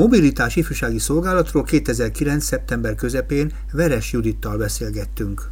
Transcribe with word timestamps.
Mobilitás 0.00 0.56
Ifjúsági 0.56 0.98
Szolgálatról 0.98 1.64
2009. 1.64 2.44
szeptember 2.44 2.94
közepén 2.94 3.52
Veres 3.72 4.12
Judittal 4.12 4.56
beszélgettünk. 4.56 5.50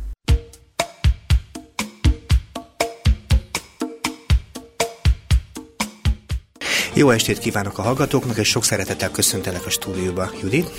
Jó 6.94 7.10
estét 7.10 7.38
kívánok 7.38 7.78
a 7.78 7.82
hallgatóknak, 7.82 8.36
és 8.36 8.48
sok 8.48 8.64
szeretettel 8.64 9.10
köszöntelek 9.10 9.66
a 9.66 9.70
stúdióba. 9.70 10.30
Judit? 10.42 10.70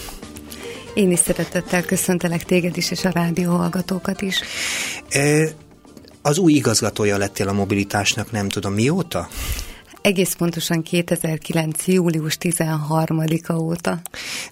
Én 0.94 1.12
is 1.12 1.20
szeretettel 1.20 1.84
köszöntelek 1.84 2.44
téged 2.44 2.78
is, 2.78 2.92
és 2.92 3.06
a 3.06 3.10
rádió 3.10 3.56
hallgatókat 3.56 4.22
is. 4.22 4.42
E, 5.10 5.50
az 6.22 6.38
új 6.38 6.54
igazgatója 6.54 7.18
lettél 7.18 7.48
a 7.48 7.54
mobilitásnak, 7.54 8.32
nem 8.32 8.50
tudom 8.50 8.74
mióta? 8.74 9.28
Egész 10.02 10.34
pontosan 10.34 10.84
2009. 10.84 11.88
július 11.88 12.38
13-a 12.40 13.54
óta. 13.54 14.02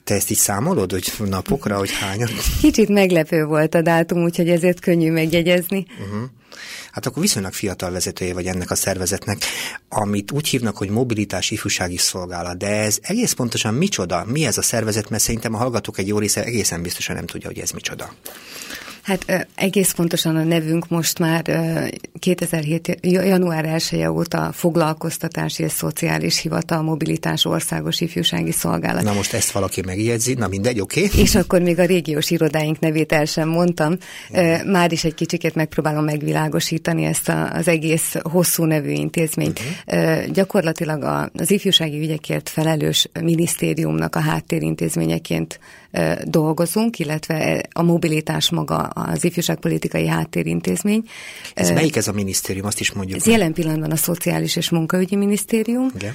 Te 0.03 0.13
ezt 0.13 0.29
így 0.31 0.37
számolod, 0.37 0.91
hogy 0.91 1.13
napokra, 1.17 1.77
hogy 1.77 1.91
hányat? 1.91 2.31
Kicsit 2.61 2.89
meglepő 2.89 3.45
volt 3.45 3.75
a 3.75 3.81
dátum, 3.81 4.23
úgyhogy 4.23 4.49
ezért 4.49 4.79
könnyű 4.79 5.11
megjegyezni. 5.11 5.85
Uh-huh. 5.99 6.29
Hát 6.91 7.05
akkor 7.05 7.21
viszonylag 7.21 7.53
fiatal 7.53 7.91
vezetője 7.91 8.33
vagy 8.33 8.45
ennek 8.45 8.71
a 8.71 8.75
szervezetnek, 8.75 9.37
amit 9.89 10.31
úgy 10.31 10.47
hívnak, 10.47 10.77
hogy 10.77 10.89
mobilitás 10.89 11.51
ifjúsági 11.51 11.97
szolgálat. 11.97 12.57
De 12.57 12.67
ez 12.67 12.97
egész 13.01 13.33
pontosan 13.33 13.73
micsoda? 13.73 14.25
Mi 14.25 14.45
ez 14.45 14.57
a 14.57 14.61
szervezet? 14.61 15.09
Mert 15.09 15.23
szerintem 15.23 15.53
a 15.53 15.57
hallgatók 15.57 15.97
egy 15.97 16.07
jó 16.07 16.19
része 16.19 16.43
egészen 16.43 16.81
biztosan 16.81 17.15
nem 17.15 17.25
tudja, 17.25 17.47
hogy 17.47 17.59
ez 17.59 17.71
micsoda. 17.71 18.13
Hát 19.07 19.47
egész 19.55 19.91
pontosan 19.91 20.35
a 20.35 20.43
nevünk 20.43 20.89
most 20.89 21.19
már 21.19 21.43
2007. 22.19 22.97
január 23.01 23.65
1 23.65 23.87
-e 23.91 24.11
óta 24.11 24.51
Foglalkoztatási 24.53 25.63
és 25.63 25.71
Szociális 25.71 26.41
Hivatal 26.41 26.81
Mobilitás 26.81 27.45
Országos 27.45 28.01
Ifjúsági 28.01 28.51
Szolgálat. 28.51 29.03
Na 29.03 29.13
most 29.13 29.33
ezt 29.33 29.51
valaki 29.51 29.81
megjegyzi, 29.85 30.33
na 30.33 30.47
mindegy, 30.47 30.79
oké. 30.79 31.05
Okay. 31.05 31.21
És 31.21 31.35
akkor 31.35 31.61
még 31.61 31.79
a 31.79 31.85
régiós 31.85 32.29
irodáink 32.29 32.79
nevét 32.79 33.11
el 33.11 33.25
sem 33.25 33.49
mondtam. 33.49 33.97
Már 34.65 34.91
is 34.91 35.03
egy 35.03 35.13
kicsikét 35.13 35.55
megpróbálom 35.55 36.03
megvilágosítani 36.03 37.03
ezt 37.03 37.31
az 37.53 37.67
egész 37.67 38.15
hosszú 38.21 38.63
nevű 38.63 38.91
intézményt. 38.91 39.59
Uh-huh. 39.59 40.25
Gyakorlatilag 40.25 41.29
az 41.33 41.51
ifjúsági 41.51 41.99
ügyekért 41.99 42.49
felelős 42.49 43.09
minisztériumnak 43.21 44.15
a 44.15 44.19
háttérintézményeként 44.19 45.59
dolgozunk, 46.23 46.99
illetve 46.99 47.63
a 47.73 47.81
mobilitás 47.81 48.49
maga 48.49 48.77
az 48.77 49.23
ifjúságpolitikai 49.23 50.07
háttérintézmény. 50.07 51.03
Ez 51.53 51.71
melyik 51.71 51.95
ez 51.95 52.07
a 52.07 52.11
minisztérium, 52.11 52.65
azt 52.65 52.79
is 52.79 52.91
mondjuk? 52.91 53.19
Ez 53.19 53.25
meg. 53.25 53.37
jelen 53.37 53.53
pillanatban 53.53 53.91
a 53.91 53.95
Szociális 53.95 54.55
és 54.55 54.69
Munkaügyi 54.69 55.15
Minisztérium. 55.15 55.91
Igen. 55.95 56.13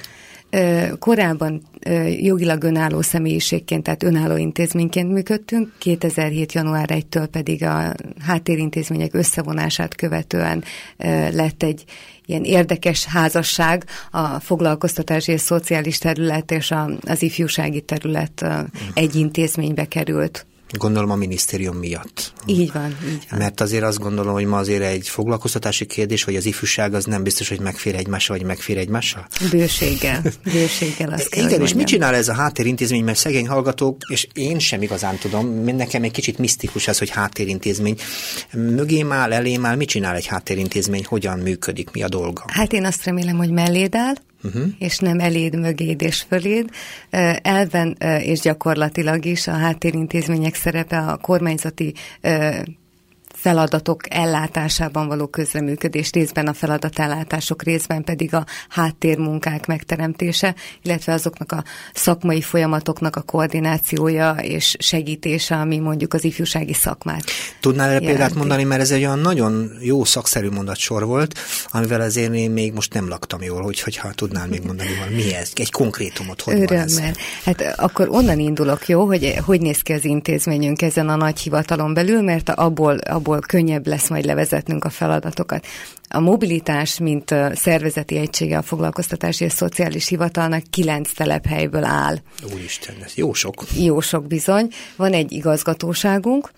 Korábban 0.99 1.61
jogilag 2.21 2.63
önálló 2.63 3.01
személyiségként, 3.01 3.83
tehát 3.83 4.03
önálló 4.03 4.37
intézményként 4.37 5.11
működtünk, 5.11 5.71
2007. 5.77 6.53
január 6.53 6.89
1-től 6.93 7.27
pedig 7.31 7.63
a 7.63 7.93
háttérintézmények 8.19 9.13
összevonását 9.13 9.95
követően 9.95 10.63
lett 11.31 11.63
egy 11.63 11.83
ilyen 12.25 12.43
érdekes 12.43 13.05
házasság, 13.05 13.85
a 14.11 14.39
foglalkoztatási 14.39 15.31
és 15.31 15.41
szociális 15.41 15.97
terület 15.97 16.51
és 16.51 16.73
az 17.01 17.21
ifjúsági 17.21 17.81
terület 17.81 18.45
egy 18.93 19.15
intézménybe 19.15 19.85
került. 19.85 20.45
Gondolom 20.77 21.11
a 21.11 21.15
minisztérium 21.15 21.77
miatt. 21.77 22.33
Így 22.45 22.71
van, 22.71 22.97
így 23.07 23.27
van. 23.29 23.39
Mert 23.39 23.61
azért 23.61 23.83
azt 23.83 23.99
gondolom, 23.99 24.33
hogy 24.33 24.45
ma 24.45 24.57
azért 24.57 24.83
egy 24.83 25.07
foglalkoztatási 25.07 25.85
kérdés, 25.85 26.23
hogy 26.23 26.35
az 26.35 26.45
ifjúság 26.45 26.93
az 26.93 27.05
nem 27.05 27.23
biztos, 27.23 27.49
hogy 27.49 27.59
megfér 27.59 27.95
egymással, 27.95 28.37
vagy 28.37 28.45
megfér 28.45 28.77
egymással. 28.77 29.27
Bőséggel. 29.51 30.21
Bőséggel 30.43 31.11
azt 31.11 31.29
kell, 31.29 31.45
Igen, 31.45 31.61
és 31.61 31.73
mit 31.73 31.87
csinál 31.87 32.15
ez 32.15 32.27
a 32.27 32.33
háttérintézmény, 32.33 33.03
mert 33.03 33.17
szegény 33.17 33.47
hallgatók, 33.47 33.97
és 34.07 34.27
én 34.33 34.59
sem 34.59 34.81
igazán 34.81 35.17
tudom, 35.17 35.63
nekem 35.63 36.03
egy 36.03 36.11
kicsit 36.11 36.37
misztikus 36.37 36.87
ez, 36.87 36.97
hogy 36.97 37.09
háttérintézmény. 37.09 37.97
Mögém 38.51 39.11
áll, 39.11 39.33
elém 39.33 39.65
áll, 39.65 39.75
mit 39.75 39.87
csinál 39.87 40.15
egy 40.15 40.25
háttérintézmény, 40.25 41.05
hogyan 41.05 41.39
működik, 41.39 41.91
mi 41.91 42.03
a 42.03 42.09
dolga? 42.09 42.43
Hát 42.47 42.73
én 42.73 42.85
azt 42.85 43.03
remélem, 43.03 43.37
hogy 43.37 43.49
melléd 43.49 43.95
áll, 43.95 44.13
uh-huh. 44.43 44.63
és 44.79 44.97
nem 44.97 45.19
eléd, 45.19 45.59
mögéd 45.59 46.01
és 46.01 46.21
föléd. 46.21 46.69
Elven 47.41 47.97
és 48.19 48.39
gyakorlatilag 48.39 49.25
is 49.25 49.47
a 49.47 49.51
háttérintézmények 49.51 50.55
szerepe 50.55 50.97
a 50.97 51.17
kormányzati 51.17 51.93
feladatok 53.43 54.01
ellátásában 54.09 55.07
való 55.07 55.27
közreműködés, 55.27 56.11
részben 56.11 56.47
a 56.47 56.53
feladatellátások, 56.53 57.63
részben 57.63 58.03
pedig 58.03 58.33
a 58.33 58.45
háttérmunkák 58.69 59.65
megteremtése, 59.65 60.55
illetve 60.81 61.13
azoknak 61.13 61.51
a 61.51 61.63
szakmai 61.93 62.41
folyamatoknak 62.41 63.15
a 63.15 63.21
koordinációja 63.21 64.35
és 64.41 64.75
segítése, 64.79 65.55
ami 65.55 65.79
mondjuk 65.79 66.13
az 66.13 66.23
ifjúsági 66.23 66.73
szakmát. 66.73 67.23
Tudnál 67.59 67.89
erre 67.89 68.05
példát 68.05 68.33
mondani, 68.33 68.63
mert 68.63 68.81
ez 68.81 68.91
egy 68.91 69.03
olyan 69.03 69.19
nagyon 69.19 69.71
jó 69.81 70.03
szakszerű 70.03 70.49
mondatsor 70.49 71.05
volt, 71.05 71.39
amivel 71.71 72.01
azért 72.01 72.33
én 72.33 72.51
még 72.51 72.73
most 72.73 72.93
nem 72.93 73.07
laktam 73.07 73.41
jól, 73.41 73.61
hogy, 73.61 73.79
hogyha 73.79 74.11
tudnál 74.11 74.47
még 74.47 74.61
mondani 74.65 74.89
valami. 74.99 75.15
Mi 75.15 75.33
ez? 75.33 75.51
Egy 75.55 75.71
konkrétumot, 75.71 76.41
hogy 76.41 76.53
Örömmel. 76.53 76.85
van 76.87 77.03
ez? 77.03 77.15
Hát 77.43 77.79
akkor 77.79 78.09
onnan 78.09 78.39
indulok, 78.39 78.87
jó, 78.87 79.05
hogy 79.05 79.33
hogy 79.45 79.61
néz 79.61 79.81
ki 79.81 79.93
az 79.93 80.05
intézményünk 80.05 80.81
ezen 80.81 81.09
a 81.09 81.15
nagy 81.15 81.39
hivatalon 81.39 81.93
belül, 81.93 82.21
mert 82.21 82.49
abból, 82.49 82.97
abból 82.97 83.32
ahol 83.33 83.45
könnyebb 83.47 83.87
lesz 83.87 84.09
majd 84.09 84.25
levezetnünk 84.25 84.83
a 84.83 84.89
feladatokat. 84.89 85.65
A 86.09 86.19
mobilitás, 86.19 86.99
mint 86.99 87.35
szervezeti 87.53 88.17
egysége 88.17 88.57
a 88.57 88.61
foglalkoztatási 88.61 89.43
és 89.43 89.51
szociális 89.51 90.07
hivatalnak 90.07 90.63
kilenc 90.69 91.13
telephelyből 91.13 91.83
áll. 91.83 92.17
Úristen, 92.53 92.95
ez 93.03 93.13
jó 93.15 93.33
sok. 93.33 93.63
Jó 93.75 93.99
sok 93.99 94.27
bizony. 94.27 94.67
Van 94.95 95.13
egy 95.13 95.31
igazgatóságunk, 95.31 96.51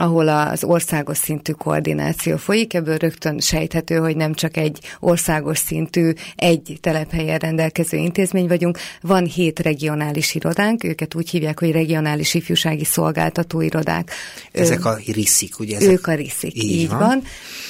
ahol 0.00 0.28
az 0.28 0.64
országos 0.64 1.16
szintű 1.16 1.52
koordináció 1.52 2.36
folyik, 2.36 2.74
ebből 2.74 2.96
rögtön 2.96 3.38
sejthető, 3.38 3.96
hogy 3.96 4.16
nem 4.16 4.34
csak 4.34 4.56
egy 4.56 4.78
országos 5.00 5.58
szintű, 5.58 6.12
egy 6.36 6.78
telephelyen 6.80 7.38
rendelkező 7.38 7.96
intézmény 7.96 8.46
vagyunk, 8.46 8.78
van 9.00 9.24
hét 9.24 9.58
regionális 9.58 10.34
irodánk, 10.34 10.84
őket 10.84 11.14
úgy 11.14 11.30
hívják, 11.30 11.58
hogy 11.58 11.70
regionális 11.70 12.34
ifjúsági 12.34 12.84
szolgáltató 12.84 13.60
irodák. 13.60 14.10
Ezek 14.52 14.84
a 14.84 14.98
riszik, 15.12 15.58
ugye? 15.58 15.76
Ezek... 15.76 15.90
Ők 15.90 16.06
a 16.06 16.14
riszik, 16.14 16.56
így, 16.56 16.70
így 16.70 16.88
van. 16.88 16.98
van. 16.98 17.22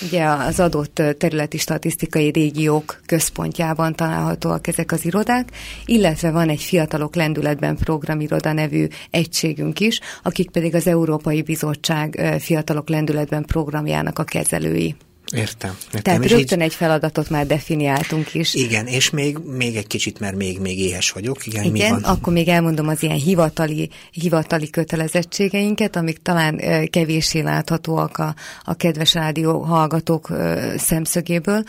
Ugye 0.06 0.24
az 0.24 0.60
adott 0.60 1.02
területi 1.18 1.58
statisztikai 1.58 2.30
régiók 2.30 3.00
központjában 3.06 3.94
találhatóak 3.94 4.66
ezek 4.66 4.92
az 4.92 5.04
irodák, 5.04 5.48
illetve 5.84 6.30
van 6.30 6.48
egy 6.48 6.62
Fiatalok 6.62 7.14
Lendületben 7.14 7.76
programiroda 7.76 8.52
nevű 8.52 8.86
egységünk 9.10 9.80
is, 9.80 10.00
akik 10.22 10.50
pedig 10.50 10.74
az 10.74 10.86
Európai 10.86 11.42
Bizottság 11.42 12.16
Fiatalok 12.38 12.88
Lendületben 12.88 13.44
programjának 13.44 14.18
a 14.18 14.24
kezelői. 14.24 14.96
Értem. 15.32 15.70
értem. 15.84 16.02
Tehát 16.02 16.24
és 16.24 16.30
rögtön 16.30 16.58
így... 16.58 16.64
egy 16.64 16.74
feladatot 16.74 17.30
már 17.30 17.46
definiáltunk 17.46 18.34
is. 18.34 18.54
Igen, 18.54 18.86
és 18.86 19.10
még, 19.10 19.38
még 19.38 19.76
egy 19.76 19.86
kicsit, 19.86 20.20
mert 20.20 20.36
még, 20.36 20.58
még 20.60 20.78
éhes 20.78 21.10
vagyok. 21.10 21.46
Igen, 21.46 21.64
Igen 21.64 21.94
mi 21.94 22.00
van? 22.00 22.12
akkor 22.12 22.32
még 22.32 22.48
elmondom 22.48 22.88
az 22.88 23.02
ilyen 23.02 23.16
hivatali, 23.16 23.90
hivatali 24.10 24.70
kötelezettségeinket, 24.70 25.96
amik 25.96 26.22
talán 26.22 26.60
kevéssé 26.90 27.40
láthatóak 27.40 28.18
a, 28.18 28.34
a 28.64 28.74
kedves 28.74 29.14
rádió 29.14 29.60
hallgatók 29.60 30.32
szemszögéből. 30.76 31.62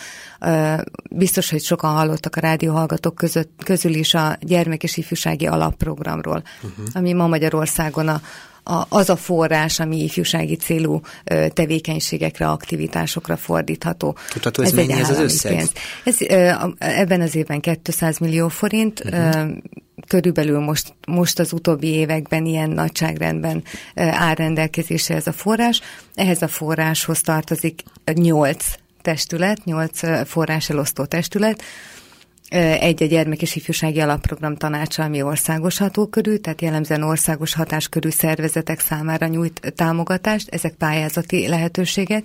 Biztos, 1.11 1.49
hogy 1.49 1.61
sokan 1.61 1.93
hallottak 1.93 2.35
a 2.35 2.39
rádió 2.39 2.73
hallgatók 2.73 3.15
között, 3.15 3.61
közül 3.63 3.93
is 3.93 4.13
a 4.13 4.37
gyermek 4.41 4.83
és 4.83 4.97
ifjúsági 4.97 5.47
alapprogramról, 5.47 6.43
uh-huh. 6.61 6.85
ami 6.93 7.13
ma 7.13 7.27
Magyarországon 7.27 8.07
a, 8.07 8.21
a, 8.63 8.85
az 8.89 9.09
a 9.09 9.15
forrás, 9.15 9.79
ami 9.79 10.03
ifjúsági 10.03 10.55
célú 10.55 11.01
tevékenységekre, 11.53 12.47
aktivitásokra 12.47 13.37
fordítható. 13.37 14.17
Tudható, 14.29 14.61
ez, 14.61 14.69
ez 14.69 14.75
mennyi 14.75 14.93
ez 14.93 15.09
az 15.09 15.19
összeg? 15.19 15.55
Pénz. 15.55 15.71
Ez, 16.03 16.15
ebben 16.77 17.21
az 17.21 17.35
évben 17.35 17.61
200 17.83 18.17
millió 18.17 18.47
forint, 18.47 19.03
uh-huh. 19.05 19.49
körülbelül 20.07 20.59
most, 20.59 20.93
most 21.07 21.39
az 21.39 21.53
utóbbi 21.53 21.87
években 21.87 22.45
ilyen 22.45 22.69
nagyságrendben 22.69 23.63
áll 23.95 24.33
rendelkezésre 24.33 25.15
ez 25.15 25.27
a 25.27 25.31
forrás. 25.31 25.81
Ehhez 26.15 26.41
a 26.41 26.47
forráshoz 26.47 27.21
tartozik 27.21 27.83
8 28.13 28.65
testület, 29.01 29.65
8 29.65 30.27
forrás 30.27 30.69
elosztó 30.69 31.05
testület, 31.05 31.63
egy 32.79 33.03
a 33.03 33.05
gyermek 33.05 33.41
és 33.41 33.55
ifjúsági 33.55 33.99
alapprogram 33.99 34.55
tanácsa, 34.55 35.03
ami 35.03 35.21
országos 35.21 35.77
hatókörű, 35.77 36.35
tehát 36.35 36.61
jellemzően 36.61 37.03
országos 37.03 37.53
hatáskörű 37.53 38.09
szervezetek 38.09 38.79
számára 38.79 39.27
nyújt 39.27 39.73
támogatást, 39.75 40.49
ezek 40.49 40.73
pályázati 40.73 41.47
lehetőségek, 41.47 42.23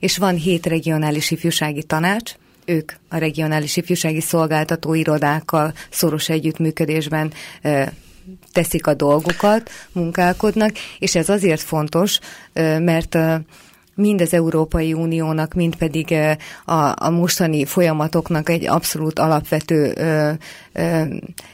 és 0.00 0.18
van 0.18 0.34
hét 0.34 0.66
regionális 0.66 1.30
ifjúsági 1.30 1.82
tanács, 1.82 2.32
ők 2.64 2.92
a 3.08 3.16
regionális 3.16 3.76
ifjúsági 3.76 4.20
szolgáltató 4.20 4.94
irodákkal 4.94 5.72
szoros 5.90 6.28
együttműködésben 6.28 7.32
teszik 8.52 8.86
a 8.86 8.94
dolgukat, 8.94 9.70
munkálkodnak, 9.92 10.70
és 10.98 11.14
ez 11.14 11.28
azért 11.28 11.60
fontos, 11.60 12.18
mert 12.78 13.18
mind 13.94 14.20
az 14.20 14.34
Európai 14.34 14.92
Uniónak, 14.92 15.54
mind 15.54 15.76
pedig 15.76 16.14
a, 16.64 17.04
a 17.04 17.10
mostani 17.10 17.64
folyamatoknak 17.64 18.48
egy 18.48 18.66
abszolút 18.66 19.18
alapvető 19.18 19.92
ö, 19.96 20.30
ö, 20.72 21.02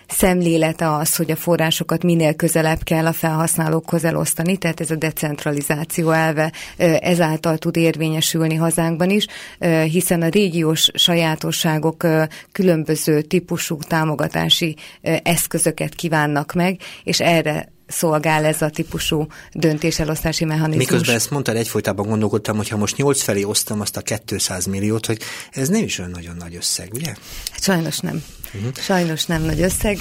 szemlélete 0.09 0.93
az, 0.93 1.17
hogy 1.17 1.31
a 1.31 1.37
forrásokat 1.37 2.03
minél 2.03 2.35
közelebb 2.35 2.83
kell 2.83 3.07
a 3.07 3.13
felhasználókhoz 3.13 4.05
elosztani, 4.05 4.57
tehát 4.57 4.81
ez 4.81 4.91
a 4.91 4.97
decentralizáció 4.97 6.11
elve 6.11 6.53
ezáltal 7.01 7.59
tud 7.59 7.77
érvényesülni 7.77 8.55
hazánkban 8.55 9.11
is, 9.11 9.27
hiszen 9.91 10.23
a 10.23 10.29
régiós 10.29 10.91
sajátosságok 10.95 12.07
különböző 12.53 13.21
típusú 13.21 13.77
támogatási 13.77 14.77
eszközöket 15.23 15.95
kívánnak 15.95 16.53
meg, 16.53 16.81
és 17.05 17.21
erre 17.21 17.69
szolgál 17.91 18.45
ez 18.45 18.63
a 18.63 18.71
típusú 18.71 19.27
döntéselosztási 19.53 20.45
mechanizmus. 20.45 20.87
Miközben 20.87 21.15
ezt 21.15 21.31
mondtad, 21.31 21.57
egyfolytában 21.57 22.09
gondolkodtam, 22.09 22.57
hogy 22.57 22.69
ha 22.69 22.77
most 22.77 22.97
nyolc 22.97 23.23
felé 23.23 23.43
osztom 23.43 23.81
azt 23.81 23.97
a 23.97 24.03
200 24.25 24.67
milliót, 24.67 25.07
hogy 25.07 25.19
ez 25.51 25.69
nem 25.69 25.83
is 25.83 25.99
olyan 25.99 26.11
nagyon 26.11 26.37
nagy 26.37 26.55
összeg, 26.55 26.91
ugye? 26.93 27.15
Hát 27.51 27.63
sajnos 27.63 27.99
nem. 27.99 28.23
Uh-huh. 28.55 28.75
Sajnos 28.75 29.27
nem 29.27 29.43
nagy 29.43 29.61
összeg. 29.61 29.99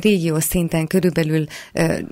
Régió 0.00 0.38
szinten 0.38 0.86
körülbelül 0.86 1.46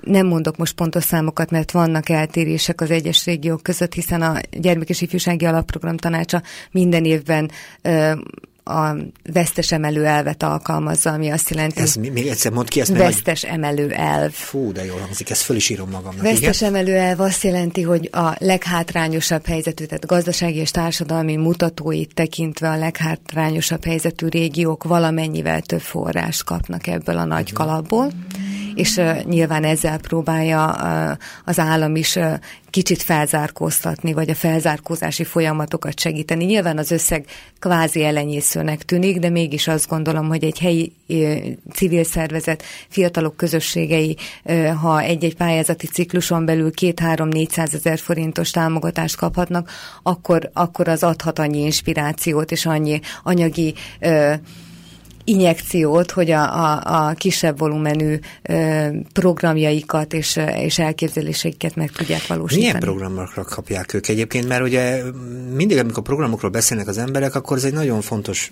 nem 0.03 0.27
mondok 0.27 0.57
most 0.57 0.73
pontos 0.73 1.03
számokat, 1.03 1.49
mert 1.51 1.71
vannak 1.71 2.09
eltérések 2.09 2.81
az 2.81 2.91
egyes 2.91 3.25
régiók 3.25 3.63
között, 3.63 3.93
hiszen 3.93 4.21
a 4.21 4.39
Gyermek 4.51 4.89
és 4.89 5.01
Ifjúsági 5.01 5.45
Alapprogram 5.45 5.97
tanácsa 5.97 6.41
minden 6.71 7.05
évben 7.05 7.51
a 8.63 8.95
vesztes 9.33 9.71
emelő 9.71 10.05
elvet 10.05 10.43
alkalmazza, 10.43 11.11
ami 11.11 11.29
azt 11.29 11.49
jelenti... 11.49 11.81
Ez 11.81 11.95
még 11.95 12.27
egyszer 12.27 12.51
mond 12.51 12.69
ki 12.69 12.79
ezt. 12.79 12.97
Vesztes 12.97 13.43
meg, 13.43 13.53
emelő 13.53 13.89
elv. 13.91 14.31
Fú, 14.31 14.71
de 14.71 14.85
jól 14.85 14.99
hangzik, 14.99 15.29
ezt 15.29 15.41
föl 15.41 15.55
is 15.55 15.69
írom 15.69 15.89
magamnak. 15.89 16.21
Vesztes 16.21 16.61
igen? 16.61 16.73
emelő 16.73 16.95
elv 16.95 17.19
azt 17.19 17.43
jelenti, 17.43 17.81
hogy 17.81 18.09
a 18.11 18.35
leghátrányosabb 18.37 19.45
helyzetű, 19.45 19.85
tehát 19.85 20.05
gazdasági 20.05 20.57
és 20.57 20.71
társadalmi 20.71 21.35
mutatóit 21.35 22.13
tekintve 22.13 22.69
a 22.69 22.77
leghátrányosabb 22.77 23.85
helyzetű 23.85 24.27
régiók 24.27 24.83
valamennyivel 24.83 25.61
több 25.61 25.81
forrást 25.81 26.43
kapnak 26.43 26.87
ebből 26.87 27.17
a 27.17 27.25
nagy 27.25 27.51
uh-huh. 27.51 27.57
És 28.75 28.95
uh, 28.95 29.23
nyilván 29.23 29.63
ezzel 29.63 29.99
próbálja 29.99 30.75
uh, 30.81 31.17
az 31.45 31.59
állam 31.59 31.95
is 31.95 32.15
uh, 32.15 32.33
kicsit 32.71 33.01
felzárkóztatni, 33.01 34.13
vagy 34.13 34.29
a 34.29 34.35
felzárkózási 34.35 35.23
folyamatokat 35.23 35.99
segíteni. 35.99 36.45
Nyilván 36.45 36.77
az 36.77 36.91
összeg 36.91 37.25
kvázi 37.59 38.03
elenyészőnek 38.03 38.83
tűnik, 38.83 39.19
de 39.19 39.29
mégis 39.29 39.67
azt 39.67 39.87
gondolom, 39.87 40.27
hogy 40.27 40.43
egy 40.43 40.59
helyi 40.59 40.93
civil 41.73 42.03
szervezet, 42.03 42.63
fiatalok 42.87 43.37
közösségei, 43.37 44.17
ha 44.81 45.01
egy-egy 45.01 45.35
pályázati 45.35 45.87
cikluson 45.87 46.45
belül 46.45 46.71
két-három-négyszáz 46.71 47.73
ezer 47.73 47.99
forintos 47.99 48.51
támogatást 48.51 49.15
kaphatnak, 49.15 49.69
akkor, 50.03 50.49
akkor 50.53 50.87
az 50.87 51.03
adhat 51.03 51.39
annyi 51.39 51.63
inspirációt 51.63 52.51
és 52.51 52.65
annyi 52.65 52.99
anyagi 53.23 53.73
injekciót, 55.23 56.11
hogy 56.11 56.31
a, 56.31 56.73
a, 56.73 56.81
a 57.07 57.13
kisebb 57.13 57.59
volumenű 57.59 58.19
ö, 58.41 58.87
programjaikat 59.13 60.13
és, 60.13 60.39
és 60.55 60.79
elképzeléseiket 60.79 61.75
meg 61.75 61.91
tudják 61.91 62.27
valósítani. 62.27 62.65
Milyen 62.65 62.79
programokra 62.79 63.43
kapják 63.43 63.93
ők 63.93 64.07
egyébként? 64.07 64.47
Mert 64.47 64.63
ugye 64.63 65.03
mindig, 65.53 65.77
amikor 65.77 66.03
programokról 66.03 66.51
beszélnek 66.51 66.87
az 66.87 66.97
emberek, 66.97 67.35
akkor 67.35 67.57
ez 67.57 67.63
egy 67.63 67.73
nagyon 67.73 68.01
fontos 68.01 68.51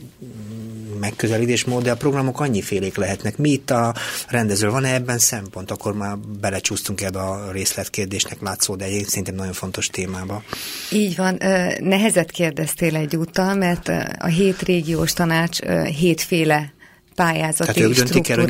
megközelítésmód, 0.99 1.83
de 1.83 1.91
a 1.91 1.95
programok 1.95 2.39
annyifélék 2.39 2.95
lehetnek. 2.95 3.37
Mi 3.37 3.49
itt 3.49 3.69
a 3.69 3.95
rendező? 4.27 4.69
Van-e 4.69 4.93
ebben 4.93 5.17
szempont? 5.17 5.71
Akkor 5.71 5.93
már 5.93 6.17
belecsúsztunk 6.17 7.01
ebbe 7.01 7.19
a 7.19 7.51
részletkérdésnek 7.51 8.41
látszó, 8.41 8.75
de 8.75 8.85
egy 8.85 9.07
szerintem 9.07 9.35
nagyon 9.35 9.53
fontos 9.53 9.87
témába. 9.87 10.43
Így 10.91 11.15
van. 11.15 11.37
Nehezet 11.79 12.31
kérdeztél 12.31 12.95
egyúttal, 12.95 13.55
mert 13.55 13.87
a 14.19 14.27
hét 14.27 14.61
régiós 14.61 15.13
tanács 15.13 15.59
hétféle 15.99 16.73
pályázati 17.19 17.73
Tehát 17.73 17.89
ők 17.89 17.95
döntik 17.95 18.29
el, 18.29 18.37
hogy 18.37 18.49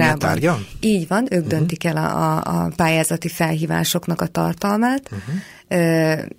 Így 0.79 1.07
van, 1.07 1.23
ők 1.23 1.31
uh-huh. 1.31 1.47
döntik 1.47 1.83
el 1.83 1.97
a, 1.97 2.35
a, 2.37 2.71
pályázati 2.75 3.27
felhívásoknak 3.27 4.21
a 4.21 4.27
tartalmát. 4.27 5.09
Uh-huh. 5.11 5.35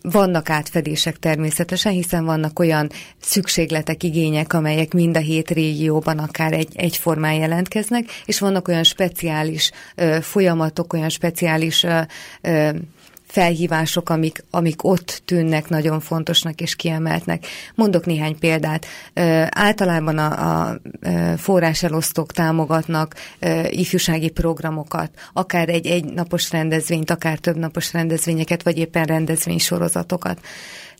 Vannak 0.02 0.50
átfedések 0.50 1.18
természetesen, 1.18 1.92
hiszen 1.92 2.24
vannak 2.24 2.58
olyan 2.58 2.90
szükségletek, 3.20 4.02
igények, 4.02 4.52
amelyek 4.52 4.92
mind 4.92 5.16
a 5.16 5.20
hét 5.20 5.50
régióban 5.50 6.18
akár 6.18 6.52
egy, 6.52 6.72
egyformán 6.74 7.34
jelentkeznek, 7.34 8.04
és 8.24 8.38
vannak 8.38 8.68
olyan 8.68 8.84
speciális 8.84 9.70
folyamatok, 10.20 10.92
olyan 10.92 11.08
speciális 11.08 11.86
felhívások, 13.30 14.10
amik, 14.10 14.44
amik 14.50 14.84
ott 14.84 15.22
tűnnek 15.24 15.68
nagyon 15.68 16.00
fontosnak 16.00 16.60
és 16.60 16.76
kiemeltnek. 16.76 17.46
Mondok 17.74 18.06
néhány 18.06 18.38
példát. 18.38 18.86
Általában 19.48 20.18
a, 20.18 20.68
a 20.68 20.80
forráselosztók 21.36 22.32
támogatnak 22.32 23.14
ifjúsági 23.68 24.30
programokat, 24.30 25.10
akár 25.32 25.68
egy 25.68 25.86
egynapos 25.86 26.50
rendezvényt, 26.50 27.10
akár 27.10 27.38
több 27.38 27.56
napos 27.56 27.92
rendezvényeket, 27.92 28.62
vagy 28.62 28.78
éppen 28.78 29.04
rendezvénysorozatokat. 29.04 30.40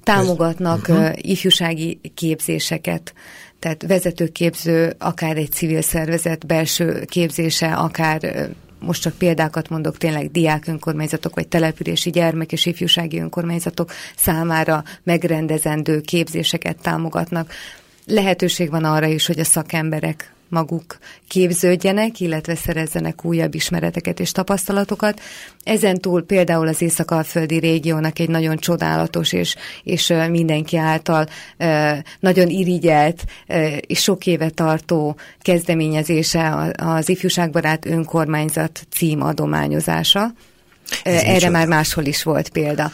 Támogatnak 0.03 0.89
Ez, 0.89 0.95
uh-huh. 0.97 1.13
ifjúsági 1.17 2.01
képzéseket, 2.15 3.15
tehát 3.59 3.85
vezetőképző, 3.87 4.95
akár 4.99 5.37
egy 5.37 5.51
civil 5.51 5.83
szervezet 5.83 6.47
belső 6.47 7.05
képzése, 7.05 7.73
akár 7.73 8.49
most 8.81 9.03
csak 9.03 9.15
példákat 9.15 9.69
mondok, 9.69 9.99
tényleg 9.99 10.31
diák 10.31 10.67
önkormányzatok, 10.67 11.35
vagy 11.35 11.49
települési 11.49 12.11
gyermek 12.11 12.53
és 12.53 12.67
ifjúsági 12.67 13.21
önkormányzatok 13.21 13.93
számára 14.17 14.83
megrendezendő 15.03 16.01
képzéseket 16.01 16.83
támogatnak. 16.83 17.53
Lehetőség 18.07 18.71
van 18.71 18.85
arra 18.85 19.07
is, 19.07 19.27
hogy 19.27 19.39
a 19.39 19.45
szakemberek 19.45 20.33
maguk 20.51 20.99
képződjenek, 21.29 22.21
illetve 22.21 22.55
szerezzenek 22.55 23.25
újabb 23.25 23.55
ismereteket 23.55 24.21
és 24.21 24.33
tapasztalatokat. 24.33 25.21
Ezen 25.65 26.01
túl 26.01 26.23
például 26.23 26.69
az 26.69 26.83
Észak-Alföldi 26.83 27.59
régiónak 27.59 28.19
egy 28.19 28.29
nagyon 28.29 28.57
csodálatos 28.57 29.33
és, 29.33 29.57
és 29.83 30.15
mindenki 30.31 30.77
által 30.77 31.27
nagyon 32.21 32.49
irigyelt 32.49 33.25
és 33.81 34.03
sok 34.03 34.27
éve 34.27 34.51
tartó 34.51 35.17
kezdeményezése 35.41 36.73
az 36.77 37.09
Ifjúságbarát 37.09 37.87
Önkormányzat 37.87 38.87
cím 38.91 39.23
adományozása. 39.23 40.33
Ez 41.03 41.23
Erre 41.23 41.49
már 41.49 41.67
máshol 41.67 42.05
is 42.05 42.23
volt 42.23 42.49
példa. 42.49 42.91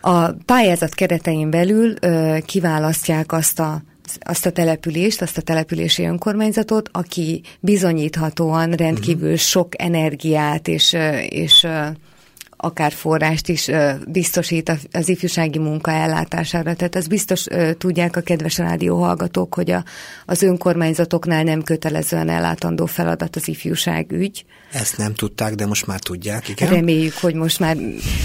A 0.00 0.30
pályázat 0.32 0.94
keretein 0.94 1.50
belül 1.50 1.94
kiválasztják 2.44 3.32
azt 3.32 3.60
a 3.60 3.82
azt 4.20 4.46
a 4.46 4.50
települést, 4.50 5.22
azt 5.22 5.38
a 5.38 5.42
települési 5.42 6.04
önkormányzatot, 6.04 6.88
aki 6.92 7.42
bizonyíthatóan 7.60 8.70
rendkívül 8.70 9.24
uh-huh. 9.24 9.40
sok 9.40 9.82
energiát 9.82 10.68
és, 10.68 10.96
és 11.28 11.66
akár 12.60 12.92
forrást 12.92 13.48
is 13.48 13.70
biztosít 14.06 14.78
az 14.92 15.08
ifjúsági 15.08 15.58
munka 15.58 15.90
ellátására. 15.90 16.74
Tehát 16.74 16.94
az 16.94 17.06
biztos 17.06 17.46
tudják 17.78 18.16
a 18.16 18.20
kedves 18.20 18.58
rádióhallgatók, 18.58 19.54
hogy 19.54 19.70
a, 19.70 19.84
az 20.26 20.42
önkormányzatoknál 20.42 21.42
nem 21.42 21.62
kötelezően 21.62 22.28
ellátandó 22.28 22.86
feladat 22.86 23.36
az 23.36 23.48
ifjúság 23.48 24.12
ügy. 24.12 24.44
Ezt 24.72 24.96
nem 24.96 25.14
tudták, 25.14 25.54
de 25.54 25.66
most 25.66 25.86
már 25.86 25.98
tudják, 25.98 26.48
igen. 26.48 26.68
Reméljük, 26.68 27.14
hogy 27.14 27.34
most 27.34 27.58
már 27.58 27.76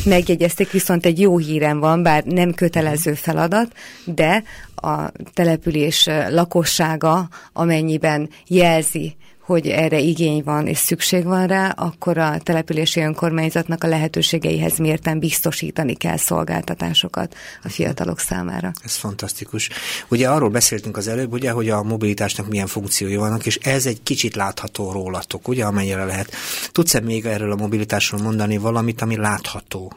megjegyezték, 0.05 0.71
viszont 0.71 1.05
egy 1.05 1.19
jó 1.19 1.37
hírem 1.37 1.79
van, 1.79 2.03
bár 2.03 2.23
nem 2.23 2.53
kötelező 2.53 3.13
feladat, 3.13 3.73
de 4.05 4.43
a 4.75 5.11
település 5.33 6.09
lakossága, 6.29 7.29
amennyiben 7.53 8.29
jelzi, 8.47 9.15
hogy 9.45 9.67
erre 9.67 9.99
igény 9.99 10.43
van 10.43 10.67
és 10.67 10.77
szükség 10.77 11.23
van 11.23 11.47
rá, 11.47 11.69
akkor 11.69 12.17
a 12.17 12.37
települési 12.39 12.99
önkormányzatnak 12.99 13.83
a 13.83 13.87
lehetőségeihez 13.87 14.77
mérten 14.77 15.19
biztosítani 15.19 15.93
kell 15.93 16.17
szolgáltatásokat 16.17 17.35
a 17.63 17.69
fiatalok 17.69 18.19
számára. 18.19 18.71
Ez 18.83 18.95
fantasztikus. 18.95 19.69
Ugye 20.07 20.29
arról 20.29 20.49
beszéltünk 20.49 20.97
az 20.97 21.07
előbb, 21.07 21.31
ugye, 21.31 21.51
hogy 21.51 21.69
a 21.69 21.83
mobilitásnak 21.83 22.47
milyen 22.47 22.67
funkciói 22.67 23.15
vannak, 23.15 23.45
és 23.45 23.55
ez 23.55 23.85
egy 23.85 24.03
kicsit 24.03 24.35
látható 24.35 24.91
rólatok, 24.91 25.47
ugye, 25.47 25.65
amennyire 25.65 26.03
lehet. 26.03 26.31
Tudsz-e 26.71 26.99
még 26.99 27.25
erről 27.25 27.51
a 27.51 27.55
mobilitásról 27.55 28.21
mondani 28.21 28.57
valamit, 28.57 29.01
ami 29.01 29.15
látható? 29.15 29.93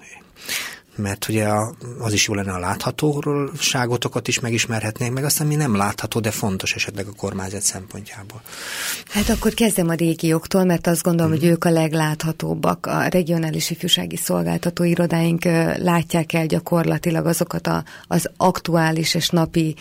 Mert 0.99 1.29
ugye 1.29 1.47
az 1.99 2.13
is 2.13 2.29
jó 2.29 2.35
lenne 2.35 2.53
a 2.53 2.59
láthatóságotokat 2.59 4.29
is 4.29 4.41
megismerhetnénk, 4.41 5.15
meg 5.15 5.25
aztán 5.25 5.47
mi 5.47 5.55
nem 5.55 5.77
látható, 5.77 6.21
de 6.21 6.31
fontos 6.31 6.75
esetleg 6.75 7.07
a 7.07 7.13
kormányzat 7.17 7.63
szempontjából. 7.63 8.43
Hát 9.09 9.29
akkor 9.29 9.55
kezdem 9.55 9.89
a 9.89 9.95
régióktól, 9.95 10.65
mert 10.65 10.87
azt 10.87 11.03
gondolom, 11.03 11.33
mm. 11.33 11.35
hogy 11.35 11.45
ők 11.45 11.65
a 11.65 11.71
legláthatóbbak. 11.71 12.87
A 12.87 13.07
regionális 13.07 13.71
ifjúsági 13.71 14.17
szolgáltató 14.17 14.85
irodáink 14.85 15.45
látják 15.77 16.33
el 16.33 16.47
gyakorlatilag 16.47 17.27
azokat 17.27 17.67
a, 17.67 17.85
az 18.07 18.31
aktuális 18.37 19.15
és 19.15 19.29
napi 19.29 19.75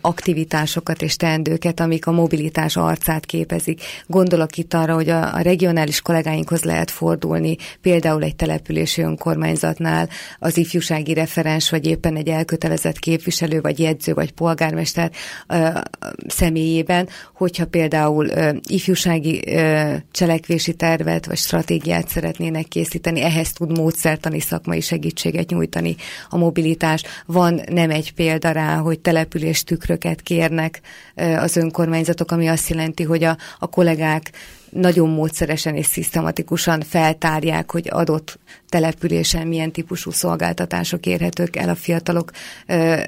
aktivitásokat 0.00 1.02
és 1.02 1.16
teendőket, 1.16 1.80
amik 1.80 2.06
a 2.06 2.12
mobilitás 2.12 2.76
arcát 2.76 3.26
képezik. 3.26 3.82
Gondolok 4.06 4.56
itt 4.56 4.74
arra, 4.74 4.94
hogy 4.94 5.08
a, 5.08 5.34
a 5.34 5.40
regionális 5.40 6.00
kollégáinkhoz 6.00 6.62
lehet 6.62 6.90
fordulni, 6.90 7.56
például 7.80 8.22
egy 8.22 8.36
települési 8.36 9.02
önkormányzatnál, 9.02 10.08
a 10.38 10.49
az 10.50 10.56
ifjúsági 10.56 11.14
referens, 11.14 11.70
vagy 11.70 11.86
éppen 11.86 12.16
egy 12.16 12.28
elkötelezett 12.28 12.98
képviselő, 12.98 13.60
vagy 13.60 13.78
jegyző, 13.78 14.14
vagy 14.14 14.32
polgármester 14.32 15.10
személyében, 16.26 17.08
hogyha 17.34 17.66
például 17.66 18.30
ifjúsági 18.68 19.44
cselekvési 20.10 20.74
tervet, 20.74 21.26
vagy 21.26 21.36
stratégiát 21.36 22.08
szeretnének 22.08 22.68
készíteni, 22.68 23.20
ehhez 23.20 23.52
tud 23.52 23.78
módszertani 23.78 24.40
szakmai 24.40 24.80
segítséget 24.80 25.50
nyújtani 25.50 25.96
a 26.28 26.36
mobilitás. 26.36 27.02
Van 27.26 27.60
nem 27.70 27.90
egy 27.90 28.12
példa 28.12 28.50
rá, 28.50 28.76
hogy 28.76 29.00
település 29.00 29.64
tükröket 29.64 30.20
kérnek 30.20 30.80
az 31.14 31.56
önkormányzatok, 31.56 32.30
ami 32.30 32.48
azt 32.48 32.68
jelenti, 32.68 33.02
hogy 33.02 33.24
a, 33.24 33.36
a 33.58 33.66
kollégák 33.66 34.30
nagyon 34.70 35.08
módszeresen 35.08 35.74
és 35.74 35.86
szisztematikusan 35.86 36.80
feltárják, 36.80 37.70
hogy 37.70 37.88
adott 37.90 38.38
településen 38.68 39.46
milyen 39.46 39.72
típusú 39.72 40.10
szolgáltatások 40.10 41.06
érhetők 41.06 41.56
el 41.56 41.68
a 41.68 41.74
fiatalok 41.74 42.30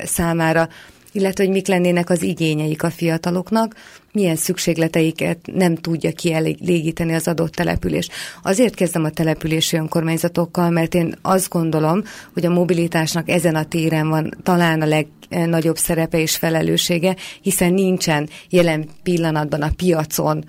számára 0.05 0.69
illetve 1.13 1.45
hogy 1.45 1.53
mik 1.53 1.67
lennének 1.67 2.11
az 2.11 2.23
igényeik 2.23 2.83
a 2.83 2.91
fiataloknak, 2.91 3.75
milyen 4.13 4.37
szükségleteiket 4.37 5.39
nem 5.53 5.75
tudja 5.75 6.13
kielégíteni 6.13 7.15
az 7.15 7.29
adott 7.29 7.53
település. 7.53 8.09
Azért 8.43 8.75
kezdem 8.75 9.05
a 9.05 9.11
települési 9.11 9.77
önkormányzatokkal, 9.77 10.71
mert 10.71 10.95
én 10.95 11.15
azt 11.23 11.49
gondolom, 11.49 12.03
hogy 12.33 12.47
a 12.47 12.51
mobilitásnak 12.51 13.29
ezen 13.29 13.55
a 13.55 13.65
téren 13.65 14.09
van 14.09 14.35
talán 14.43 14.81
a 14.81 14.87
legnagyobb 14.87 15.77
szerepe 15.77 16.19
és 16.19 16.37
felelőssége, 16.37 17.17
hiszen 17.41 17.73
nincsen 17.73 18.29
jelen 18.49 18.89
pillanatban 19.03 19.63
a 19.63 19.71
piacon 19.77 20.45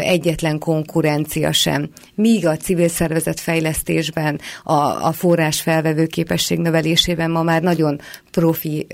egyetlen 0.00 0.58
konkurencia 0.58 1.52
sem. 1.52 1.88
Míg 2.14 2.46
a 2.46 2.56
civil 2.56 2.88
szervezet 2.88 3.40
fejlesztésben, 3.40 4.40
a, 4.64 5.06
a 5.06 5.12
forrás 5.12 5.60
felvevő 5.60 6.06
képesség 6.06 6.58
növelésében 6.58 7.30
ma 7.30 7.42
már 7.42 7.62
nagyon 7.62 8.00
profi, 8.30 8.86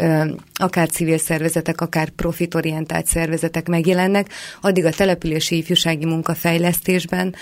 akár 0.55 0.89
civil 0.89 1.19
szervezetek, 1.19 1.81
akár 1.81 2.09
profitorientált 2.09 3.07
szervezetek 3.07 3.69
megjelennek, 4.11 4.19
jelennek, 4.21 4.33
addig 4.61 4.85
a 4.85 4.91
települési 4.91 5.57
ifjúsági 5.57 6.05
munkafejlesztésben 6.05 7.35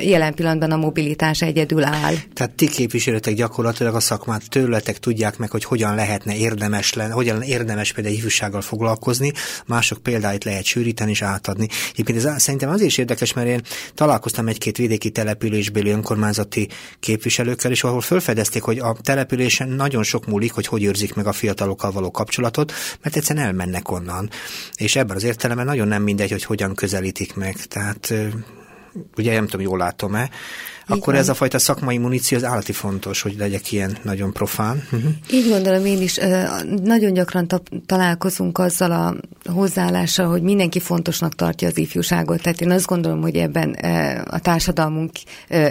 jelen 0.00 0.34
pillanatban 0.34 0.70
a 0.70 0.76
mobilitás 0.76 1.42
egyedül 1.42 1.84
áll. 1.84 2.14
Tehát 2.32 2.52
ti 2.52 2.68
képviseletek 2.68 3.34
gyakorlatilag 3.34 3.94
a 3.94 4.00
szakmát 4.00 4.48
tőletek 4.48 4.98
tudják 4.98 5.38
meg, 5.38 5.50
hogy 5.50 5.64
hogyan 5.64 5.94
lehetne 5.94 6.36
érdemes 6.36 6.92
lenni, 6.92 7.12
hogyan 7.12 7.42
érdemes 7.42 7.92
például 7.92 8.14
ifjúsággal 8.14 8.60
foglalkozni, 8.60 9.32
mások 9.66 10.02
példáit 10.02 10.44
lehet 10.44 10.64
sűríteni 10.64 11.10
és 11.10 11.22
átadni. 11.22 11.68
Egyébként 11.92 12.24
ez 12.24 12.42
szerintem 12.42 12.70
azért 12.70 12.88
is 12.88 12.98
érdekes, 12.98 13.32
mert 13.32 13.48
én 13.48 13.60
találkoztam 13.94 14.48
egy-két 14.48 14.76
vidéki 14.76 15.10
településbeli 15.10 15.90
önkormányzati 15.90 16.68
képviselőkkel, 17.00 17.70
és 17.70 17.84
ahol 17.84 18.00
felfedezték, 18.00 18.62
hogy 18.62 18.78
a 18.78 18.96
településen 19.02 19.68
nagyon 19.68 20.02
sok 20.02 20.26
múlik, 20.26 20.52
hogy 20.52 20.66
hogy 20.66 20.84
őrzik 20.84 21.14
meg 21.14 21.26
a 21.26 21.32
fiatalokkal 21.32 21.90
való 21.90 22.10
kapcsolatot, 22.10 22.72
mert 23.02 23.16
egyszerűen 23.16 23.46
elmennek 23.46 23.90
onnan. 23.90 24.30
És 24.76 24.96
ebben 24.96 25.16
az 25.16 25.24
értelemben 25.24 25.66
nagyon 25.66 25.88
nem 25.94 26.02
mindegy, 26.02 26.30
hogy 26.30 26.44
hogyan 26.44 26.74
közelítik 26.74 27.34
meg. 27.34 27.56
Tehát 27.56 28.14
ugye 29.16 29.32
nem 29.32 29.46
tudom, 29.46 29.66
jól 29.66 29.78
látom-e, 29.78 30.30
akkor 30.86 31.12
van. 31.12 31.22
ez 31.22 31.28
a 31.28 31.34
fajta 31.34 31.58
szakmai 31.58 31.98
muníció 31.98 32.38
az 32.38 32.44
állati 32.44 32.72
fontos, 32.72 33.22
hogy 33.22 33.34
legyek 33.38 33.72
ilyen 33.72 33.96
nagyon 34.02 34.32
profán. 34.32 34.82
Uh-huh. 34.92 35.10
Így 35.32 35.48
gondolom 35.48 35.84
én 35.84 36.02
is. 36.02 36.18
Nagyon 36.82 37.12
gyakran 37.12 37.46
találkozunk 37.86 38.58
azzal 38.58 38.92
a 38.92 39.14
hozzáállással, 39.52 40.26
hogy 40.26 40.42
mindenki 40.42 40.80
fontosnak 40.80 41.34
tartja 41.34 41.68
az 41.68 41.78
ifjúságot. 41.78 42.42
Tehát 42.42 42.60
én 42.60 42.70
azt 42.70 42.86
gondolom, 42.86 43.20
hogy 43.20 43.36
ebben 43.36 43.70
a 44.30 44.38
társadalmunk 44.38 45.10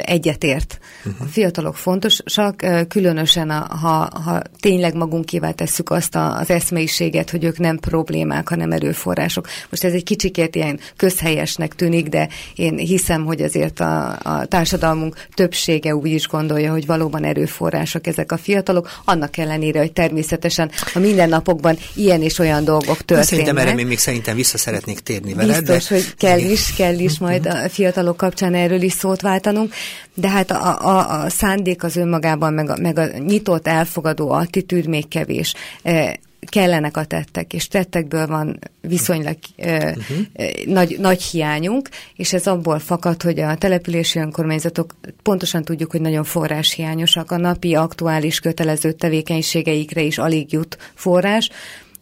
egyetért. 0.01 0.79
Uh-huh. 1.05 1.22
A 1.22 1.25
fiatalok 1.25 1.75
fontosak, 1.75 2.65
különösen 2.88 3.50
a, 3.50 3.75
ha, 3.75 4.10
ha 4.24 4.41
tényleg 4.60 4.96
magunkévá 4.96 5.51
tesszük 5.51 5.89
azt 5.89 6.15
a, 6.15 6.38
az 6.38 6.50
eszmeiséget, 6.50 7.29
hogy 7.29 7.43
ők 7.43 7.60
nem 7.60 7.77
problémák, 7.77 8.50
hanem 8.50 8.72
erőforrások. 8.72 9.48
Most 9.70 9.84
ez 9.84 9.93
egy 9.93 10.03
kicsikét 10.03 10.55
ilyen 10.55 10.79
közhelyesnek 10.96 11.75
tűnik, 11.75 12.08
de 12.08 12.27
én 12.55 12.77
hiszem, 12.77 13.25
hogy 13.25 13.41
azért 13.41 13.79
a, 13.79 14.17
a 14.24 14.46
társadalmunk 14.46 15.02
társadalmunk 15.10 15.33
többsége 15.33 15.95
úgy 15.95 16.12
is 16.12 16.27
gondolja, 16.27 16.72
hogy 16.72 16.86
valóban 16.86 17.24
erőforrások 17.24 18.07
ezek 18.07 18.31
a 18.31 18.38
fiatalok, 18.38 19.01
annak 19.05 19.38
ellenére, 19.38 19.79
hogy 19.79 19.91
természetesen 19.91 20.72
a 20.93 21.00
mindennapokban 21.00 21.77
ilyen 21.95 22.22
és 22.22 22.39
olyan 22.39 22.63
dolgok 22.63 22.98
történnek. 22.98 23.25
Szerintem 23.25 23.57
erre 23.57 23.74
még, 23.74 23.86
még 23.86 23.98
szerintem 23.98 24.36
vissza 24.36 24.57
szeretnék 24.57 25.00
térni 25.00 25.33
veled. 25.33 25.65
Biztos, 25.65 25.88
de... 25.88 25.95
hogy 25.95 26.15
kell 26.15 26.39
is, 26.39 26.74
kell 26.74 27.00
is 27.00 27.19
majd 27.19 27.45
a 27.45 27.69
fiatalok 27.69 28.17
kapcsán 28.17 28.53
erről 28.53 28.81
is 28.81 28.93
szót 28.93 29.22
váltanunk, 29.22 29.74
de 30.13 30.29
hát 30.29 30.51
a, 30.51 30.88
a, 30.88 31.24
a 31.24 31.29
szándék 31.29 31.83
az 31.83 31.95
önmagában, 31.95 32.53
meg 32.53 32.69
a, 32.69 32.77
meg 32.81 32.98
a 32.98 33.17
nyitott, 33.17 33.67
elfogadó 33.67 34.31
attitűd 34.31 34.88
még 34.88 35.07
kevés 35.07 35.53
e, 35.83 36.19
kellenek 36.46 36.98
a 36.98 37.06
tettek, 37.06 37.54
és 37.54 37.68
tettekből 37.68 38.28
van 38.28 38.60
viszonylag 38.82 39.38
uh-huh. 39.58 40.18
nagy, 40.66 40.96
nagy 41.00 41.22
hiányunk, 41.22 41.90
és 42.16 42.34
ez 42.34 42.48
abból 42.48 42.80
fakad, 42.80 43.22
hogy 43.22 43.40
a 43.40 43.56
települési 43.56 44.20
önkormányzatok 44.20 44.96
pontosan 45.22 45.64
tudjuk, 45.64 45.92
hogy 45.92 46.02
nagyon 46.02 46.24
forráshiányosak, 46.24 47.32
a 47.32 47.38
napi 47.38 47.76
aktuális 47.76 48.40
kötelező 48.40 48.92
tevékenységeikre 48.92 50.02
is 50.02 50.18
alig 50.18 50.52
jut 50.52 50.78
forrás, 50.94 51.50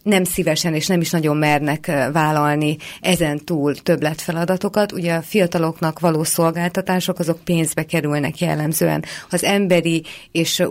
nem 0.02 0.24
szívesen 0.24 0.74
és 0.74 0.86
nem 0.86 1.00
is 1.00 1.10
nagyon 1.10 1.36
mernek 1.36 1.86
vállalni 2.12 2.76
ezen 3.00 3.44
túl 3.44 3.74
többletfeladatokat. 3.74 4.92
Ugye 4.92 5.14
a 5.14 5.22
fiataloknak 5.22 6.00
való 6.00 6.24
szolgáltatások 6.24 7.18
azok 7.18 7.44
pénzbe 7.44 7.84
kerülnek 7.84 8.38
jellemzően. 8.38 9.04
Az 9.30 9.44
emberi 9.44 10.04
és, 10.32 10.62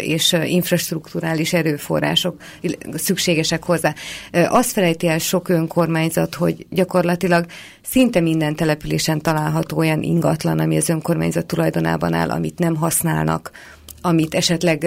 és 0.00 0.36
infrastruktúrális 0.44 1.52
erőforrások 1.52 2.36
szükségesek 2.94 3.64
hozzá. 3.64 3.94
Azt 4.32 4.72
felejti 4.72 5.08
el 5.08 5.18
sok 5.18 5.48
önkormányzat, 5.48 6.34
hogy 6.34 6.66
gyakorlatilag 6.70 7.46
szinte 7.82 8.20
minden 8.20 8.56
településen 8.56 9.20
található 9.20 9.76
olyan 9.76 10.02
ingatlan, 10.02 10.58
ami 10.58 10.76
az 10.76 10.88
önkormányzat 10.88 11.46
tulajdonában 11.46 12.12
áll, 12.12 12.30
amit 12.30 12.58
nem 12.58 12.76
használnak 12.76 13.50
amit 14.00 14.34
esetleg 14.34 14.86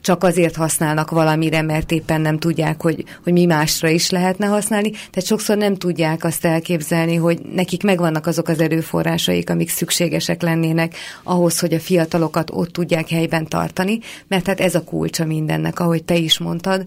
csak 0.00 0.24
azért 0.24 0.56
használnak 0.56 1.10
valamire, 1.10 1.62
mert 1.62 1.90
éppen 1.92 2.20
nem 2.20 2.38
tudják, 2.38 2.82
hogy, 2.82 3.04
hogy 3.24 3.32
mi 3.32 3.44
másra 3.44 3.88
is 3.88 4.10
lehetne 4.10 4.46
használni. 4.46 4.90
Tehát 4.90 5.26
sokszor 5.26 5.56
nem 5.56 5.76
tudják 5.76 6.24
azt 6.24 6.44
elképzelni, 6.44 7.14
hogy 7.14 7.40
nekik 7.54 7.82
megvannak 7.82 8.26
azok 8.26 8.48
az 8.48 8.60
erőforrásaik, 8.60 9.50
amik 9.50 9.70
szükségesek 9.70 10.42
lennének 10.42 10.94
ahhoz, 11.22 11.58
hogy 11.58 11.74
a 11.74 11.80
fiatalokat 11.80 12.50
ott 12.52 12.72
tudják 12.72 13.08
helyben 13.08 13.48
tartani, 13.48 13.98
mert 14.28 14.46
hát 14.46 14.60
ez 14.60 14.74
a 14.74 14.84
kulcsa 14.84 15.24
mindennek, 15.24 15.80
ahogy 15.80 16.04
te 16.04 16.16
is 16.16 16.38
mondtad, 16.38 16.84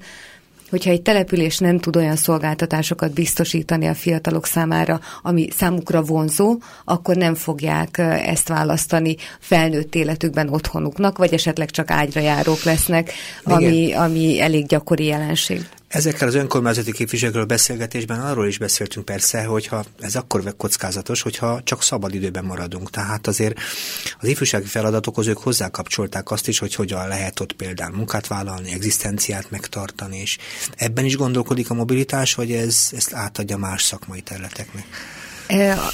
hogyha 0.73 0.89
egy 0.89 1.01
település 1.01 1.57
nem 1.57 1.79
tud 1.79 1.95
olyan 1.95 2.15
szolgáltatásokat 2.15 3.13
biztosítani 3.13 3.87
a 3.87 3.93
fiatalok 3.93 4.45
számára, 4.45 4.99
ami 5.21 5.47
számukra 5.51 6.01
vonzó, 6.01 6.57
akkor 6.85 7.15
nem 7.15 7.35
fogják 7.35 7.97
ezt 8.25 8.47
választani 8.47 9.15
felnőtt 9.39 9.95
életükben 9.95 10.49
otthonuknak, 10.49 11.17
vagy 11.17 11.33
esetleg 11.33 11.69
csak 11.69 11.91
ágyra 11.91 12.21
járók 12.21 12.63
lesznek, 12.63 13.11
ami, 13.43 13.93
ami 13.93 14.41
elég 14.41 14.65
gyakori 14.65 15.05
jelenség. 15.05 15.65
Ezekkel 15.93 16.27
az 16.27 16.35
önkormányzati 16.35 16.91
képviselőkről 16.91 17.45
beszélgetésben 17.45 18.21
arról 18.21 18.47
is 18.47 18.57
beszéltünk 18.57 19.05
persze, 19.05 19.43
hogyha 19.43 19.85
ez 19.99 20.15
akkor 20.15 20.53
kockázatos, 20.57 21.21
hogyha 21.21 21.61
csak 21.63 21.83
szabad 21.83 22.13
időben 22.13 22.45
maradunk. 22.45 22.89
Tehát 22.89 23.27
azért 23.27 23.59
az 24.19 24.27
ifjúsági 24.27 24.65
feladatokhoz 24.65 25.27
ők 25.27 25.37
hozzákapcsolták 25.37 26.31
azt 26.31 26.47
is, 26.47 26.59
hogy 26.59 26.75
hogyan 26.75 27.07
lehet 27.07 27.39
ott 27.39 27.53
például 27.53 27.95
munkát 27.95 28.27
vállalni, 28.27 28.71
egzisztenciát 28.71 29.51
megtartani, 29.51 30.17
és 30.17 30.37
ebben 30.75 31.05
is 31.05 31.15
gondolkodik 31.15 31.69
a 31.69 31.73
mobilitás, 31.73 32.33
vagy 32.33 32.51
ez 32.51 32.89
ezt 32.91 33.13
átadja 33.13 33.57
más 33.57 33.83
szakmai 33.83 34.21
területeknek? 34.21 34.85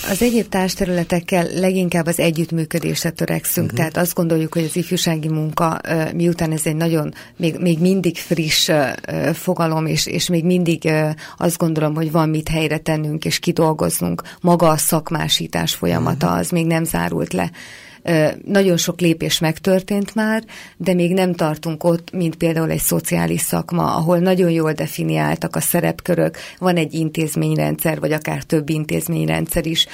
Az 0.10 0.22
egyéb 0.22 0.50
társterületekkel 0.50 1.48
leginkább 1.54 2.06
az 2.06 2.20
együttműködésre 2.20 3.10
törekszünk, 3.10 3.66
uh-huh. 3.66 3.80
tehát 3.80 3.98
azt 3.98 4.14
gondoljuk, 4.14 4.54
hogy 4.54 4.64
az 4.64 4.76
ifjúsági 4.76 5.28
munka, 5.28 5.82
miután 6.16 6.52
ez 6.52 6.66
egy 6.66 6.76
nagyon, 6.76 7.14
még, 7.38 7.58
még 7.60 7.80
mindig 7.80 8.18
friss 8.18 8.70
fogalom, 9.34 9.86
és, 9.86 10.06
és 10.06 10.30
még 10.30 10.46
mindig 10.46 10.90
azt 11.38 11.58
gondolom, 11.58 11.96
hogy 11.96 12.12
van 12.12 12.30
mit 12.30 12.50
helyre 12.50 12.78
tennünk 12.78 13.26
és 13.26 13.40
kidolgoznunk, 13.40 14.22
maga 14.42 14.70
a 14.70 14.78
szakmásítás 14.78 15.76
folyamata, 15.76 16.26
uh-huh. 16.26 16.40
az 16.40 16.50
még 16.50 16.66
nem 16.66 16.84
zárult 16.84 17.34
le. 17.34 17.52
Nagyon 18.46 18.78
sok 18.78 19.00
lépés 19.00 19.40
megtörtént 19.40 20.16
már, 20.16 20.44
de 20.78 20.94
még 20.94 21.14
nem 21.14 21.34
tartunk 21.34 21.84
ott, 21.84 22.12
mint 22.12 22.36
például 22.36 22.70
egy 22.70 22.80
szociális 22.80 23.42
szakma, 23.42 23.96
ahol 23.96 24.18
nagyon 24.18 24.50
jól 24.50 24.72
definiáltak 24.72 25.56
a 25.56 25.60
szerepkörök, 25.60 26.38
van 26.60 26.76
egy 26.76 26.94
intézményrendszer, 26.94 28.00
vagy 28.00 28.12
akár 28.12 28.44
több 28.44 28.70
intézményrendszer 28.70 29.66
is, 29.66 29.88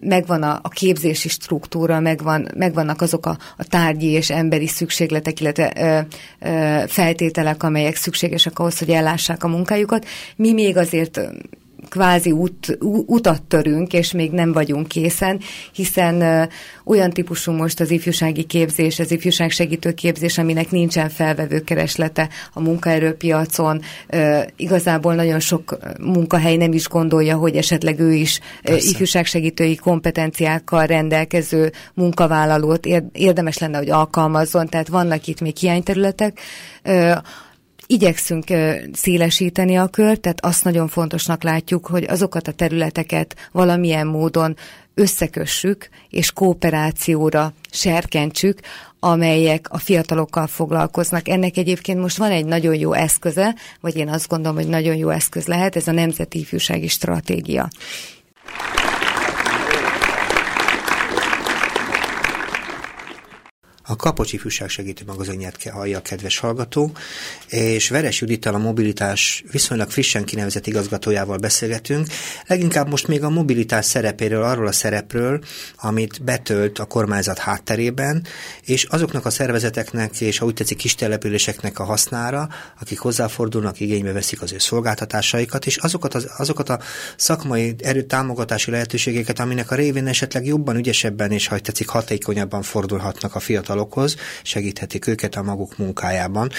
megvan 0.00 0.42
a, 0.42 0.60
képzési 0.68 1.28
struktúra, 1.28 2.00
megvan, 2.00 2.48
megvannak 2.56 3.00
azok 3.00 3.26
a, 3.26 3.38
a 3.56 3.64
tárgyi 3.64 4.06
és 4.06 4.30
emberi 4.30 4.66
szükségletek, 4.66 5.40
illetve 5.40 6.06
feltételek, 6.86 7.62
amelyek 7.62 7.96
szükségesek 7.96 8.58
ahhoz, 8.58 8.78
hogy 8.78 8.90
ellássák 8.90 9.44
a 9.44 9.48
munkájukat. 9.48 10.06
Mi 10.36 10.52
még 10.52 10.76
azért 10.76 11.20
kvázi 11.88 12.30
út, 12.30 12.78
utat 13.06 13.42
törünk, 13.42 13.92
és 13.92 14.12
még 14.12 14.30
nem 14.30 14.52
vagyunk 14.52 14.88
készen, 14.88 15.40
hiszen 15.72 16.48
olyan 16.84 17.10
típusú 17.10 17.52
most 17.52 17.80
az 17.80 17.90
ifjúsági 17.90 18.42
képzés, 18.42 18.98
az 18.98 19.10
ifjúság 19.10 19.50
segítő 19.50 19.92
képzés, 19.92 20.38
aminek 20.38 20.70
nincsen 20.70 21.08
felvevő 21.08 21.60
kereslete 21.60 22.28
a 22.52 22.60
munkaerőpiacon. 22.60 23.80
Igazából 24.56 25.14
nagyon 25.14 25.40
sok 25.40 25.78
munkahely 26.00 26.56
nem 26.56 26.72
is 26.72 26.88
gondolja, 26.88 27.36
hogy 27.36 27.56
esetleg 27.56 28.00
ő 28.00 28.12
is 28.12 28.40
Persze. 28.62 28.88
ifjúságsegítői 28.90 29.76
kompetenciákkal 29.76 30.86
rendelkező 30.86 31.72
munkavállalót 31.94 32.86
érdemes 33.12 33.58
lenne, 33.58 33.78
hogy 33.78 33.90
alkalmazzon, 33.90 34.68
tehát 34.68 34.88
vannak 34.88 35.26
itt 35.26 35.40
még 35.40 35.56
hiányterületek 35.56 36.40
igyekszünk 37.90 38.44
szélesíteni 38.92 39.76
a 39.76 39.86
kört, 39.86 40.20
tehát 40.20 40.44
azt 40.44 40.64
nagyon 40.64 40.88
fontosnak 40.88 41.42
látjuk, 41.42 41.86
hogy 41.86 42.04
azokat 42.04 42.48
a 42.48 42.52
területeket 42.52 43.48
valamilyen 43.52 44.06
módon 44.06 44.56
összekössük, 44.94 45.88
és 46.10 46.32
kooperációra 46.32 47.52
serkentsük, 47.70 48.60
amelyek 49.00 49.66
a 49.70 49.78
fiatalokkal 49.78 50.46
foglalkoznak. 50.46 51.28
Ennek 51.28 51.56
egyébként 51.56 52.00
most 52.00 52.16
van 52.16 52.30
egy 52.30 52.44
nagyon 52.44 52.74
jó 52.74 52.92
eszköze, 52.92 53.54
vagy 53.80 53.96
én 53.96 54.08
azt 54.08 54.28
gondolom, 54.28 54.56
hogy 54.56 54.68
nagyon 54.68 54.96
jó 54.96 55.08
eszköz 55.08 55.46
lehet, 55.46 55.76
ez 55.76 55.88
a 55.88 55.92
Nemzeti 55.92 56.38
Ifjúsági 56.38 56.88
Stratégia. 56.88 57.68
A 63.90 63.96
Kapocs 63.96 64.32
Ifjúság 64.32 64.68
Segítő 64.68 65.04
Magazinját 65.06 65.62
hallja 65.62 65.98
a 65.98 66.02
kedves 66.02 66.38
hallgató, 66.38 66.92
és 67.46 67.88
Veres 67.88 68.20
Judittal 68.20 68.54
a 68.54 68.58
mobilitás 68.58 69.44
viszonylag 69.50 69.90
frissen 69.90 70.24
kinevezett 70.24 70.66
igazgatójával 70.66 71.36
beszélgetünk, 71.36 72.06
leginkább 72.46 72.88
most 72.88 73.08
még 73.08 73.22
a 73.22 73.30
mobilitás 73.30 73.84
szerepéről, 73.84 74.42
arról 74.42 74.66
a 74.66 74.72
szerepről, 74.72 75.40
amit 75.76 76.22
betölt 76.22 76.78
a 76.78 76.84
kormányzat 76.84 77.38
hátterében, 77.38 78.26
és 78.64 78.84
azoknak 78.84 79.26
a 79.26 79.30
szervezeteknek, 79.30 80.20
és 80.20 80.38
ha 80.38 80.46
úgy 80.46 80.54
tetszik 80.54 80.76
kis 80.76 80.94
településeknek 80.94 81.78
a 81.78 81.84
hasznára, 81.84 82.48
akik 82.80 82.98
hozzáfordulnak, 82.98 83.80
igénybe 83.80 84.12
veszik 84.12 84.42
az 84.42 84.52
ő 84.52 84.58
szolgáltatásaikat, 84.58 85.66
és 85.66 85.76
azokat, 85.76 86.14
az, 86.14 86.30
azokat 86.36 86.68
a 86.68 86.80
szakmai 87.16 87.74
erőtámogatási 87.78 88.70
lehetőségeket, 88.70 89.38
aminek 89.38 89.70
a 89.70 89.74
révén 89.74 90.06
esetleg 90.06 90.46
jobban, 90.46 90.76
ügyesebben 90.76 91.30
és 91.30 91.46
ha 91.46 91.58
tetszik 91.58 91.88
hatékonyabban 91.88 92.62
fordulhatnak 92.62 93.34
a 93.34 93.40
fiatal 93.40 93.77
fiatalokhoz, 93.78 94.16
segíthetik 94.42 95.06
őket 95.06 95.34
a 95.34 95.42
maguk 95.42 95.78
munkájában. 95.78 96.50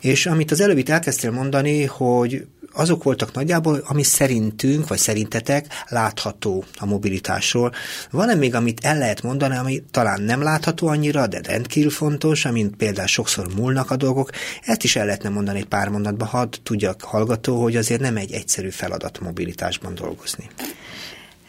És 0.00 0.26
amit 0.26 0.50
az 0.50 0.60
előbb 0.60 0.78
itt 0.78 0.88
elkezdtél 0.88 1.30
mondani, 1.30 1.84
hogy 1.84 2.46
azok 2.72 3.02
voltak 3.02 3.32
nagyjából, 3.32 3.82
ami 3.86 4.02
szerintünk, 4.02 4.88
vagy 4.88 4.98
szerintetek 4.98 5.66
látható 5.88 6.64
a 6.78 6.86
mobilitásról. 6.86 7.72
Van-e 8.10 8.34
még, 8.34 8.54
amit 8.54 8.84
el 8.84 8.98
lehet 8.98 9.22
mondani, 9.22 9.56
ami 9.56 9.82
talán 9.90 10.22
nem 10.22 10.42
látható 10.42 10.86
annyira, 10.86 11.26
de 11.26 11.40
rendkívül 11.42 11.90
fontos, 11.90 12.44
amint 12.44 12.76
például 12.76 13.06
sokszor 13.06 13.54
múlnak 13.54 13.90
a 13.90 13.96
dolgok, 13.96 14.30
ezt 14.62 14.84
is 14.84 14.96
el 14.96 15.04
lehetne 15.04 15.28
mondani 15.28 15.58
egy 15.58 15.66
pár 15.66 15.88
mondatba, 15.88 16.24
hadd 16.24 16.54
tudjak 16.62 17.02
hallgató, 17.02 17.62
hogy 17.62 17.76
azért 17.76 18.00
nem 18.00 18.16
egy 18.16 18.32
egyszerű 18.32 18.68
feladat 18.68 19.20
mobilitásban 19.20 19.94
dolgozni. 19.94 20.48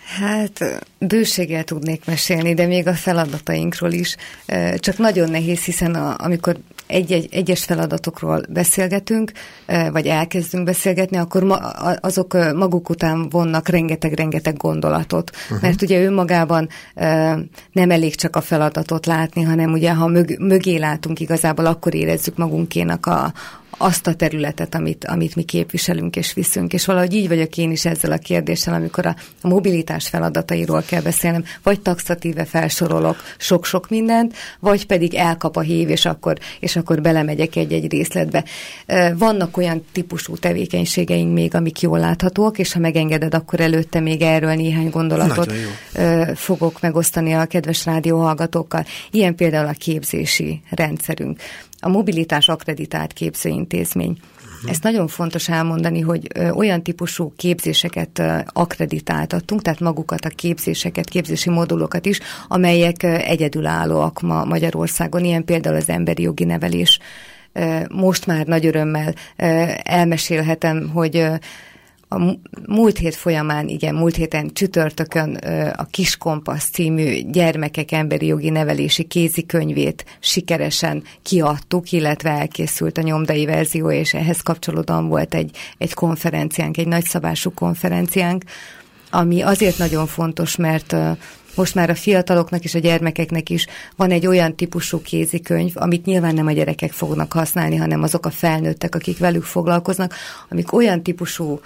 Hát 0.07 0.87
bőséggel 0.99 1.63
tudnék 1.63 2.05
mesélni, 2.05 2.53
de 2.53 2.65
még 2.65 2.87
a 2.87 2.93
feladatainkról 2.93 3.91
is. 3.91 4.15
Csak 4.75 4.97
nagyon 4.97 5.29
nehéz, 5.29 5.63
hiszen 5.63 5.95
a, 5.95 6.15
amikor 6.17 6.57
egy-egy, 6.85 7.27
egyes 7.31 7.63
feladatokról 7.63 8.43
beszélgetünk, 8.49 9.31
vagy 9.91 10.05
elkezdünk 10.05 10.63
beszélgetni, 10.63 11.17
akkor 11.17 11.43
ma, 11.43 11.55
azok 12.01 12.53
maguk 12.55 12.89
után 12.89 13.29
vonnak 13.29 13.67
rengeteg-rengeteg 13.67 14.57
gondolatot. 14.57 15.31
Uh-huh. 15.43 15.61
Mert 15.61 15.81
ugye 15.81 16.03
önmagában 16.03 16.69
nem 17.71 17.91
elég 17.91 18.15
csak 18.15 18.35
a 18.35 18.41
feladatot 18.41 19.05
látni, 19.05 19.41
hanem 19.41 19.71
ugye 19.71 19.93
ha 19.93 20.07
mög, 20.07 20.39
mögé 20.39 20.77
látunk 20.77 21.19
igazából, 21.19 21.65
akkor 21.65 21.95
érezzük 21.95 22.37
magunkénak 22.37 23.05
a, 23.05 23.33
azt 23.77 24.07
a 24.07 24.13
területet, 24.13 24.75
amit, 24.75 25.05
amit 25.05 25.35
mi 25.35 25.43
képviselünk 25.43 26.15
és 26.15 26.33
viszünk. 26.33 26.73
És 26.73 26.85
valahogy 26.85 27.13
így 27.13 27.27
vagyok 27.27 27.57
én 27.57 27.71
is 27.71 27.85
ezzel 27.85 28.11
a 28.11 28.17
kérdéssel, 28.17 28.73
amikor 28.73 29.05
a, 29.05 29.15
a 29.41 29.47
mobilitás 29.47 30.07
feladatairól 30.07 30.83
kell 30.87 31.01
beszélnem, 31.01 31.43
vagy 31.63 31.81
taxatíve 31.81 32.45
felsorolok 32.45 33.23
sok-sok 33.37 33.89
mindent, 33.89 34.35
vagy 34.59 34.85
pedig 34.85 35.13
elkap 35.13 35.55
a 35.55 35.61
hív, 35.61 35.89
és 35.89 36.05
akkor, 36.05 36.37
és 36.59 36.75
akkor 36.75 37.01
belemegyek 37.01 37.55
egy-egy 37.55 37.91
részletbe. 37.91 38.43
Vannak 39.15 39.57
olyan 39.57 39.83
típusú 39.91 40.37
tevékenységeink 40.37 41.33
még, 41.33 41.55
amik 41.55 41.81
jól 41.81 41.99
láthatóak, 41.99 42.59
és 42.59 42.73
ha 42.73 42.79
megengeded, 42.79 43.33
akkor 43.33 43.59
előtte 43.59 43.99
még 43.99 44.21
erről 44.21 44.53
néhány 44.53 44.89
gondolatot 44.89 45.53
fogok 46.35 46.81
megosztani 46.81 47.33
a 47.33 47.45
kedves 47.45 47.85
rádióhallgatókkal. 47.85 48.85
Ilyen 49.11 49.35
például 49.35 49.67
a 49.67 49.71
képzési 49.71 50.61
rendszerünk 50.69 51.39
a 51.79 51.89
mobilitás 51.89 52.47
akreditált 52.47 53.13
képzőintézmény. 53.13 54.17
Uh-huh. 54.35 54.71
Ezt 54.71 54.83
nagyon 54.83 55.07
fontos 55.07 55.49
elmondani, 55.49 55.99
hogy 55.99 56.27
olyan 56.53 56.83
típusú 56.83 57.33
képzéseket 57.35 58.21
akreditáltattunk, 58.53 59.61
tehát 59.61 59.79
magukat 59.79 60.25
a 60.25 60.29
képzéseket, 60.29 61.09
képzési 61.09 61.49
modulokat 61.49 62.05
is, 62.05 62.19
amelyek 62.47 63.03
egyedülállóak 63.03 64.21
ma 64.21 64.45
Magyarországon, 64.45 65.23
ilyen 65.23 65.45
például 65.45 65.75
az 65.75 65.89
emberi 65.89 66.21
jogi 66.21 66.43
nevelés. 66.43 66.99
Most 67.89 68.25
már 68.25 68.45
nagy 68.45 68.65
örömmel 68.65 69.13
elmesélhetem, 69.83 70.89
hogy 70.93 71.27
a 72.09 72.37
múlt 72.67 72.97
hét 72.97 73.15
folyamán, 73.15 73.67
igen, 73.67 73.95
múlt 73.95 74.15
héten 74.15 74.53
csütörtökön 74.53 75.35
a 75.75 75.85
Kis 75.85 76.17
Kompasz 76.17 76.69
című 76.69 77.21
gyermekek 77.21 77.91
emberi 77.91 78.25
jogi 78.25 78.49
nevelési 78.49 79.03
kézikönyvét 79.03 80.05
sikeresen 80.19 81.03
kiadtuk, 81.23 81.91
illetve 81.91 82.29
elkészült 82.29 82.97
a 82.97 83.01
nyomdai 83.01 83.45
verzió, 83.45 83.91
és 83.91 84.13
ehhez 84.13 84.41
kapcsolódóan 84.41 85.07
volt 85.07 85.33
egy, 85.33 85.57
egy 85.77 85.93
konferenciánk, 85.93 86.77
egy 86.77 86.87
nagyszabású 86.87 87.53
konferenciánk, 87.53 88.43
ami 89.11 89.41
azért 89.41 89.77
nagyon 89.77 90.07
fontos, 90.07 90.55
mert 90.55 90.95
most 91.55 91.75
már 91.75 91.89
a 91.89 91.95
fiataloknak 91.95 92.63
és 92.63 92.75
a 92.75 92.79
gyermekeknek 92.79 93.49
is 93.49 93.65
van 93.95 94.11
egy 94.11 94.27
olyan 94.27 94.55
típusú 94.55 95.01
kézikönyv, 95.01 95.71
amit 95.75 96.05
nyilván 96.05 96.33
nem 96.33 96.47
a 96.47 96.51
gyerekek 96.51 96.91
fognak 96.91 97.33
használni, 97.33 97.75
hanem 97.75 98.03
azok 98.03 98.25
a 98.25 98.29
felnőttek, 98.29 98.95
akik 98.95 99.17
velük 99.17 99.43
foglalkoznak, 99.43 100.13
amik 100.49 100.73
olyan 100.73 101.03
típusú 101.03 101.59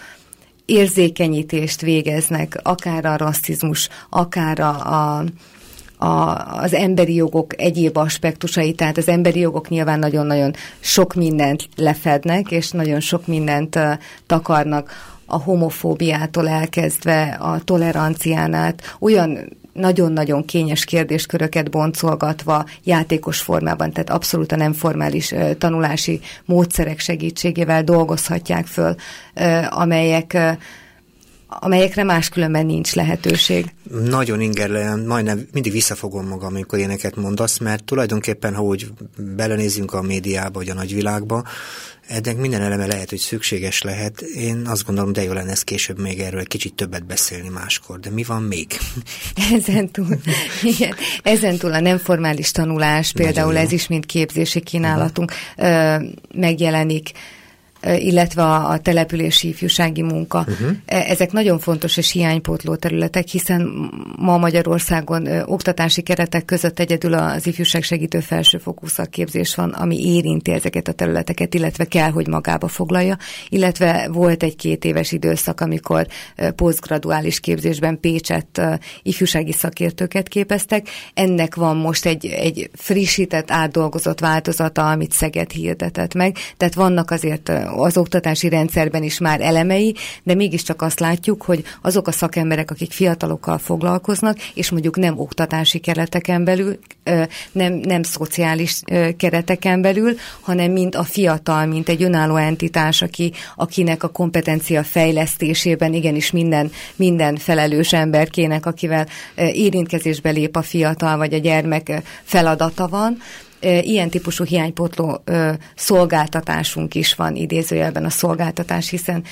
érzékenyítést 0.71 1.81
végeznek, 1.81 2.59
akár 2.63 3.05
a 3.05 3.17
rasszizmus, 3.17 3.89
akár 4.09 4.59
a, 4.59 5.17
a 5.17 5.23
a, 6.03 6.35
az 6.61 6.73
emberi 6.73 7.13
jogok 7.13 7.61
egyéb 7.61 7.97
aspektusai, 7.97 8.73
tehát 8.73 8.97
az 8.97 9.07
emberi 9.07 9.39
jogok 9.39 9.69
nyilván 9.69 9.99
nagyon-nagyon 9.99 10.53
sok 10.79 11.13
mindent 11.13 11.69
lefednek, 11.75 12.51
és 12.51 12.71
nagyon 12.71 12.99
sok 12.99 13.27
mindent 13.27 13.75
uh, 13.75 13.93
takarnak. 14.25 14.91
A 15.25 15.37
homofóbiától 15.37 16.49
elkezdve 16.49 17.37
a 17.39 17.63
tolerancián 17.63 18.53
át, 18.53 18.95
olyan 18.99 19.57
nagyon-nagyon 19.73 20.45
kényes 20.45 20.85
kérdésköröket 20.85 21.69
boncolgatva 21.69 22.65
játékos 22.83 23.39
formában, 23.39 23.91
tehát 23.91 24.09
abszolút 24.09 24.51
a 24.51 24.55
nem 24.55 24.73
formális 24.73 25.33
tanulási 25.57 26.19
módszerek 26.45 26.99
segítségével 26.99 27.83
dolgozhatják 27.83 28.65
föl, 28.65 28.95
amelyek 29.69 30.37
amelyekre 31.59 32.03
máskülönben 32.03 32.65
nincs 32.65 32.93
lehetőség. 32.93 33.65
Nagyon 34.03 34.41
ingerlően, 34.41 34.99
majdnem 34.99 35.47
mindig 35.53 35.71
visszafogom 35.71 36.27
magam, 36.27 36.53
amikor 36.53 36.77
ilyeneket 36.77 37.15
mondasz, 37.15 37.57
mert 37.57 37.83
tulajdonképpen, 37.83 38.55
ha 38.55 38.63
úgy 38.63 38.87
belenézzünk 39.35 39.93
a 39.93 40.01
médiába, 40.01 40.59
vagy 40.59 40.69
a 40.69 40.73
nagyvilágba, 40.73 41.43
ennek 42.07 42.37
minden 42.37 42.61
eleme 42.61 42.85
lehet, 42.85 43.09
hogy 43.09 43.19
szükséges 43.19 43.81
lehet. 43.81 44.21
Én 44.21 44.61
azt 44.65 44.85
gondolom, 44.85 45.13
de 45.13 45.23
jó 45.23 45.33
lenne 45.33 45.51
ezt 45.51 45.63
később 45.63 45.99
még 45.99 46.19
erről 46.19 46.39
egy 46.39 46.47
kicsit 46.47 46.73
többet 46.73 47.05
beszélni 47.05 47.49
máskor. 47.49 47.99
De 47.99 48.09
mi 48.09 48.23
van 48.23 48.43
még? 48.43 48.67
Ezen 49.57 49.91
túl, 49.91 50.19
igen, 50.63 50.95
ezen 51.23 51.57
túl 51.57 51.73
a 51.73 51.79
nem 51.79 51.97
formális 51.97 52.51
tanulás, 52.51 53.11
például 53.11 53.57
ez 53.57 53.71
is 53.71 53.87
mind 53.87 54.05
képzési 54.05 54.59
kínálatunk 54.59 55.31
uh-huh. 55.57 56.03
megjelenik 56.33 57.11
illetve 57.83 58.43
a, 58.43 58.77
települési 58.77 59.47
ifjúsági 59.47 60.01
munka. 60.01 60.39
Uh-huh. 60.39 60.69
Ezek 60.85 61.31
nagyon 61.31 61.59
fontos 61.59 61.97
és 61.97 62.11
hiánypótló 62.11 62.75
területek, 62.75 63.27
hiszen 63.27 63.89
ma 64.17 64.37
Magyarországon 64.37 65.27
oktatási 65.45 66.01
keretek 66.01 66.45
között 66.45 66.79
egyedül 66.79 67.13
az 67.13 67.47
ifjúság 67.47 67.83
segítő 67.83 68.19
felsőfokú 68.19 68.87
szakképzés 68.87 69.55
van, 69.55 69.69
ami 69.69 70.07
érinti 70.15 70.51
ezeket 70.51 70.87
a 70.87 70.91
területeket, 70.91 71.53
illetve 71.53 71.85
kell, 71.85 72.09
hogy 72.09 72.27
magába 72.27 72.67
foglalja, 72.67 73.17
illetve 73.49 74.09
volt 74.11 74.43
egy 74.43 74.55
két 74.55 74.85
éves 74.85 75.11
időszak, 75.11 75.61
amikor 75.61 76.07
posztgraduális 76.55 77.39
képzésben 77.39 77.99
Pécset 77.99 78.57
ö, 78.57 78.73
ifjúsági 79.03 79.51
szakértőket 79.51 80.27
képeztek. 80.27 80.87
Ennek 81.13 81.55
van 81.55 81.77
most 81.77 82.05
egy, 82.05 82.25
egy 82.25 82.69
frissített, 82.73 83.51
átdolgozott 83.51 84.19
változata, 84.19 84.89
amit 84.89 85.11
Szeged 85.11 85.51
hirdetett 85.51 86.13
meg, 86.13 86.37
tehát 86.57 86.73
vannak 86.73 87.11
azért 87.11 87.51
az 87.75 87.97
oktatási 87.97 88.49
rendszerben 88.49 89.03
is 89.03 89.19
már 89.19 89.41
elemei, 89.41 89.95
de 90.23 90.35
mégiscsak 90.35 90.81
azt 90.81 90.99
látjuk, 90.99 91.41
hogy 91.41 91.63
azok 91.81 92.07
a 92.07 92.11
szakemberek, 92.11 92.71
akik 92.71 92.91
fiatalokkal 92.91 93.57
foglalkoznak, 93.57 94.37
és 94.53 94.69
mondjuk 94.69 94.97
nem 94.97 95.19
oktatási 95.19 95.79
kereteken 95.79 96.43
belül, 96.43 96.79
nem, 97.51 97.73
nem 97.73 98.03
szociális 98.03 98.81
kereteken 99.17 99.81
belül, 99.81 100.15
hanem 100.41 100.71
mint 100.71 100.95
a 100.95 101.03
fiatal, 101.03 101.65
mint 101.65 101.89
egy 101.89 102.03
önálló 102.03 102.35
entitás, 102.35 103.01
aki, 103.01 103.31
akinek 103.55 104.03
a 104.03 104.07
kompetencia 104.07 104.83
fejlesztésében 104.83 105.93
igenis 105.93 106.31
minden, 106.31 106.71
minden 106.95 107.35
felelős 107.35 107.93
emberkének, 107.93 108.65
akivel 108.65 109.07
érintkezésbe 109.35 110.29
lép 110.29 110.55
a 110.55 110.61
fiatal 110.61 111.17
vagy 111.17 111.33
a 111.33 111.37
gyermek 111.37 112.01
feladata 112.23 112.87
van, 112.87 113.17
ilyen 113.61 114.09
típusú 114.09 114.43
hiánypotló 114.43 115.23
szolgáltatásunk 115.75 116.95
is 116.95 117.15
van 117.15 117.35
idézőjelben 117.35 118.05
a 118.05 118.09
szolgáltatás, 118.09 118.89
hiszen 118.89 119.23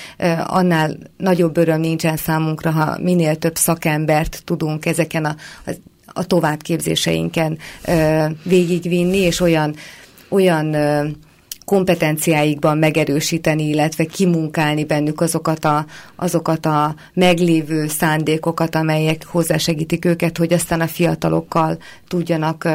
annál 0.45 0.97
nagyobb 1.17 1.57
öröm 1.57 1.79
nincsen 1.79 2.17
számunkra, 2.17 2.71
ha 2.71 2.97
minél 3.01 3.35
több 3.35 3.55
szakembert 3.55 4.41
tudunk 4.45 4.85
ezeken 4.85 5.25
a, 5.25 5.35
a 6.05 6.25
továbbképzéseinken 6.25 7.57
végigvinni, 8.43 9.17
és 9.17 9.39
olyan, 9.39 9.75
olyan 10.29 10.75
kompetenciáikban 11.65 12.77
megerősíteni, 12.77 13.67
illetve 13.67 14.05
kimunkálni 14.05 14.85
bennük 14.85 15.21
azokat 15.21 15.65
a, 15.65 15.85
azokat 16.15 16.65
a 16.65 16.95
meglévő 17.13 17.87
szándékokat, 17.87 18.75
amelyek 18.75 19.25
hozzásegítik 19.25 20.05
őket, 20.05 20.37
hogy 20.37 20.53
aztán 20.53 20.81
a 20.81 20.87
fiatalokkal 20.87 21.77
tudjanak 22.07 22.67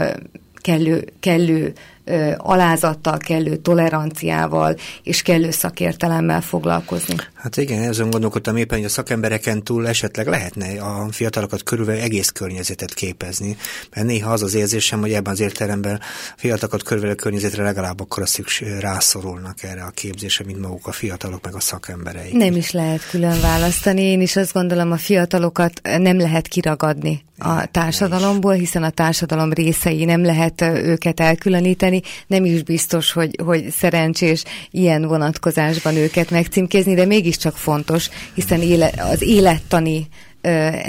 kellő, 0.65 1.05
kellő 1.21 1.73
ö, 2.05 2.33
alázattal, 2.37 3.19
kellő 3.19 3.57
toleranciával 3.57 4.77
és 5.03 5.23
kellő 5.23 5.51
szakértelemmel 5.51 6.41
foglalkozni. 6.41 7.15
Hát 7.35 7.57
igen, 7.57 7.83
ezen 7.83 8.11
gondolkodtam 8.11 8.57
éppen, 8.57 8.79
hogy 8.79 8.87
a 8.87 8.91
szakembereken 8.91 9.63
túl 9.63 9.89
esetleg 9.89 10.27
lehetne 10.27 10.83
a 10.83 11.09
fiatalokat 11.11 11.63
körülbelül 11.63 12.01
egész 12.01 12.29
környezetet 12.29 12.95
képezni, 12.95 13.57
mert 13.95 14.07
néha 14.07 14.33
az 14.33 14.43
az 14.43 14.55
érzésem, 14.55 15.01
hogy 15.01 15.13
ebben 15.13 15.33
az 15.33 15.41
értelemben 15.41 15.95
a 15.95 16.35
fiatalokat 16.37 16.83
körülbelül 16.83 17.17
környezetre 17.17 17.63
legalább 17.63 18.01
akkor 18.01 18.29
szükség 18.29 18.69
rászorulnak 18.81 19.63
erre 19.63 19.83
a 19.83 19.91
képzésre, 19.91 20.45
mint 20.45 20.61
maguk 20.61 20.87
a 20.87 20.93
fiatalok 20.93 21.45
meg 21.45 21.55
a 21.55 21.61
szakemberei. 21.61 22.33
Nem 22.33 22.57
is 22.57 22.71
lehet 22.71 23.09
külön 23.11 23.41
választani. 23.41 24.03
Én 24.03 24.21
is 24.21 24.37
azt 24.37 24.53
gondolom, 24.53 24.93
a 24.93 24.97
fiatalokat 24.97 25.81
nem 25.99 26.19
lehet 26.19 26.49
kiragadni 26.49 27.25
a 27.39 27.67
társadalomból, 27.67 28.53
hiszen 28.53 28.83
a 28.83 28.91
társadalom 28.91 29.53
részei 29.53 30.05
nem 30.05 30.25
lehet 30.25 30.61
őket 30.61 31.21
elkülöníteni. 31.21 31.94
Nem 32.27 32.45
is 32.45 32.63
biztos, 32.63 33.13
hogy, 33.13 33.39
hogy 33.45 33.71
szerencsés 33.71 34.45
ilyen 34.71 35.07
vonatkozásban 35.07 35.97
őket 35.97 36.31
megcímkézni, 36.31 36.95
de 36.95 37.05
mégiscsak 37.05 37.57
fontos, 37.57 38.09
hiszen 38.35 38.61
éle, 38.61 38.91
az 38.97 39.23
élettani 39.23 40.09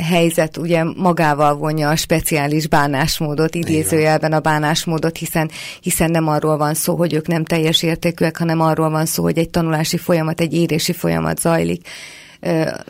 helyzet 0.09 0.57
ugye 0.57 0.83
magával 0.83 1.55
vonja 1.55 1.89
a 1.89 1.95
speciális 1.95 2.67
bánásmódot, 2.67 3.55
idézőjelben 3.55 4.33
a 4.33 4.39
bánásmódot, 4.39 5.17
hiszen, 5.17 5.51
hiszen 5.81 6.11
nem 6.11 6.27
arról 6.27 6.57
van 6.57 6.73
szó, 6.73 6.95
hogy 6.95 7.13
ők 7.13 7.27
nem 7.27 7.45
teljes 7.45 7.83
értékűek, 7.83 8.37
hanem 8.37 8.59
arról 8.61 8.89
van 8.89 9.05
szó, 9.05 9.23
hogy 9.23 9.37
egy 9.37 9.49
tanulási 9.49 9.97
folyamat, 9.97 10.41
egy 10.41 10.53
érési 10.53 10.93
folyamat 10.93 11.39
zajlik 11.39 11.87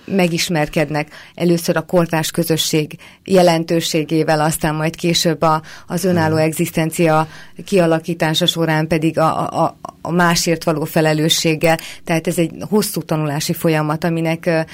megismerkednek 0.05 1.07
először 1.35 1.77
a 1.77 1.81
kortás 1.81 2.31
közösség 2.31 2.97
jelentőségével, 3.23 4.41
aztán 4.41 4.75
majd 4.75 4.95
később 4.95 5.41
a, 5.41 5.61
az 5.87 6.03
önálló 6.03 6.35
egzisztencia 6.35 7.27
kialakítása 7.65 8.45
során 8.45 8.87
pedig 8.87 9.19
a, 9.19 9.63
a, 9.63 9.77
a 10.01 10.11
másért 10.11 10.63
való 10.63 10.83
felelősséggel. 10.83 11.79
Tehát 12.03 12.27
ez 12.27 12.37
egy 12.37 12.51
hosszú 12.69 13.01
tanulási 13.01 13.53
folyamat, 13.53 14.03
aminek 14.03 14.65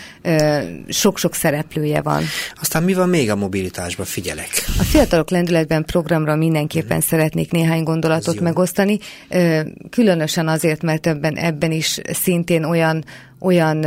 sok-sok 0.87 1.35
szereplője 1.35 2.01
van. 2.01 2.23
Aztán 2.61 2.83
mi 2.83 2.93
van 2.93 3.09
még 3.09 3.29
a 3.29 3.35
mobilitásban? 3.35 4.05
Figyelek. 4.05 4.49
A 4.79 4.83
Fiatalok 4.83 5.29
Lendületben 5.29 5.85
programra 5.85 6.35
mindenképpen 6.35 6.97
hmm. 6.97 7.07
szeretnék 7.07 7.51
néhány 7.51 7.83
gondolatot 7.83 8.39
megosztani. 8.39 8.97
Különösen 9.89 10.47
azért, 10.47 10.81
mert 10.81 11.07
ebben, 11.07 11.35
ebben 11.35 11.71
is 11.71 11.99
szintén 12.11 12.63
olyan 12.63 13.03
olyan 13.41 13.85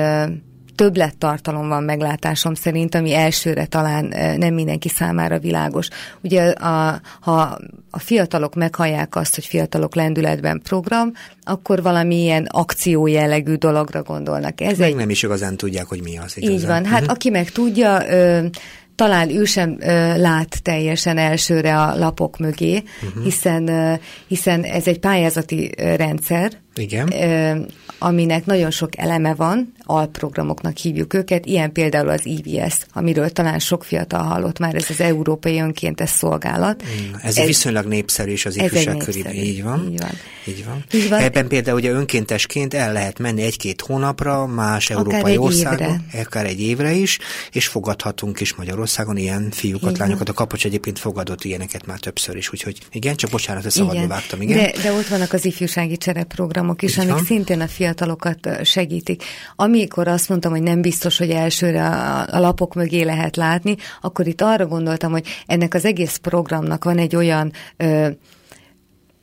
többlettartalom 0.74 1.68
van 1.68 1.82
meglátásom 1.82 2.54
szerint, 2.54 2.94
ami 2.94 3.14
elsőre 3.14 3.66
talán 3.66 4.04
nem 4.38 4.54
mindenki 4.54 4.88
számára 4.88 5.38
világos. 5.38 5.88
Ugye 6.22 6.50
a, 6.50 7.00
ha 7.20 7.58
a 7.90 7.98
fiatalok 7.98 8.54
meghallják 8.54 9.16
azt, 9.16 9.34
hogy 9.34 9.44
fiatalok 9.44 9.94
lendületben 9.94 10.60
program, 10.62 11.12
akkor 11.42 11.82
valamilyen 11.82 12.44
akció 12.50 13.06
jellegű 13.06 13.54
dologra 13.54 14.02
gondolnak. 14.02 14.60
Ez 14.60 14.78
meg 14.78 14.88
egy... 14.88 14.96
nem 14.96 15.10
is 15.10 15.22
igazán 15.22 15.56
tudják, 15.56 15.86
hogy 15.86 16.02
mi 16.02 16.18
az. 16.18 16.36
Igazán. 16.36 16.56
Így 16.56 16.66
van. 16.66 16.84
Hát 16.84 17.00
uh-huh. 17.00 17.14
aki 17.14 17.30
meg 17.30 17.50
tudja, 17.50 18.10
ö, 18.10 18.46
talán 18.94 19.30
ő 19.30 19.44
sem 19.44 19.76
ö, 19.80 20.16
lát 20.16 20.62
teljesen 20.62 21.18
elsőre 21.18 21.80
a 21.80 21.98
lapok 21.98 22.38
mögé, 22.38 22.82
uh-huh. 23.02 23.24
hiszen, 23.24 23.68
ö, 23.68 23.92
hiszen 24.26 24.62
ez 24.62 24.86
egy 24.86 24.98
pályázati 24.98 25.70
rendszer, 25.76 26.52
Igen. 26.78 27.12
Ö, 27.12 27.60
aminek 27.98 28.46
nagyon 28.46 28.70
sok 28.70 28.98
eleme 28.98 29.34
van, 29.34 29.72
alprogramoknak 29.84 30.76
hívjuk 30.76 31.14
őket, 31.14 31.46
ilyen 31.46 31.72
például 31.72 32.08
az 32.08 32.26
IVS, 32.26 32.74
amiről 32.92 33.30
talán 33.30 33.58
sok 33.58 33.84
fiatal 33.84 34.22
hallott 34.22 34.58
már, 34.58 34.74
ez 34.74 34.86
az 34.88 35.00
Európai 35.00 35.60
Önkéntes 35.60 36.10
Szolgálat. 36.10 36.82
Mm, 36.82 37.14
ez, 37.22 37.36
ez 37.38 37.46
viszonylag 37.46 37.86
népszerű 37.86 38.32
is 38.32 38.46
az 38.46 38.56
ifjúság 38.56 38.96
körében. 38.96 39.34
Így 39.34 39.62
van. 39.62 39.88
Így 39.92 40.00
van. 40.00 40.10
Így 40.46 40.64
van. 40.64 40.84
Így 40.92 41.08
van. 41.08 41.20
Ebben 41.20 41.48
például 41.48 41.76
ugye 41.76 41.90
önkéntesként 41.90 42.74
el 42.74 42.92
lehet 42.92 43.18
menni 43.18 43.42
egy-két 43.42 43.80
hónapra 43.80 44.46
más 44.46 44.90
akár 44.90 45.04
európai 45.04 45.36
országban, 45.36 46.06
akár 46.12 46.46
egy 46.46 46.60
évre 46.60 46.92
is, 46.92 47.18
és 47.52 47.66
fogadhatunk 47.66 48.40
is 48.40 48.54
Magyarországon 48.54 49.16
ilyen 49.16 49.48
fiúkat, 49.50 49.90
így 49.90 49.98
lányokat. 49.98 50.28
A 50.28 50.32
kapocs 50.32 50.64
egyébként 50.64 50.98
fogadott 50.98 51.44
ilyeneket 51.44 51.86
már 51.86 51.98
többször 51.98 52.36
is, 52.36 52.52
úgyhogy 52.52 52.78
igen, 52.92 53.16
csak 53.16 53.30
bocsánat, 53.30 53.64
ezt 53.64 53.76
szabadba 53.76 54.06
vágtam, 54.06 54.42
igen. 54.42 54.56
De, 54.56 54.72
de 54.82 54.92
ott 54.92 55.06
vannak 55.06 55.32
az 55.32 55.44
ifjúsági 55.44 55.96
csereprogramok 55.96 56.63
is, 56.82 56.96
így 56.96 56.98
amik 56.98 57.14
van. 57.14 57.24
szintén 57.24 57.60
a 57.60 57.66
fiatalokat 57.68 58.64
segítik. 58.64 59.22
Ami 59.56 59.84
amikor 59.84 60.08
azt 60.08 60.28
mondtam, 60.28 60.50
hogy 60.52 60.62
nem 60.62 60.80
biztos, 60.80 61.18
hogy 61.18 61.30
elsőre 61.30 61.88
a, 61.88 62.38
lapok 62.38 62.74
mögé 62.74 63.02
lehet 63.02 63.36
látni, 63.36 63.76
akkor 64.00 64.26
itt 64.26 64.40
arra 64.40 64.66
gondoltam, 64.66 65.10
hogy 65.10 65.26
ennek 65.46 65.74
az 65.74 65.84
egész 65.84 66.16
programnak 66.16 66.84
van 66.84 66.98
egy 66.98 67.16
olyan 67.16 67.52
ö, 67.76 68.08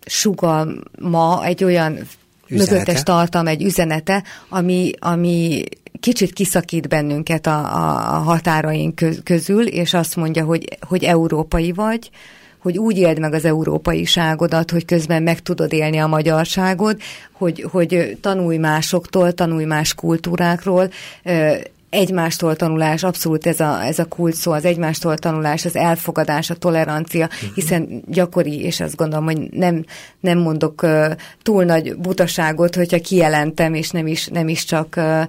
sugalma, 0.05 1.43
egy 1.43 1.63
olyan 1.63 1.99
üzenete. 2.47 2.71
mögöttes 2.71 3.03
tartalma, 3.03 3.49
egy 3.49 3.63
üzenete, 3.63 4.23
ami, 4.49 4.91
ami 4.99 5.63
kicsit 5.99 6.33
kiszakít 6.33 6.87
bennünket 6.87 7.47
a, 7.47 7.57
a, 7.57 8.15
a 8.15 8.17
határaink 8.17 9.01
közül, 9.23 9.67
és 9.67 9.93
azt 9.93 10.15
mondja, 10.15 10.43
hogy, 10.43 10.77
hogy 10.87 11.03
európai 11.03 11.71
vagy, 11.71 12.09
hogy 12.61 12.77
úgy 12.77 12.97
éld 12.97 13.19
meg 13.19 13.33
az 13.33 13.45
európaiságodat, 13.45 14.71
hogy 14.71 14.85
közben 14.85 15.23
meg 15.23 15.39
tudod 15.39 15.73
élni 15.73 15.97
a 15.97 16.07
magyarságod, 16.07 16.97
hogy, 17.31 17.65
hogy 17.71 18.17
tanulj 18.21 18.57
másoktól, 18.57 19.31
tanulj 19.31 19.65
más 19.65 19.93
kultúrákról, 19.93 20.89
egymástól 21.91 22.55
tanulás, 22.55 23.03
abszolút 23.03 23.45
ez 23.45 23.59
a, 23.59 23.83
ez 23.83 23.99
a 23.99 24.05
kult 24.05 24.33
szó, 24.33 24.51
az 24.51 24.65
egymástól 24.65 25.17
tanulás, 25.17 25.65
az 25.65 25.75
elfogadás, 25.75 26.49
a 26.49 26.55
tolerancia, 26.55 27.25
uh-huh. 27.25 27.53
hiszen 27.53 28.03
gyakori, 28.07 28.63
és 28.63 28.79
azt 28.79 28.95
gondolom, 28.95 29.25
hogy 29.25 29.49
nem, 29.51 29.85
nem 30.19 30.37
mondok 30.37 30.83
uh, 30.83 31.11
túl 31.41 31.63
nagy 31.63 31.95
butaságot, 31.95 32.75
hogyha 32.75 32.99
kijelentem, 32.99 33.73
és 33.73 33.89
nem 33.89 34.07
is, 34.07 34.27
nem 34.27 34.47
is 34.47 34.65
csak 34.65 34.93
uh, 34.97 35.21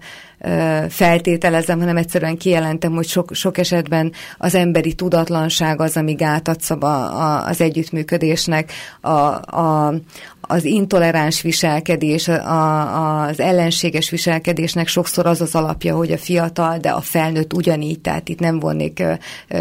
feltételezem, 0.88 1.78
hanem 1.78 1.96
egyszerűen 1.96 2.37
kijelentem, 2.37 2.92
hogy 2.92 3.07
sok, 3.07 3.35
sok 3.35 3.59
esetben 3.59 4.12
az 4.38 4.55
emberi 4.55 4.94
tudatlanság 4.94 5.81
az, 5.81 5.96
ami 5.96 6.12
gátat 6.12 6.61
szab 6.61 6.83
a, 6.85 7.20
a, 7.20 7.46
az 7.46 7.61
együttműködésnek, 7.61 8.72
a, 9.00 9.11
a, 9.11 9.94
az 10.40 10.64
intoleráns 10.64 11.42
viselkedés, 11.42 12.28
a, 12.28 13.22
az 13.22 13.40
ellenséges 13.40 14.11
viselkedésnek 14.11 14.87
sokszor 14.87 15.26
az 15.26 15.40
az 15.40 15.55
alapja, 15.55 15.96
hogy 15.96 16.12
a 16.12 16.18
fiatal, 16.18 16.78
de 16.78 16.90
a 16.90 17.00
felnőtt 17.00 17.52
ugyanígy, 17.52 18.00
tehát 18.00 18.28
itt 18.28 18.40
nem 18.40 18.59
vonnék 18.59 19.02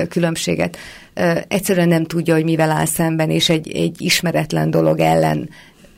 különbséget. 0.10 0.78
Egyszerűen 1.48 1.88
nem 1.88 2.06
tudja, 2.06 2.34
hogy 2.34 2.44
mivel 2.44 2.72
áll 2.72 2.86
szemben, 2.86 3.30
és 3.30 3.50
egy, 3.50 3.72
egy 3.72 4.02
ismeretlen 4.02 4.72
dolog 4.72 5.00
ellen 5.00 5.50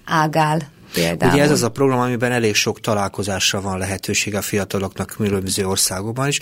ágál 0.05 0.71
Például. 0.93 1.33
Ugye 1.33 1.41
ez 1.41 1.51
az 1.51 1.63
a 1.63 1.69
program, 1.69 1.99
amiben 1.99 2.31
elég 2.31 2.55
sok 2.55 2.79
találkozásra 2.79 3.61
van 3.61 3.77
lehetőség 3.77 4.35
a 4.35 4.41
fiataloknak 4.41 5.13
különböző 5.17 5.67
országokban 5.67 6.27
is. 6.27 6.39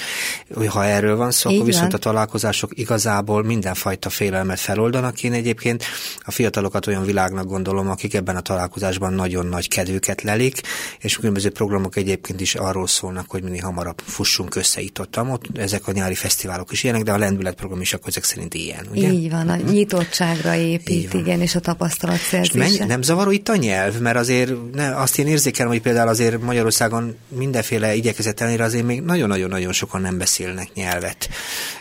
Ha 0.68 0.86
erről 0.86 1.16
van 1.16 1.32
szó, 1.32 1.50
Így 1.50 1.56
akkor 1.56 1.68
viszont 1.68 1.92
van. 1.92 2.00
a 2.02 2.04
találkozások 2.04 2.72
igazából 2.74 3.44
mindenfajta 3.44 4.10
félelmet 4.10 4.60
feloldanak. 4.60 5.24
Én 5.24 5.34
egyébként 5.34 5.84
a 6.20 6.32
fiatalokat 6.32 6.88
olyan 6.88 7.06
világnak 7.06 7.46
gondolom, 7.46 7.90
akik 7.90 8.14
ebben 8.14 8.36
a 8.36 8.42
találkozásban 8.42 9.14
nagyon 9.14 9.46
nagy 9.46 9.68
kedvüket 9.68 10.22
lelik, 10.22 10.62
és 11.00 11.16
különböző 11.16 11.50
programok 11.50 11.96
egyébként 11.96 12.42
is 12.42 12.56
arról 12.56 12.88
szólnak, 12.88 13.26
hogy 13.28 13.44
minél 13.44 13.62
hamarabb 13.62 14.02
fussunk 14.06 14.56
össze 14.56 14.82
itt 14.82 15.00
ott, 15.00 15.20
ott. 15.20 15.58
Ezek 15.58 15.88
a 15.88 15.92
nyári 15.92 16.16
fesztiválok 16.16 16.72
is 16.72 16.84
ilyenek, 16.84 17.04
de 17.04 17.12
a 17.12 17.18
lendületprogram 17.18 17.82
is 17.82 17.94
akkor 17.94 18.08
ezek 18.08 18.24
szerint 18.24 18.54
ilyen, 18.54 18.88
ugye? 18.92 19.12
Így 19.12 19.30
van, 19.30 19.50
a 19.50 19.56
nyitottságra 19.56 20.56
épít, 20.56 21.14
igen, 21.14 21.42
és 21.42 21.56
a 21.56 21.60
tapasztalatszerzésre. 21.60 22.86
nem 22.86 23.02
zavaró 23.02 23.32
itt 23.32 23.50
a 23.50 23.56
nyelv, 23.56 24.00
mert 24.00 24.18
azért 24.18 24.41
azért 24.42 24.74
ne, 24.74 24.96
azt 24.96 25.20
én 25.20 25.28
érzékelem, 25.28 25.72
hogy 25.72 25.82
például 25.82 26.08
azért 26.08 26.42
Magyarországon 26.42 27.18
mindenféle 27.28 27.94
igyekezet 27.96 28.42
ellenére 28.42 28.64
azért 28.64 28.86
még 28.86 29.02
nagyon-nagyon-nagyon 29.02 29.74
sokan 29.74 30.02
nem 30.02 30.18
beszélnek 30.18 30.74
nyelvet, 30.74 31.30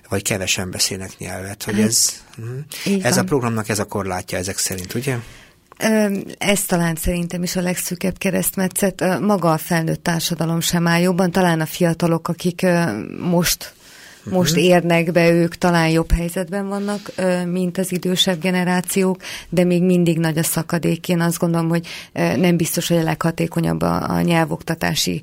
vagy 0.09 0.23
kevesen 0.23 0.71
beszélnek 0.71 1.19
nyelvet, 1.19 1.63
hogy 1.63 1.81
ez, 1.81 2.23
hm, 2.35 2.95
ez 3.03 3.17
a 3.17 3.25
programnak 3.25 3.69
ez 3.69 3.79
a 3.79 3.85
korlátja 3.85 4.39
ezek 4.39 4.59
szerint, 4.59 4.95
ugye? 4.95 5.17
Ez 6.39 6.65
talán 6.65 6.95
szerintem 6.95 7.43
is 7.43 7.57
a 7.57 7.61
legszűkebb 7.61 8.19
keresztmetszet. 8.19 9.21
Maga 9.21 9.53
a 9.53 9.59
felnőtt 9.59 10.03
társadalom 10.03 10.61
sem 10.61 10.87
áll 10.87 11.01
jobban, 11.01 11.31
talán 11.31 11.61
a 11.61 11.67
fiatalok, 11.67 12.29
akik 12.29 12.67
most 13.21 13.73
most 14.25 14.51
uh-huh. 14.51 14.67
érnek 14.67 15.13
be, 15.13 15.31
ők 15.31 15.55
talán 15.55 15.89
jobb 15.89 16.13
helyzetben 16.13 16.69
vannak, 16.69 17.13
mint 17.47 17.79
az 17.79 17.93
idősebb 17.93 18.41
generációk, 18.41 19.23
de 19.49 19.65
még 19.65 19.83
mindig 19.83 20.19
nagy 20.19 20.39
a 20.39 20.43
szakadék. 20.43 21.09
Én 21.09 21.21
azt 21.21 21.39
gondolom, 21.39 21.69
hogy 21.69 21.87
nem 22.13 22.57
biztos, 22.57 22.89
hogy 22.89 22.97
a 22.97 23.03
leghatékonyabb 23.03 23.83
a, 23.83 24.11
a 24.11 24.21
nyelvoktatási 24.21 25.23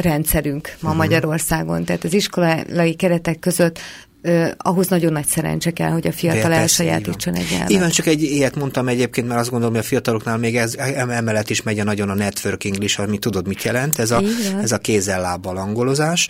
rendszerünk 0.00 0.76
ma 0.80 0.88
uh-huh. 0.88 1.04
Magyarországon. 1.04 1.84
Tehát 1.84 2.04
az 2.04 2.14
iskolai 2.14 2.94
keretek 2.94 3.38
között 3.38 3.78
Uh, 4.26 4.50
ahhoz 4.56 4.88
nagyon 4.88 5.12
nagy 5.12 5.26
szerencse 5.26 5.70
kell, 5.70 5.90
hogy 5.90 6.06
a 6.06 6.12
fiatal 6.12 6.40
Persze, 6.40 6.60
elsajátítson 6.60 7.34
egy 7.34 7.46
nyelvet. 7.50 7.70
Igen, 7.70 7.90
csak 7.90 8.06
egy 8.06 8.22
ilyet 8.22 8.56
mondtam 8.56 8.88
egyébként, 8.88 9.28
mert 9.28 9.40
azt 9.40 9.50
gondolom, 9.50 9.74
hogy 9.74 9.84
a 9.84 9.86
fiataloknál 9.86 10.38
még 10.38 10.56
ez 10.56 10.74
emellett 11.08 11.50
is 11.50 11.62
megy 11.62 11.78
a 11.78 11.84
nagyon 11.84 12.10
a 12.10 12.14
networking 12.14 12.82
is, 12.82 12.98
ami 12.98 13.18
tudod, 13.18 13.46
mit 13.46 13.62
jelent, 13.62 13.98
ez 13.98 14.10
a, 14.10 14.22
ez 14.62 14.72
a 14.72 14.78
kézzel-lábbal 14.78 15.56
angolozás, 15.56 16.28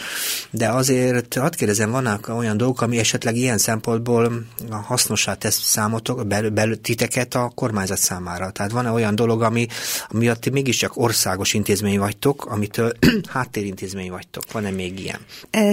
de 0.50 0.68
azért 0.68 1.34
hadd 1.34 1.56
kérdezem, 1.56 1.90
vannak 1.90 2.28
olyan 2.28 2.56
dolgok, 2.56 2.80
ami 2.80 2.98
esetleg 2.98 3.36
ilyen 3.36 3.58
szempontból 3.58 4.44
hasznosá 4.70 5.34
tesz 5.34 5.60
számotok, 5.62 6.26
bel, 6.26 6.50
bel, 6.50 6.74
titeket 6.74 7.34
a 7.34 7.52
kormányzat 7.54 7.98
számára. 7.98 8.50
Tehát 8.50 8.70
van-e 8.70 8.90
olyan 8.90 9.14
dolog, 9.14 9.42
ami 9.42 9.66
miatt 10.10 10.50
mégiscsak 10.50 10.96
országos 10.96 11.54
intézmény 11.54 11.98
vagytok, 11.98 12.46
amitől 12.46 12.92
háttérintézmény 13.28 14.10
vagytok? 14.10 14.52
Van-e 14.52 14.70
még 14.70 15.00
ilyen? 15.00 15.18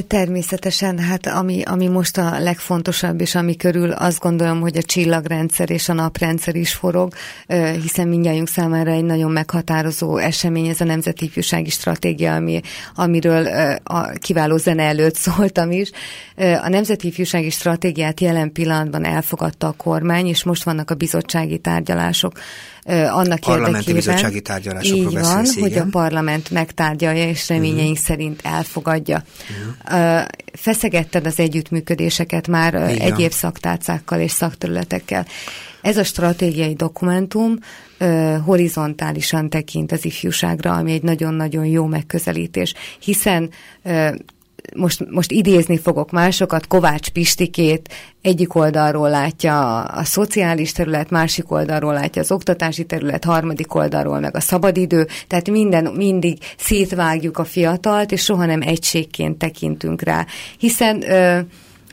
Természetesen, 0.08 1.00
hát 1.00 1.28
ami, 1.28 1.62
ami 1.62 1.88
most 1.88 2.11
most 2.18 2.34
a 2.34 2.40
legfontosabb, 2.40 3.22
és 3.22 3.36
ami 3.36 3.56
körül 3.56 3.92
azt 3.92 4.20
gondolom, 4.20 4.60
hogy 4.62 4.78
a 4.78 4.82
csillagrendszer 4.82 5.70
és 5.70 5.90
a 5.90 5.94
naprendszer 5.94 6.56
is 6.56 6.74
forog, 6.74 7.14
hiszen 7.82 8.08
mindjárt 8.08 8.48
számára 8.48 8.92
egy 8.92 9.04
nagyon 9.04 9.32
meghatározó 9.32 10.18
esemény 10.18 10.68
ez 10.68 10.82
a 10.82 10.84
Nemzeti 10.84 11.26
Ifjúsági 11.26 11.70
Stratégia, 11.70 12.34
ami, 12.34 12.62
amiről 12.96 13.48
a 13.84 14.10
kiváló 14.10 14.58
zene 14.58 14.84
előtt 14.84 15.16
szóltam 15.26 15.72
is. 15.72 15.92
A 16.36 16.70
Nemzeti 16.70 17.08
Ifjúsági 17.08 17.50
Stratégiát 17.50 18.20
jelen 18.20 18.52
pillanatban 18.52 19.06
elfogadta 19.06 19.68
a 19.68 19.72
kormány, 19.78 20.28
és 20.28 20.44
most 20.44 20.64
vannak 20.64 20.92
a 20.92 20.96
bizottsági 20.96 21.58
tárgyalások 21.58 22.34
annak 22.86 23.40
Parlamenti 23.40 23.90
érdekében. 23.90 23.96
bizottsági 23.96 24.42
tárgyalásokról 24.42 24.98
így 24.98 25.20
van, 25.20 25.42
beszélsz, 25.42 25.60
hogy 25.60 25.78
a 25.78 25.86
parlament 25.92 26.50
megtárgyalja, 26.50 27.28
és 27.28 27.50
reményeink 27.50 27.92
uh-huh. 27.92 28.06
szerint 28.06 28.42
elfogadja. 28.44 29.24
Uh-huh. 29.90 30.26
Feszegetted 30.54 31.26
az 31.26 31.40
együttműködéseket 32.02 32.48
már 32.48 32.74
igen. 32.74 33.14
egyéb 33.14 33.32
szaktárcákkal 33.32 34.20
és 34.20 34.32
szakterületekkel. 34.32 35.26
Ez 35.82 35.98
a 35.98 36.04
stratégiai 36.04 36.74
dokumentum 36.74 37.58
uh, 38.00 38.38
horizontálisan 38.46 39.50
tekint 39.50 39.92
az 39.92 40.06
ifjúságra, 40.06 40.74
ami 40.74 40.92
egy 40.92 41.04
nagyon-nagyon 41.04 41.66
jó 41.66 41.86
megközelítés, 41.86 42.74
hiszen 43.00 43.50
uh, 43.84 44.16
most, 44.76 45.10
most 45.10 45.32
idézni 45.32 45.78
fogok 45.78 46.12
másokat, 46.12 46.68
Kovács 46.68 47.10
Pistikét 47.10 47.90
egyik 48.22 48.56
oldalról 48.56 49.10
látja 49.10 49.82
a, 49.82 49.98
a 49.98 50.04
szociális 50.04 50.72
terület, 50.72 51.10
másik 51.10 51.52
oldalról 51.52 51.94
látja 51.94 52.22
az 52.22 52.32
oktatási 52.32 52.86
terület, 52.86 53.24
harmadik 53.24 53.76
oldalról 53.76 54.20
meg 54.20 54.36
a 54.36 54.40
szabadidő, 54.40 55.08
tehát 55.28 55.50
minden, 55.50 55.84
mindig 55.96 56.38
szétvágjuk 56.58 57.38
a 57.38 57.44
fiatalt, 57.44 58.12
és 58.12 58.24
soha 58.24 58.46
nem 58.46 58.62
egységként 58.62 59.38
tekintünk 59.38 60.02
rá. 60.02 60.26
Hiszen 60.58 61.12
ö, 61.12 61.40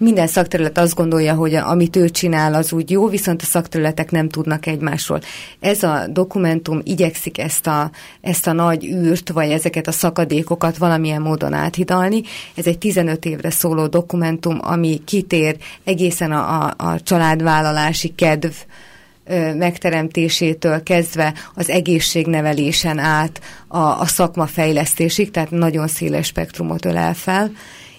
minden 0.01 0.27
szakterület 0.27 0.79
azt 0.79 0.95
gondolja, 0.95 1.35
hogy 1.35 1.55
amit 1.55 1.97
ő 1.97 2.09
csinál, 2.09 2.55
az 2.55 2.73
úgy 2.73 2.91
jó, 2.91 3.09
viszont 3.09 3.43
a 3.43 3.45
szakterületek 3.45 4.11
nem 4.11 4.29
tudnak 4.29 4.67
egymásról. 4.67 5.21
Ez 5.61 5.83
a 5.83 6.07
dokumentum 6.11 6.81
igyekszik 6.85 7.39
ezt 7.39 7.67
a, 7.67 7.91
ezt 8.21 8.47
a 8.47 8.53
nagy 8.53 8.85
űrt, 8.85 9.31
vagy 9.31 9.51
ezeket 9.51 9.87
a 9.87 9.93
szakadékokat 9.93 10.77
valamilyen 10.77 11.23
módon 11.23 11.53
áthidalni. 11.53 12.23
Ez 12.55 12.67
egy 12.67 12.79
15 12.79 13.25
évre 13.25 13.51
szóló 13.51 13.87
dokumentum, 13.87 14.59
ami 14.61 15.01
kitér 15.05 15.57
egészen 15.85 16.33
a, 16.33 16.63
a, 16.63 16.75
a 16.77 17.01
családvállalási 17.01 18.09
kedv, 18.15 18.53
megteremtésétől 19.55 20.83
kezdve 20.83 21.35
az 21.55 21.71
egészségnevelésen 21.71 22.99
át 22.99 23.41
a, 23.67 23.79
a 23.79 24.07
szakmafejlesztésig, 24.07 25.31
tehát 25.31 25.51
nagyon 25.51 25.89
széles 25.89 26.27
spektrumot 26.27 26.85
ölel 26.85 27.15
fel, 27.15 27.53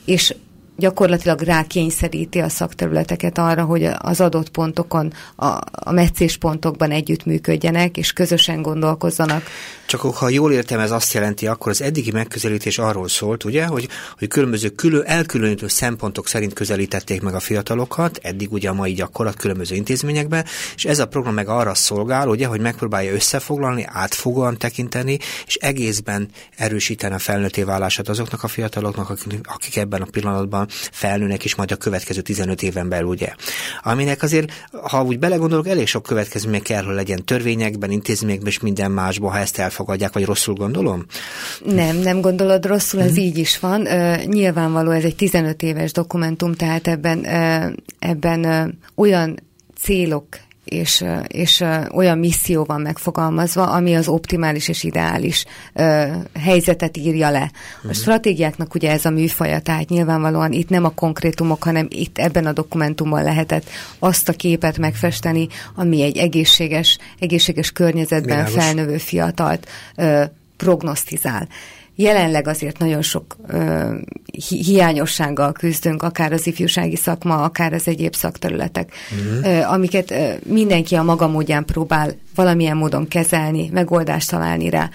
és 0.06 0.36
gyakorlatilag 0.80 1.42
rákényszeríti 1.42 2.40
a 2.40 2.50
szakterületeket 2.50 3.38
arra, 3.38 3.64
hogy 3.64 3.90
az 3.98 4.22
adott 4.22 4.50
pontokon, 4.50 5.14
a, 5.36 5.46
a 5.72 5.92
meccéspontokban 5.92 6.92
együttműködjenek, 6.92 7.98
és 7.98 8.14
közösen 8.14 8.62
gondolkozzanak. 8.62 9.44
Csak 9.86 10.02
ha 10.02 10.30
jól 10.30 10.52
értem, 10.52 10.80
ez 10.80 10.92
azt 10.92 11.14
jelenti, 11.14 11.48
akkor 11.48 11.72
az 11.72 11.82
eddigi 11.82 12.12
megközelítés 12.12 12.78
arról 12.78 13.08
szólt, 13.08 13.44
ugye, 13.44 13.66
hogy, 13.66 13.88
hogy 14.18 14.28
különböző 14.28 14.70
külön, 14.70 15.04
elkülönítő 15.06 15.68
szempontok 15.68 16.28
szerint 16.28 16.54
közelítették 16.54 17.22
meg 17.22 17.34
a 17.34 17.40
fiatalokat, 17.40 18.20
eddig 18.22 18.52
ugye 18.52 18.70
a 18.70 18.74
mai 18.74 18.94
gyakorlat 18.94 19.36
különböző 19.36 19.76
intézményekben, 19.76 20.46
és 20.76 20.86
ez 20.86 21.00
a 21.00 21.08
program 21.08 21.34
meg 21.34 21.48
arra 21.48 21.74
szolgál, 21.74 22.28
ugye, 22.28 22.46
hogy 22.46 22.62
megpróbálja 22.62 23.14
összefoglalni, 23.14 23.86
átfogóan 23.88 24.58
tekinteni, 24.58 25.18
és 25.46 25.56
egészben 25.56 26.30
erősíteni 26.56 27.14
a 27.14 27.20
felnőtté 27.20 27.64
válását 27.64 28.10
azoknak 28.10 28.44
a 28.44 28.48
fiataloknak, 28.48 29.10
akik, 29.10 29.40
akik 29.44 29.78
ebben 29.78 30.02
a 30.02 30.08
pillanatban 30.12 30.68
felnőnek 30.70 31.46
is 31.46 31.56
majd 31.56 31.72
a 31.72 31.76
következő 31.76 32.22
15 32.22 32.62
éven 32.62 32.90
belül, 32.90 33.08
ugye. 33.08 33.34
Aminek 33.84 34.24
azért, 34.24 34.52
ha 34.72 35.04
úgy 35.04 35.20
belegondolok, 35.20 35.68
elég 35.68 35.88
sok 35.88 36.04
következménye 36.04 36.60
kell, 36.60 36.84
hogy 36.84 36.96
legyen 36.96 37.26
törvényekben, 37.26 37.92
intézményekben 37.92 38.48
és 38.48 38.60
minden 38.60 38.92
másban, 38.92 39.32
ha 39.32 39.38
ezt 39.38 39.58
elfogadják, 39.58 40.14
vagy 40.14 40.26
rosszul 40.26 40.54
gondolom? 40.54 41.06
Nem, 41.66 41.98
nem 41.98 42.22
gondolod 42.22 42.66
rosszul, 42.66 43.02
ez 43.02 43.12
mm. 43.12 43.22
így 43.22 43.38
is 43.38 43.60
van. 43.60 43.82
Uh, 43.82 44.24
nyilvánvaló, 44.24 44.92
ez 44.92 45.04
egy 45.04 45.16
15 45.16 45.62
éves 45.62 45.92
dokumentum, 45.92 46.54
tehát 46.54 46.88
ebben, 46.88 47.20
uh, 47.20 47.74
ebben 48.00 48.46
uh, 48.46 48.74
olyan 48.96 49.40
célok 49.82 50.26
és, 50.64 51.06
és 51.28 51.64
olyan 51.92 52.18
misszió 52.18 52.64
van 52.64 52.82
megfogalmazva, 52.82 53.72
ami 53.72 53.96
az 53.96 54.08
optimális 54.08 54.68
és 54.68 54.84
ideális 54.84 55.46
ö, 55.74 56.06
helyzetet 56.40 56.98
írja 56.98 57.30
le. 57.30 57.52
A 57.82 57.86
mhm. 57.86 57.94
stratégiáknak 57.94 58.76
ugye 58.76 58.92
ez 58.92 59.06
a 59.06 59.10
műfaja, 59.10 59.60
tehát 59.60 59.90
nyilvánvalóan 59.90 60.52
itt 60.52 60.70
nem 60.70 60.86
a 60.86 60.90
konkrétumok, 60.90 61.64
hanem 61.64 61.88
itt 61.90 62.18
ebben 62.18 62.46
a 62.46 62.52
dokumentumban 62.52 63.24
lehetett 63.24 63.70
azt 64.00 64.30
a 64.30 64.34
képet 64.34 64.78
megfesteni, 64.78 65.48
ami 65.76 66.02
egy 66.02 66.18
egészséges, 66.18 66.98
egészséges 67.20 67.72
környezetben 67.72 68.46
Világos. 68.46 68.64
felnövő 68.64 68.98
fiatalt 68.98 69.68
ö, 69.96 70.24
prognosztizál. 70.58 71.48
Jelenleg 72.02 72.48
azért 72.48 72.78
nagyon 72.78 73.02
sok 73.02 73.36
ö, 73.48 73.94
hi- 74.48 74.64
hiányossággal 74.64 75.52
küzdünk, 75.52 76.04
akár 76.04 76.34
az 76.34 76.48
ifjúsági 76.48 76.96
szakma, 76.96 77.44
akár 77.44 77.74
az 77.74 77.88
egyéb 77.88 78.14
szakterületek, 78.16 78.94
uh-huh. 79.12 79.58
ö, 79.58 79.62
amiket 79.62 80.12
ö, 80.12 80.34
mindenki 80.46 80.96
a 80.96 81.04
maga 81.04 81.28
módján 81.28 81.66
próbál 81.66 82.12
valamilyen 82.36 82.78
módon 82.78 83.08
kezelni, 83.08 83.70
megoldást 83.74 84.30
találni 84.30 84.70
rá 84.70 84.90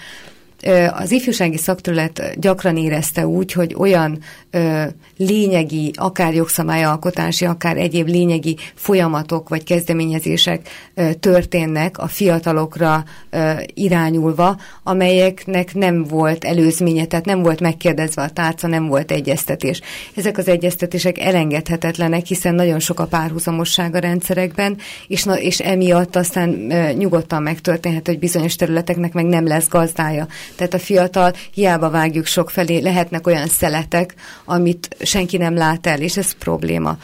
az 0.93 1.11
ifjúsági 1.11 1.57
szakterület 1.57 2.39
gyakran 2.39 2.77
érezte 2.77 3.27
úgy, 3.27 3.51
hogy 3.51 3.75
olyan 3.77 4.19
ö, 4.51 4.83
lényegi, 5.17 5.91
akár 5.95 6.33
jogszabályalkotási, 6.33 7.45
akár 7.45 7.77
egyéb 7.77 8.07
lényegi 8.07 8.57
folyamatok 8.73 9.49
vagy 9.49 9.63
kezdeményezések 9.63 10.69
ö, 10.93 11.13
történnek 11.13 11.97
a 11.97 12.07
fiatalokra 12.07 13.03
ö, 13.29 13.51
irányulva, 13.73 14.57
amelyeknek 14.83 15.73
nem 15.73 16.03
volt 16.03 16.43
előzménye, 16.43 17.05
tehát 17.05 17.25
nem 17.25 17.41
volt 17.41 17.59
megkérdezve 17.59 18.21
a 18.21 18.29
tárca, 18.29 18.67
nem 18.67 18.87
volt 18.87 19.11
egyeztetés. 19.11 19.81
Ezek 20.15 20.37
az 20.37 20.47
egyeztetések 20.47 21.19
elengedhetetlenek, 21.19 22.25
hiszen 22.25 22.55
nagyon 22.55 22.79
sok 22.79 22.99
a 22.99 23.05
párhuzamosság 23.05 23.95
a 23.95 23.99
rendszerekben, 23.99 24.77
és, 25.07 25.23
na, 25.23 25.39
és 25.39 25.59
emiatt 25.59 26.15
aztán 26.15 26.71
ö, 26.71 26.91
nyugodtan 26.91 27.41
megtörténhet, 27.41 28.07
hogy 28.07 28.19
bizonyos 28.19 28.55
területeknek 28.55 29.13
meg 29.13 29.25
nem 29.25 29.47
lesz 29.47 29.67
gazdája. 29.67 30.27
Tehát 30.55 30.73
a 30.73 30.79
fiatal 30.79 31.33
hiába 31.53 31.89
vágjuk 31.89 32.25
sok 32.25 32.49
felé, 32.49 32.79
lehetnek 32.79 33.27
olyan 33.27 33.47
szeletek, 33.47 34.15
amit 34.45 34.95
senki 34.99 35.37
nem 35.37 35.55
lát 35.55 35.87
el, 35.87 36.01
és 36.01 36.17
ez 36.17 36.31
probléma. 36.31 36.97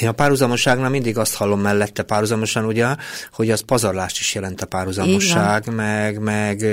Én 0.00 0.08
a 0.08 0.12
párhuzamosságnál 0.12 0.90
mindig 0.90 1.18
azt 1.18 1.34
hallom 1.34 1.60
mellette 1.60 2.02
párhuzamosan, 2.02 2.64
ugye, 2.64 2.86
hogy 3.32 3.50
az 3.50 3.60
pazarlást 3.60 4.18
is 4.18 4.34
jelent 4.34 4.60
a 4.60 4.66
párhuzamosság, 4.66 5.74
meg, 5.74 6.18
meg 6.18 6.66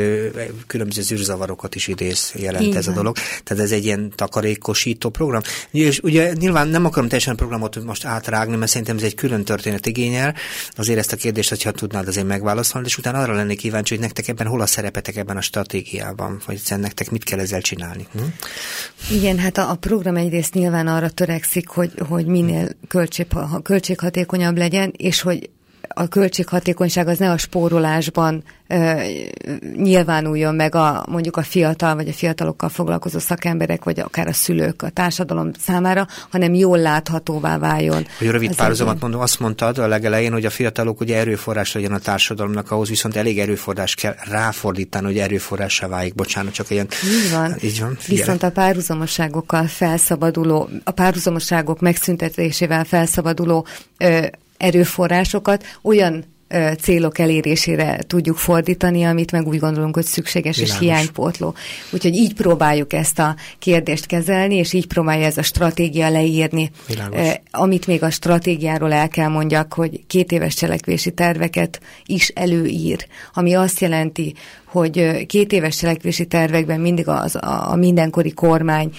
különböző 0.67 1.01
zűrzavarokat 1.01 1.75
is 1.75 1.87
idéz 1.87 2.31
jelent 2.35 2.65
Igen. 2.65 2.77
ez 2.77 2.87
a 2.87 2.91
dolog. 2.91 3.15
Tehát 3.43 3.63
ez 3.63 3.71
egy 3.71 3.85
ilyen 3.85 4.11
takarékosító 4.15 5.09
program. 5.09 5.41
És 5.71 5.99
ugye 5.99 6.33
nyilván 6.33 6.67
nem 6.67 6.85
akarom 6.85 7.07
teljesen 7.07 7.33
a 7.33 7.37
programot 7.37 7.83
most 7.83 8.05
átrágni, 8.05 8.55
mert 8.55 8.71
szerintem 8.71 8.97
ez 8.97 9.03
egy 9.03 9.15
külön 9.15 9.43
történet 9.43 9.85
igényel. 9.85 10.35
Azért 10.71 10.99
ezt 10.99 11.11
a 11.11 11.15
kérdést, 11.15 11.49
hogyha 11.49 11.71
tudnád 11.71 12.07
azért 12.07 12.27
megválaszolni, 12.27 12.87
és 12.87 12.97
utána 12.97 13.19
arra 13.19 13.33
lennék 13.33 13.57
kíváncsi, 13.57 13.93
hogy 13.93 14.03
nektek 14.03 14.27
ebben 14.27 14.47
hol 14.47 14.61
a 14.61 14.65
szerepetek 14.65 15.15
ebben 15.15 15.37
a 15.37 15.41
stratégiában, 15.41 16.41
vagy 16.45 16.61
nektek 16.77 17.11
mit 17.11 17.23
kell 17.23 17.39
ezzel 17.39 17.61
csinálni. 17.61 18.07
Hm? 18.11 18.19
Igen, 19.11 19.37
hát 19.37 19.57
a, 19.57 19.69
a 19.69 19.75
program 19.75 20.15
egyrészt 20.15 20.53
nyilván 20.53 20.87
arra 20.87 21.09
törekszik, 21.09 21.67
hogy, 21.67 21.91
hogy 22.07 22.25
minél 22.25 22.69
költség, 23.11 23.61
költséghatékonyabb 23.63 24.57
legyen, 24.57 24.93
és 24.97 25.21
hogy 25.21 25.49
a 26.01 26.07
költséghatékonyság 26.07 27.07
az 27.07 27.17
ne 27.17 27.31
a 27.31 27.37
spórolásban 27.37 28.43
ö, 28.67 29.01
nyilvánuljon 29.75 30.55
meg 30.55 30.75
a, 30.75 31.05
mondjuk 31.09 31.37
a 31.37 31.43
fiatal 31.43 31.95
vagy 31.95 32.07
a 32.07 32.13
fiatalokkal 32.13 32.69
foglalkozó 32.69 33.19
szakemberek, 33.19 33.83
vagy 33.83 33.99
akár 33.99 34.27
a 34.27 34.33
szülők 34.33 34.81
a 34.81 34.89
társadalom 34.89 35.51
számára, 35.59 36.07
hanem 36.29 36.53
jól 36.53 36.77
láthatóvá 36.77 37.57
váljon. 37.57 38.05
Hogy 38.17 38.29
rövid 38.29 38.55
párhuzamat 38.55 39.01
mondom, 39.01 39.21
azt 39.21 39.39
mondtad 39.39 39.77
a 39.77 39.87
legelején, 39.87 40.31
hogy 40.31 40.45
a 40.45 40.49
fiatalok 40.49 40.99
ugye 40.99 41.17
erőforrás 41.17 41.73
legyen 41.73 41.91
a 41.91 41.99
társadalomnak, 41.99 42.71
ahhoz 42.71 42.89
viszont 42.89 43.15
elég 43.15 43.39
erőforrás 43.39 43.95
kell 43.95 44.15
ráfordítani, 44.29 45.05
hogy 45.05 45.17
erőforrássá 45.17 45.87
válik. 45.87 46.15
Bocsánat, 46.15 46.53
csak 46.53 46.69
ilyen... 46.69 46.87
Így 47.03 47.31
van. 47.31 47.55
Így 47.61 47.79
van. 47.79 47.97
Viszont 48.07 48.43
a 48.43 48.51
párhuzamosságokkal 48.51 49.67
felszabaduló, 49.67 50.69
a 50.83 50.91
párhuzamosságok 50.91 51.79
megszüntetésével 51.79 52.83
felszabaduló 52.83 53.65
ö, 53.97 54.25
erőforrásokat 54.61 55.65
olyan 55.81 56.25
célok 56.81 57.19
elérésére 57.19 57.99
tudjuk 58.07 58.37
fordítani, 58.37 59.03
amit 59.03 59.31
meg 59.31 59.47
úgy 59.47 59.59
gondolunk, 59.59 59.95
hogy 59.95 60.05
szükséges 60.05 60.55
Világos. 60.55 60.81
és 60.81 60.87
hiánypótló. 60.87 61.55
Úgyhogy 61.91 62.15
így 62.15 62.33
próbáljuk 62.33 62.93
ezt 62.93 63.19
a 63.19 63.35
kérdést 63.59 64.05
kezelni, 64.05 64.55
és 64.55 64.73
így 64.73 64.87
próbálja 64.87 65.25
ez 65.25 65.37
a 65.37 65.41
stratégia 65.41 66.09
leírni. 66.09 66.71
Világos. 66.87 67.27
Amit 67.51 67.87
még 67.87 68.03
a 68.03 68.09
stratégiáról 68.09 68.93
el 68.93 69.07
kell 69.07 69.27
mondjak, 69.27 69.73
hogy 69.73 70.05
két 70.07 70.31
éves 70.31 70.53
cselekvési 70.53 71.11
terveket 71.11 71.79
is 72.05 72.27
előír, 72.27 73.07
ami 73.33 73.53
azt 73.53 73.79
jelenti, 73.79 74.33
hogy 74.71 75.25
két 75.25 75.51
éves 75.51 75.77
cselekvési 75.77 76.25
tervekben 76.25 76.79
mindig 76.79 77.07
az, 77.07 77.35
a, 77.35 77.75
mindenkori 77.75 78.33
kormány 78.33 78.91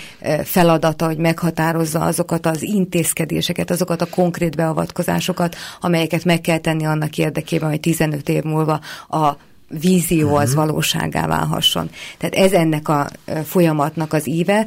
feladata, 0.44 1.06
hogy 1.06 1.16
meghatározza 1.16 2.00
azokat 2.00 2.46
az 2.46 2.62
intézkedéseket, 2.62 3.70
azokat 3.70 4.02
a 4.02 4.06
konkrét 4.06 4.56
beavatkozásokat, 4.56 5.56
amelyeket 5.80 6.24
meg 6.24 6.40
kell 6.40 6.58
tenni 6.58 6.84
annak 6.84 7.18
érdekében, 7.18 7.68
hogy 7.68 7.80
15 7.80 8.28
év 8.28 8.42
múlva 8.42 8.80
a 9.08 9.36
vízió 9.80 10.34
az 10.34 10.50
uh-huh. 10.50 10.66
valóságá 10.66 11.26
válhasson. 11.26 11.90
Tehát 12.18 12.34
ez 12.34 12.52
ennek 12.52 12.88
a 12.88 13.08
folyamatnak 13.44 14.12
az 14.12 14.28
íve. 14.28 14.66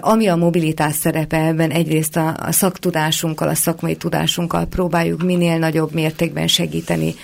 Ami 0.00 0.26
a 0.26 0.36
mobilitás 0.36 0.94
szerepe 0.94 1.36
ebben 1.36 1.70
egyrészt 1.70 2.16
a, 2.16 2.36
a 2.38 2.52
szaktudásunkkal, 2.52 3.48
a 3.48 3.54
szakmai 3.54 3.96
tudásunkkal 3.96 4.64
próbáljuk 4.64 5.22
minél 5.22 5.58
nagyobb 5.58 5.92
mértékben 5.92 6.46
segíteni 6.46 7.14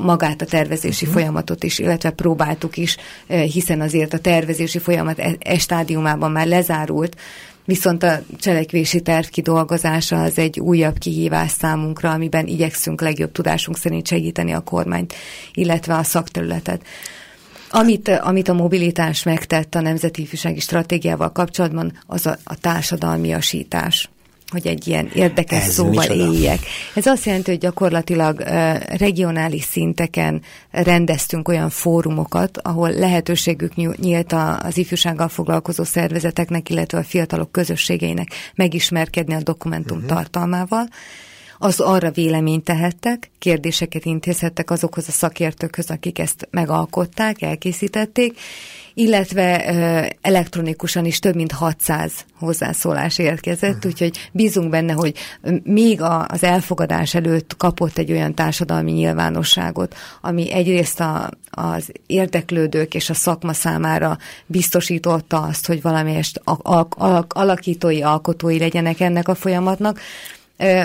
magát 0.00 0.42
a 0.42 0.46
tervezési 0.46 1.04
uh-huh. 1.04 1.20
folyamatot 1.20 1.64
is, 1.64 1.78
illetve 1.78 2.10
próbáltuk 2.10 2.76
is, 2.76 2.96
eh, 3.26 3.42
hiszen 3.42 3.80
azért 3.80 4.12
a 4.12 4.18
tervezési 4.18 4.78
folyamat 4.78 5.18
e, 5.18 5.36
e 5.38 5.58
stádiumában 5.58 6.30
már 6.30 6.46
lezárult, 6.46 7.16
Viszont 7.66 8.02
a 8.02 8.20
cselekvési 8.38 9.00
terv 9.00 9.26
kidolgozása 9.26 10.22
az 10.22 10.38
egy 10.38 10.60
újabb 10.60 10.98
kihívás 10.98 11.50
számunkra, 11.50 12.10
amiben 12.10 12.46
igyekszünk 12.46 13.00
legjobb 13.00 13.32
tudásunk 13.32 13.76
szerint 13.76 14.06
segíteni 14.06 14.52
a 14.52 14.60
kormányt, 14.60 15.14
illetve 15.52 15.94
a 15.94 16.02
szakterületet. 16.02 16.82
Amit, 17.70 18.08
amit 18.08 18.48
a 18.48 18.52
mobilitás 18.52 19.22
megtett 19.22 19.74
a 19.74 19.80
Nemzeti 19.80 20.22
Ifjúsági 20.22 20.60
Stratégiával 20.60 21.32
kapcsolatban, 21.32 21.92
az 22.06 22.26
a, 22.26 22.36
a 22.44 22.56
társadalmiasítás 22.56 24.10
hogy 24.54 24.66
egy 24.66 24.88
ilyen 24.88 25.10
érdekes 25.14 25.66
Ez 25.66 25.72
szóval 25.72 25.92
micsoda? 25.92 26.32
éljek. 26.32 26.58
Ez 26.94 27.06
azt 27.06 27.24
jelenti, 27.24 27.50
hogy 27.50 27.60
gyakorlatilag 27.60 28.40
regionális 28.96 29.64
szinteken 29.64 30.42
rendeztünk 30.70 31.48
olyan 31.48 31.70
fórumokat, 31.70 32.58
ahol 32.62 32.90
lehetőségük 32.90 33.74
nyílt 33.96 34.32
az 34.58 34.76
ifjúsággal 34.76 35.28
foglalkozó 35.28 35.84
szervezeteknek, 35.84 36.70
illetve 36.70 36.98
a 36.98 37.02
fiatalok 37.02 37.52
közösségeinek 37.52 38.28
megismerkedni 38.54 39.34
a 39.34 39.42
dokumentum 39.42 39.96
uh-huh. 39.96 40.12
tartalmával 40.12 40.88
az 41.58 41.80
arra 41.80 42.10
véleményt 42.10 42.64
tehettek, 42.64 43.30
kérdéseket 43.38 44.04
intézhettek 44.04 44.70
azokhoz 44.70 45.08
a 45.08 45.12
szakértőkhöz, 45.12 45.90
akik 45.90 46.18
ezt 46.18 46.48
megalkották, 46.50 47.42
elkészítették, 47.42 48.38
illetve 48.94 49.64
elektronikusan 50.20 51.04
is 51.04 51.18
több 51.18 51.34
mint 51.34 51.52
600 51.52 52.12
hozzászólás 52.38 53.18
érkezett, 53.18 53.74
uh-huh. 53.74 53.90
úgyhogy 53.90 54.28
bízunk 54.32 54.70
benne, 54.70 54.92
hogy 54.92 55.14
még 55.62 56.00
a, 56.00 56.26
az 56.28 56.42
elfogadás 56.42 57.14
előtt 57.14 57.56
kapott 57.56 57.98
egy 57.98 58.10
olyan 58.10 58.34
társadalmi 58.34 58.92
nyilvánosságot, 58.92 59.94
ami 60.20 60.52
egyrészt 60.52 61.00
a, 61.00 61.30
az 61.50 61.92
érdeklődők 62.06 62.94
és 62.94 63.10
a 63.10 63.14
szakma 63.14 63.52
számára 63.52 64.18
biztosította 64.46 65.42
azt, 65.42 65.66
hogy 65.66 65.82
valamelyest 65.82 66.40
alakítói, 67.28 68.02
alkotói 68.02 68.58
legyenek 68.58 69.00
ennek 69.00 69.28
a 69.28 69.34
folyamatnak, 69.34 70.00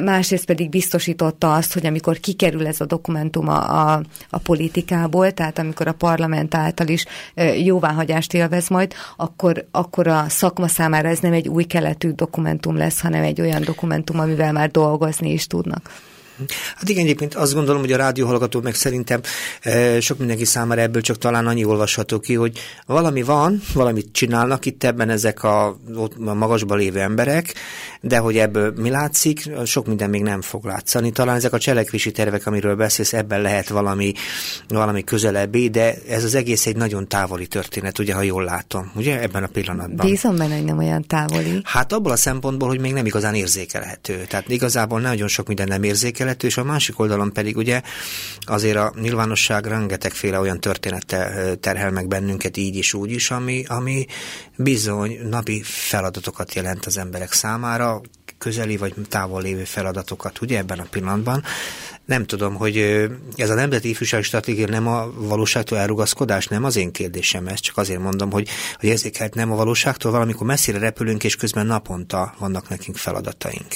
másrészt 0.03 0.45
pedig 0.45 0.69
biztosította 0.69 1.53
azt, 1.53 1.73
hogy 1.73 1.85
amikor 1.85 2.19
kikerül 2.19 2.67
ez 2.67 2.81
a 2.81 2.85
dokumentum 2.85 3.47
a, 3.47 3.91
a, 3.93 4.01
a 4.29 4.37
politikából, 4.37 5.31
tehát 5.31 5.59
amikor 5.59 5.87
a 5.87 5.93
parlament 5.93 6.55
által 6.55 6.87
is 6.87 7.05
jóváhagyást 7.63 8.33
élvez 8.33 8.67
majd, 8.67 8.93
akkor, 9.15 9.65
akkor 9.71 10.07
a 10.07 10.25
szakma 10.27 10.67
számára 10.67 11.07
ez 11.07 11.19
nem 11.19 11.33
egy 11.33 11.47
új 11.47 11.63
keletű 11.63 12.11
dokumentum 12.11 12.77
lesz, 12.77 13.01
hanem 13.01 13.23
egy 13.23 13.41
olyan 13.41 13.61
dokumentum, 13.63 14.19
amivel 14.19 14.51
már 14.51 14.71
dolgozni 14.71 15.31
is 15.31 15.47
tudnak. 15.47 15.89
Hát 16.75 16.89
igen, 16.89 17.03
egyébként 17.03 17.35
azt 17.35 17.53
gondolom, 17.53 17.81
hogy 17.81 17.91
a 17.91 17.97
rádióhallgatók 17.97 18.63
meg 18.63 18.75
szerintem 18.75 19.21
e, 19.61 19.99
sok 19.99 20.17
mindenki 20.17 20.45
számára 20.45 20.81
ebből 20.81 21.01
csak 21.01 21.17
talán 21.17 21.47
annyi 21.47 21.63
olvasható 21.63 22.19
ki, 22.19 22.33
hogy 22.33 22.59
valami 22.85 23.21
van, 23.21 23.61
valamit 23.73 24.07
csinálnak 24.11 24.65
itt 24.65 24.83
ebben 24.83 25.09
ezek 25.09 25.43
a, 25.43 25.77
ott 25.95 26.13
a 26.25 26.33
magasban 26.33 26.77
lévő 26.77 26.99
emberek, 26.99 27.53
de 28.01 28.17
hogy 28.17 28.37
ebből 28.37 28.73
mi 28.77 28.89
látszik, 28.89 29.49
sok 29.65 29.87
minden 29.87 30.09
még 30.09 30.21
nem 30.21 30.41
fog 30.41 30.65
látszani. 30.65 31.11
Talán 31.11 31.35
ezek 31.35 31.53
a 31.53 31.59
cselekvési 31.59 32.11
tervek, 32.11 32.45
amiről 32.45 32.75
beszélsz, 32.75 33.13
ebben 33.13 33.41
lehet 33.41 33.69
valami, 33.69 34.13
valami 34.67 35.03
közelebbi, 35.03 35.69
de 35.69 35.95
ez 36.07 36.23
az 36.23 36.35
egész 36.35 36.65
egy 36.65 36.75
nagyon 36.75 37.07
távoli 37.07 37.47
történet, 37.47 37.99
ugye, 37.99 38.13
ha 38.13 38.21
jól 38.21 38.43
látom, 38.43 38.91
ugye, 38.95 39.21
ebben 39.21 39.43
a 39.43 39.47
pillanatban. 39.47 40.07
Bízom 40.07 40.35
benne, 40.37 40.55
hogy 40.55 40.65
nem 40.65 40.77
olyan 40.77 41.07
távoli. 41.07 41.61
Hát 41.63 41.93
abból 41.93 42.11
a 42.11 42.15
szempontból, 42.15 42.67
hogy 42.67 42.79
még 42.79 42.93
nem 42.93 43.05
igazán 43.05 43.35
érzékelhető. 43.35 44.25
Tehát 44.29 44.49
igazából 44.49 44.99
nagyon 44.99 45.27
sok 45.27 45.47
minden 45.47 45.67
nem 45.67 45.83
érzékelhető, 45.83 46.28
érzékelhető, 46.29 46.47
és 46.47 46.57
a 46.57 46.63
másik 46.63 46.99
oldalon 46.99 47.33
pedig 47.33 47.57
ugye 47.57 47.81
azért 48.45 48.77
a 48.77 48.93
nyilvánosság 49.01 49.65
rengetegféle 49.65 50.39
olyan 50.39 50.59
története 50.59 51.55
terhel 51.59 51.91
meg 51.91 52.07
bennünket 52.07 52.57
így 52.57 52.75
is, 52.75 52.93
úgy 52.93 53.11
is, 53.11 53.31
ami, 53.31 53.63
ami 53.67 54.05
bizony 54.55 55.19
napi 55.29 55.61
feladatokat 55.63 56.53
jelent 56.53 56.85
az 56.85 56.97
emberek 56.97 57.33
számára, 57.33 58.01
közeli 58.39 58.77
vagy 58.77 58.93
távol 59.09 59.41
lévő 59.41 59.63
feladatokat, 59.63 60.41
ugye 60.41 60.57
ebben 60.57 60.79
a 60.79 60.87
pillanatban. 60.89 61.43
Nem 62.05 62.25
tudom, 62.25 62.55
hogy 62.55 62.77
ez 63.35 63.49
a 63.49 63.53
nemzeti 63.53 63.89
ifjúsági 63.89 64.23
stratégia 64.23 64.67
nem 64.67 64.87
a 64.87 65.11
valóságtól 65.15 65.77
elrugaszkodás, 65.77 66.47
nem 66.47 66.63
az 66.63 66.75
én 66.75 66.91
kérdésem 66.91 67.47
ez, 67.47 67.59
csak 67.59 67.77
azért 67.77 67.99
mondom, 67.99 68.31
hogy, 68.31 68.47
hogy 68.79 68.89
érzékelt 68.89 69.33
nem 69.33 69.51
a 69.51 69.55
valóságtól, 69.55 70.11
valamikor 70.11 70.47
messzire 70.47 70.77
repülünk, 70.77 71.23
és 71.23 71.35
közben 71.35 71.65
naponta 71.65 72.33
vannak 72.39 72.69
nekünk 72.69 72.97
feladataink. 72.97 73.67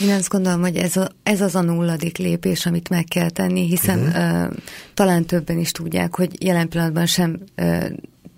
Én 0.00 0.10
azt 0.10 0.28
gondolom, 0.28 0.60
hogy 0.60 0.76
ez, 0.76 0.96
a, 0.96 1.10
ez 1.22 1.40
az 1.40 1.54
a 1.54 1.60
nulladik 1.60 2.18
lépés, 2.18 2.66
amit 2.66 2.88
meg 2.88 3.04
kell 3.04 3.30
tenni, 3.30 3.66
hiszen 3.66 3.98
uh-huh. 3.98 4.50
uh, 4.50 4.56
talán 4.94 5.24
többen 5.24 5.58
is 5.58 5.70
tudják, 5.70 6.16
hogy 6.16 6.44
jelen 6.44 6.68
pillanatban 6.68 7.06
sem 7.06 7.38
uh, 7.56 7.86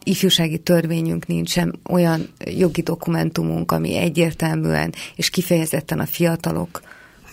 ifjúsági 0.05 0.59
törvényünk 0.59 1.27
nincs 1.27 1.51
sem 1.51 1.73
olyan 1.91 2.29
jogi 2.45 2.83
dokumentumunk, 2.83 3.73
ami 3.73 3.97
egyértelműen 3.97 4.95
és 5.17 5.31
kifejezetten 5.31 6.01
a 6.01 6.07
fiatalok 6.07 6.83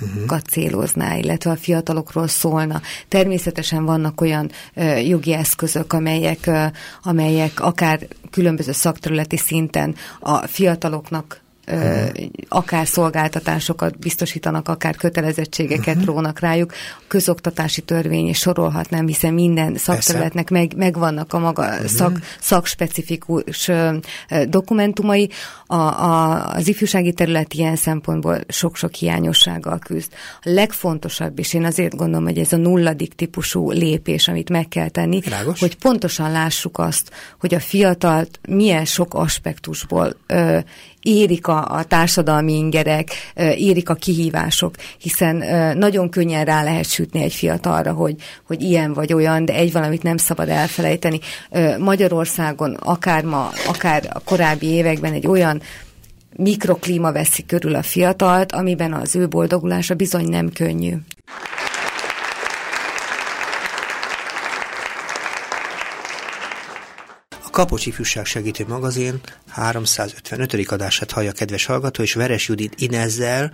uh-huh. 0.01 0.39
célozná, 0.39 1.15
illetve 1.15 1.51
a 1.51 1.55
fiatalokról 1.55 2.27
szólna. 2.27 2.81
Természetesen 3.07 3.85
vannak 3.85 4.21
olyan 4.21 4.51
ö, 4.73 4.97
jogi 4.97 5.33
eszközök, 5.33 5.93
amelyek, 5.93 6.47
ö, 6.47 6.65
amelyek 7.03 7.59
akár 7.59 8.07
különböző 8.31 8.71
szakterületi 8.71 9.37
szinten 9.37 9.95
a 10.19 10.47
fiataloknak 10.47 11.40
akár 12.47 12.87
szolgáltatásokat 12.87 13.99
biztosítanak, 13.99 14.67
akár 14.67 14.95
kötelezettségeket 14.95 15.95
uh-huh. 15.95 16.05
rónak 16.05 16.39
rájuk. 16.39 16.71
A 16.71 17.03
közoktatási 17.07 17.81
törvény 17.81 18.27
is 18.27 18.37
sorolhatnám, 18.37 19.07
hiszen 19.07 19.33
minden 19.33 19.77
szakterületnek 19.77 20.49
meg, 20.49 20.73
megvannak 20.75 21.33
a 21.33 21.39
maga 21.39 21.67
uh-huh. 21.67 21.85
szak, 21.85 22.19
szakspecifikus 22.39 23.71
dokumentumai. 24.47 25.29
A, 25.71 26.03
a, 26.03 26.45
az 26.47 26.67
ifjúsági 26.67 27.13
terület 27.13 27.53
ilyen 27.53 27.75
szempontból 27.75 28.39
sok-sok 28.47 28.93
hiányossággal 28.93 29.79
küzd. 29.79 30.11
A 30.41 30.49
legfontosabb, 30.49 31.39
és 31.39 31.53
én 31.53 31.65
azért 31.65 31.95
gondolom, 31.95 32.23
hogy 32.23 32.37
ez 32.37 32.53
a 32.53 32.57
nulladik 32.57 33.13
típusú 33.13 33.71
lépés, 33.71 34.27
amit 34.27 34.49
meg 34.49 34.67
kell 34.67 34.89
tenni, 34.89 35.21
Rágos. 35.29 35.59
hogy 35.59 35.75
pontosan 35.75 36.31
lássuk 36.31 36.77
azt, 36.77 37.11
hogy 37.39 37.53
a 37.53 37.59
fiatalt 37.59 38.39
milyen 38.47 38.85
sok 38.85 39.13
aspektusból 39.13 40.15
ö, 40.27 40.59
érik 41.01 41.47
a, 41.47 41.67
a 41.67 41.83
társadalmi 41.83 42.53
ingerek, 42.53 43.09
érik 43.55 43.89
a 43.89 43.93
kihívások, 43.93 44.75
hiszen 44.97 45.35
nagyon 45.77 46.09
könnyen 46.09 46.45
rá 46.45 46.63
lehet 46.63 46.89
sütni 46.89 47.23
egy 47.23 47.33
fiatalra, 47.33 47.93
hogy, 47.93 48.15
hogy 48.47 48.61
ilyen 48.61 48.93
vagy 48.93 49.13
olyan, 49.13 49.45
de 49.45 49.53
egy 49.53 49.71
valamit 49.71 50.03
nem 50.03 50.17
szabad 50.17 50.49
elfelejteni. 50.49 51.19
Magyarországon 51.79 52.73
akár 52.73 53.23
ma, 53.23 53.51
akár 53.67 54.09
a 54.13 54.19
korábbi 54.19 54.67
években 54.67 55.13
egy 55.13 55.27
olyan 55.27 55.60
mikroklíma 56.37 57.11
veszi 57.11 57.45
körül 57.45 57.75
a 57.75 57.81
fiatalt, 57.81 58.51
amiben 58.51 58.93
az 58.93 59.15
ő 59.15 59.27
boldogulása 59.27 59.95
bizony 59.95 60.29
nem 60.29 60.49
könnyű. 60.49 60.93
Kapocs 67.51 67.85
Ifjúság 67.85 68.25
Segítő 68.25 68.65
Magazin 68.67 69.19
355. 69.49 70.71
adását 70.71 71.11
hallja 71.11 71.31
kedves 71.31 71.65
hallgató, 71.65 72.03
és 72.03 72.13
Veres 72.13 72.47
Judit 72.47 72.73
Inezzel, 72.77 73.51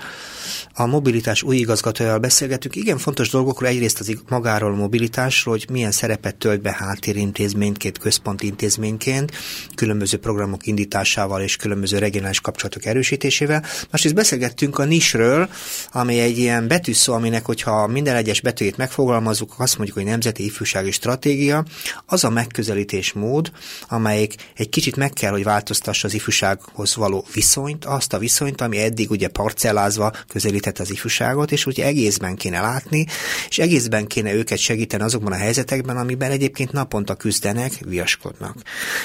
a 0.74 0.86
mobilitás 0.86 1.44
új 1.44 1.56
igazgatójával 1.56 2.20
beszélgetünk. 2.20 2.76
Igen 2.76 2.98
fontos 2.98 3.30
dolgokról, 3.30 3.70
egyrészt 3.70 4.00
az 4.00 4.14
magáról 4.30 4.72
a 4.72 4.76
mobilitásról, 4.76 5.54
hogy 5.54 5.66
milyen 5.72 5.92
szerepet 5.92 6.36
tölt 6.36 6.62
be 6.62 6.72
háttérintézményként, 6.72 7.98
központi 7.98 8.46
intézményként, 8.46 9.32
különböző 9.76 10.18
programok 10.18 10.66
indításával 10.66 11.42
és 11.42 11.56
különböző 11.56 11.98
regionális 11.98 12.42
kapcsolatok 12.42 12.86
erősítésével. 12.86 13.64
Másrészt 13.92 14.16
beszélgettünk 14.16 14.80
a 14.80 14.84
nisről, 14.84 15.50
ami 15.92 16.20
egy 16.20 16.38
ilyen 16.38 16.68
betűszó, 16.68 17.14
aminek, 17.14 17.46
hogyha 17.46 17.88
minden 17.88 18.16
egyes 18.16 18.42
betűjét 18.42 18.78
megfogalmazzuk, 18.78 19.54
azt 19.58 19.78
mondjuk, 19.78 19.98
hogy 19.98 20.08
Nemzeti 20.08 20.46
Ifjúsági 20.46 20.92
Stratégia, 20.92 21.66
az 22.06 22.24
a 22.24 22.30
megközelítésmód, 22.30 23.52
amelyik 23.88 24.36
egy 24.56 24.70
kicsit 24.70 24.96
meg 24.96 25.12
kell, 25.14 25.32
hogy 25.32 25.44
változtassa 25.44 26.08
az 26.08 26.14
ifjúsághoz 26.14 26.96
való 26.96 27.26
viszonyt, 27.34 27.86
azt 27.86 28.14
a 28.14 28.18
viszonyt, 28.18 28.62
ami 28.62 28.78
eddig 28.78 29.10
ugye 29.10 29.28
parcellázva 29.28 30.12
közelített 30.28 30.80
az 30.80 30.92
ifjúságot, 30.92 31.52
és 31.52 31.66
ugye 31.66 31.86
egészben 31.86 32.36
kéne 32.36 32.62
látni, 32.62 33.06
és 33.50 33.58
egészben 33.58 34.08
kéne 34.08 34.34
őket 34.34 34.58
segíteni 34.58 35.04
azokban 35.04 35.32
a 35.32 35.36
helyzetekben, 35.36 35.98
amiben 35.98 36.32
egyébként 36.32 36.72
naponta 36.72 37.16
küzdenek, 37.16 37.74
viaskodnak. 37.86 38.56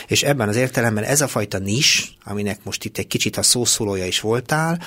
És 0.06 0.22
ebben 0.22 0.48
az 0.48 0.56
értelemben 0.56 1.04
ez 1.04 1.20
a 1.20 1.28
fajta 1.28 1.58
nis, 1.58 2.16
aminek 2.24 2.64
most 2.64 2.84
itt 2.84 2.98
egy 2.98 3.06
kicsit 3.06 3.36
a 3.36 3.42
szószólója 3.42 4.06
is 4.06 4.20
voltál, 4.20 4.80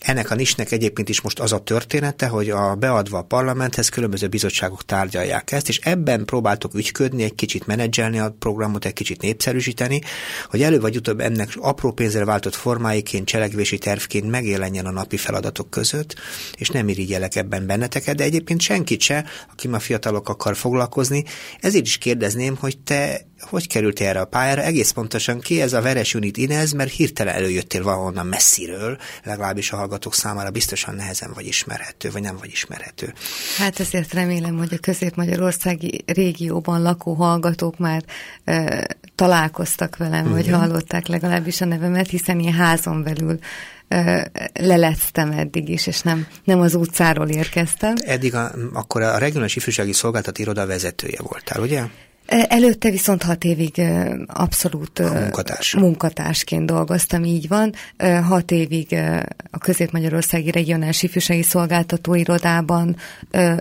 ennek 0.00 0.30
a 0.30 0.34
nisnek 0.34 0.72
egyébként 0.72 1.08
is 1.08 1.20
most 1.20 1.40
az 1.40 1.52
a 1.52 1.58
története, 1.58 2.26
hogy 2.26 2.50
a 2.50 2.74
beadva 2.74 3.18
a 3.18 3.22
parlamenthez 3.22 3.88
különböző 3.88 4.28
bizottságok 4.28 4.84
tárgyalják 4.84 5.52
ezt, 5.52 5.68
és 5.68 5.78
ebben 5.78 6.24
próbáltok 6.24 6.74
ügyködni, 6.74 7.22
egy 7.22 7.34
kicsit 7.34 7.66
menedzselni 7.66 8.18
a 8.18 8.34
programot, 8.38 8.84
egy 8.84 8.92
kicsit 8.92 9.20
népszerűsíteni, 9.20 10.00
hogy 10.48 10.62
elő 10.62 10.80
vagy 10.80 10.96
utóbb 10.96 11.20
ennek 11.20 11.48
apró 11.56 11.92
pénzre 11.92 12.24
váltott 12.24 12.54
formáiként, 12.54 13.26
cselekvési 13.26 13.78
tervként 13.78 14.30
megjelenjen 14.30 14.86
a 14.86 14.90
napi 14.90 15.16
feladatok 15.16 15.70
között, 15.70 16.14
és 16.56 16.68
nem 16.68 16.88
irigyelek 16.88 17.36
ebben 17.36 17.66
benneteket, 17.66 18.16
de 18.16 18.24
egyébként 18.24 18.60
senkit 18.60 19.00
se, 19.00 19.24
aki 19.52 19.68
ma 19.68 19.78
fiatalok 19.78 20.28
akar 20.28 20.56
foglalkozni. 20.56 21.24
Ezért 21.60 21.86
is 21.86 21.98
kérdezném, 21.98 22.56
hogy 22.56 22.78
te 22.78 23.28
hogy 23.40 23.68
kerültél 23.68 24.08
erre 24.08 24.20
a 24.20 24.24
pályára? 24.24 24.62
Egész 24.62 24.90
pontosan 24.90 25.40
ki 25.40 25.60
ez 25.60 25.72
a 25.72 25.80
Veres 25.80 26.14
Unit 26.14 26.36
Inez, 26.36 26.72
mert 26.72 26.90
hirtelen 26.90 27.34
előjöttél 27.34 27.82
valahonnan 27.82 28.26
messziről, 28.26 28.98
legalábbis 29.24 29.72
a 29.72 29.76
hallgatók 29.76 30.14
számára 30.14 30.50
biztosan 30.50 30.94
nehezen 30.94 31.30
vagy 31.34 31.46
ismerhető, 31.46 32.10
vagy 32.10 32.22
nem 32.22 32.36
vagy 32.36 32.50
ismerhető. 32.50 33.12
Hát 33.58 33.80
ezért 33.80 34.12
remélem, 34.12 34.56
hogy 34.56 34.74
a 34.74 34.78
közép-magyarországi 34.78 36.04
régióban 36.06 36.82
lakó 36.82 37.14
hallgatók 37.14 37.78
már 37.78 38.04
e, 38.44 38.86
találkoztak 39.14 39.96
velem, 39.96 40.20
uh-huh. 40.20 40.36
vagy 40.36 40.48
hallották 40.48 41.06
legalábbis 41.06 41.60
a 41.60 41.64
nevemet, 41.64 42.08
hiszen 42.08 42.40
én 42.40 42.52
házon 42.52 43.02
belül 43.02 43.38
lelettem 44.52 45.30
eddig 45.30 45.68
is, 45.68 45.86
és 45.86 46.00
nem, 46.00 46.26
nem 46.44 46.60
az 46.60 46.74
utcáról 46.74 47.28
érkeztem. 47.28 47.94
Eddig 48.06 48.34
a, 48.34 48.52
akkor 48.72 49.02
a 49.02 49.18
regionális 49.18 49.56
ifjúsági 49.56 49.92
szolgáltat 49.92 50.38
iroda 50.38 50.66
vezetője 50.66 51.18
voltál, 51.22 51.60
ugye? 51.60 51.82
Előtte 52.30 52.90
viszont 52.90 53.22
hat 53.22 53.44
évig 53.44 53.82
abszolút 54.26 54.98
munkatárs. 54.98 55.74
munkatársként 55.74 56.66
dolgoztam, 56.66 57.24
így 57.24 57.48
van. 57.48 57.74
Hat 58.28 58.50
évig 58.50 58.96
a 59.50 59.58
Közép-Magyarországi 59.58 60.50
Regionális 60.50 61.02
Ifjúsági 61.02 61.42
Szolgáltató 61.42 62.14
Irodában 62.14 62.96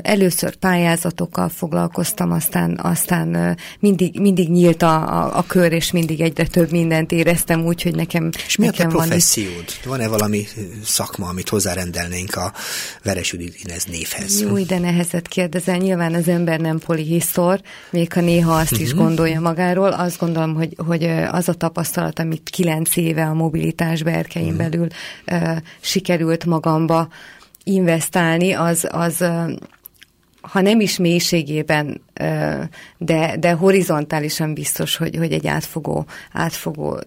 először 0.01 0.55
pályázatokkal 0.55 1.49
foglalkoztam, 1.49 2.31
aztán, 2.31 2.79
aztán 2.81 3.57
mindig, 3.79 4.19
mindig 4.19 4.49
nyílt 4.49 4.81
a, 4.81 5.23
a, 5.23 5.37
a 5.37 5.43
kör, 5.47 5.71
és 5.71 5.91
mindig 5.91 6.21
egyre 6.21 6.45
több 6.47 6.71
mindent 6.71 7.11
éreztem 7.11 7.65
úgy, 7.65 7.81
hogy 7.81 7.95
nekem 7.95 8.29
És 8.45 8.55
mi 8.55 8.65
nekem 8.65 8.87
a 8.87 8.91
te 8.91 8.97
professziód? 8.97 9.65
Van 9.85 9.97
Van-e 9.99 10.07
valami 10.07 10.47
szakma, 10.83 11.27
amit 11.27 11.49
hozzárendelnénk 11.49 12.35
a 12.35 12.53
Veres 13.03 13.33
Inez 13.33 13.85
névhez? 13.85 14.41
Jó, 14.41 14.57
de 14.57 14.79
nehezet 14.79 15.27
kérdezel. 15.27 15.77
Nyilván 15.77 16.13
az 16.13 16.27
ember 16.27 16.59
nem 16.59 16.79
polihisztor, 16.79 17.61
még 17.89 18.13
ha 18.13 18.21
néha 18.21 18.58
azt 18.59 18.71
uh-huh. 18.71 18.87
is 18.87 18.93
mhm. 18.93 19.03
gondolja 19.03 19.39
magáról. 19.39 19.89
Azt 19.91 20.19
gondolom, 20.19 20.55
hogy, 20.55 20.75
hogy 20.87 21.03
az 21.31 21.49
a 21.49 21.53
tapasztalat, 21.53 22.19
amit 22.19 22.49
kilenc 22.49 22.95
éve 22.95 23.25
a 23.25 23.33
mobilitás 23.33 24.03
berkein 24.03 24.53
uh-huh. 24.53 24.69
belül 24.69 24.87
uh, 25.31 25.57
sikerült 25.79 26.45
magamba 26.45 27.07
investálni, 27.63 28.51
az, 28.53 28.87
az 28.91 29.21
uh, 29.21 29.51
ha 30.41 30.61
nem 30.61 30.79
is 30.79 30.97
mélységében, 30.97 32.01
de, 32.97 33.35
de 33.39 33.51
horizontálisan 33.51 34.53
biztos, 34.53 34.95
hogy, 34.95 35.15
hogy 35.15 35.31
egy 35.31 35.47
átfogó, 35.47 36.05
átfogó 36.31 36.99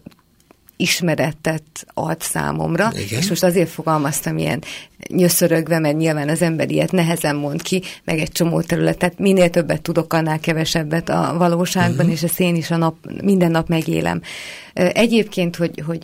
ismeretet 0.83 1.87
ad 1.95 2.20
számomra, 2.20 2.93
Igen. 2.95 3.18
és 3.18 3.28
most 3.28 3.43
azért 3.43 3.70
fogalmaztam 3.70 4.39
ilyen 4.39 4.62
nyöszörögve, 5.09 5.78
mert 5.78 5.97
nyilván 5.97 6.28
az 6.28 6.43
ember 6.43 6.70
ilyet 6.70 6.93
nehezen 6.93 7.37
mond 7.37 7.62
ki, 7.62 7.83
meg 8.05 8.18
egy 8.18 8.33
csomó 8.33 8.61
területet, 8.61 9.18
minél 9.18 9.51
többet 9.51 9.83
tudok, 9.83 10.12
annál 10.12 10.41
kevesebbet 10.41 11.09
a 11.09 11.35
valóságban, 11.39 11.97
uh-huh. 11.97 12.12
és 12.12 12.22
ezt 12.22 12.41
én 12.41 12.57
is 12.57 12.70
a 12.70 12.76
nap, 12.76 12.97
minden 13.22 13.51
nap 13.51 13.68
megélem. 13.68 14.22
Egyébként, 14.74 15.57
hogy, 15.57 15.83
hogy 15.87 16.03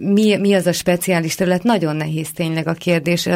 mi, 0.00 0.36
mi 0.36 0.54
az 0.54 0.66
a 0.66 0.72
speciális 0.72 1.34
terület? 1.34 1.62
Nagyon 1.62 1.96
nehéz 1.96 2.30
tényleg 2.34 2.68
a 2.68 2.72
kérdés. 2.72 3.28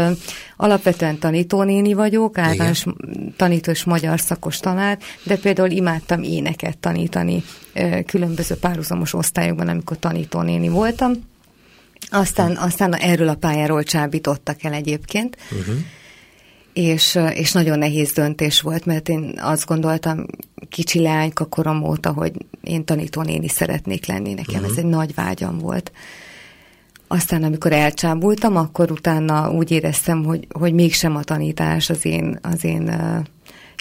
Alapvetően 0.56 1.18
tanítónéni 1.18 1.92
vagyok, 1.92 2.38
általános 2.38 2.84
tanítós 3.36 3.84
magyar 3.84 4.20
szakos 4.20 4.58
tanár, 4.58 4.98
de 5.22 5.36
például 5.36 5.70
imádtam 5.70 6.22
éneket 6.22 6.78
tanítani 6.78 7.42
különböző 8.06 8.54
párhuzamos 8.54 9.14
osztályokban, 9.14 9.68
amikor 9.68 9.98
tanítónéni 9.98 10.68
voltam. 10.68 11.12
Aztán, 12.10 12.56
aztán 12.56 12.94
erről 12.94 13.28
a 13.28 13.34
pályáról 13.34 13.82
csábítottak 13.82 14.64
el 14.64 14.72
egyébként. 14.72 15.36
Uh-huh 15.50 15.76
és, 16.76 17.18
és 17.34 17.52
nagyon 17.52 17.78
nehéz 17.78 18.12
döntés 18.12 18.60
volt, 18.60 18.84
mert 18.84 19.08
én 19.08 19.34
azt 19.40 19.66
gondoltam 19.66 20.26
kicsi 20.68 21.00
leányka 21.00 21.44
korom 21.44 21.82
óta, 21.82 22.12
hogy 22.12 22.32
én 22.62 22.84
tanítónéni 22.84 23.48
szeretnék 23.48 24.06
lenni, 24.06 24.34
nekem 24.34 24.54
uh-huh. 24.54 24.70
ez 24.70 24.76
egy 24.76 24.84
nagy 24.84 25.14
vágyam 25.14 25.58
volt. 25.58 25.92
Aztán, 27.08 27.42
amikor 27.42 27.72
elcsábultam, 27.72 28.56
akkor 28.56 28.90
utána 28.90 29.50
úgy 29.50 29.70
éreztem, 29.70 30.24
hogy, 30.24 30.46
hogy 30.52 30.72
mégsem 30.72 31.16
a 31.16 31.22
tanítás 31.22 31.90
az 31.90 32.04
én, 32.04 32.38
az 32.42 32.64
én 32.64 32.92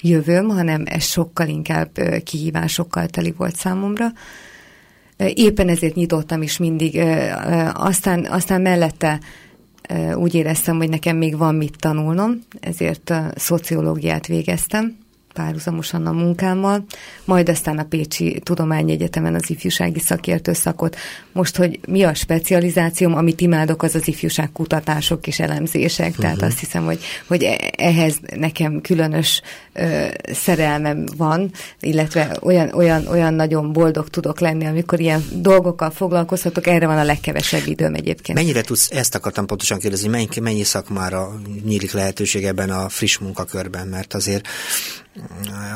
jövőm, 0.02 0.48
hanem 0.48 0.82
ez 0.84 1.04
sokkal 1.04 1.48
inkább 1.48 1.90
kihívásokkal 2.24 3.06
teli 3.06 3.34
volt 3.36 3.56
számomra. 3.56 4.06
Éppen 5.34 5.68
ezért 5.68 5.94
nyitottam 5.94 6.42
is 6.42 6.58
mindig. 6.58 7.00
Aztán, 7.72 8.24
aztán 8.24 8.60
mellette 8.60 9.20
úgy 10.14 10.34
éreztem, 10.34 10.76
hogy 10.76 10.88
nekem 10.88 11.16
még 11.16 11.36
van 11.36 11.54
mit 11.54 11.76
tanulnom, 11.78 12.42
ezért 12.60 13.14
szociológiát 13.34 14.26
végeztem 14.26 14.96
párhuzamosan 15.36 16.06
a 16.06 16.12
munkámmal, 16.12 16.84
majd 17.24 17.48
aztán 17.48 17.78
a 17.78 17.84
Pécsi 17.84 18.40
Tudományegyetemen 18.44 19.34
az 19.34 19.50
ifjúsági 19.50 20.00
szakértő 20.00 20.52
szakot. 20.52 20.96
Most, 21.32 21.56
hogy 21.56 21.80
mi 21.88 22.02
a 22.02 22.14
specializációm, 22.14 23.14
amit 23.14 23.40
imádok, 23.40 23.82
az 23.82 23.94
az 23.94 24.08
ifjúságkutatások 24.08 25.26
és 25.26 25.40
elemzések, 25.40 26.08
uh-huh. 26.08 26.24
tehát 26.24 26.42
azt 26.42 26.58
hiszem, 26.58 26.84
hogy, 26.84 26.98
hogy 27.26 27.42
e, 27.42 27.70
ehhez 27.76 28.16
nekem 28.36 28.80
különös 28.80 29.42
ö, 29.72 30.06
szerelmem 30.32 31.04
van, 31.16 31.50
illetve 31.80 32.36
olyan, 32.42 32.72
olyan, 32.72 33.06
olyan 33.06 33.34
nagyon 33.34 33.72
boldog 33.72 34.08
tudok 34.08 34.40
lenni, 34.40 34.66
amikor 34.66 35.00
ilyen 35.00 35.24
dolgokkal 35.32 35.90
foglalkozhatok, 35.90 36.66
erre 36.66 36.86
van 36.86 36.98
a 36.98 37.04
legkevesebb 37.04 37.66
időm 37.66 37.94
egyébként. 37.94 38.38
Mennyire 38.38 38.60
tudsz, 38.60 38.90
ezt 38.90 39.14
akartam 39.14 39.46
pontosan 39.46 39.78
kérdezni, 39.78 40.08
mennyi, 40.08 40.26
mennyi 40.40 40.64
szakmára 40.64 41.40
nyílik 41.64 41.92
lehetőség 41.92 42.44
ebben 42.44 42.70
a 42.70 42.88
friss 42.88 43.18
munkakörben, 43.18 43.86
mert 43.86 44.14
azért 44.14 44.48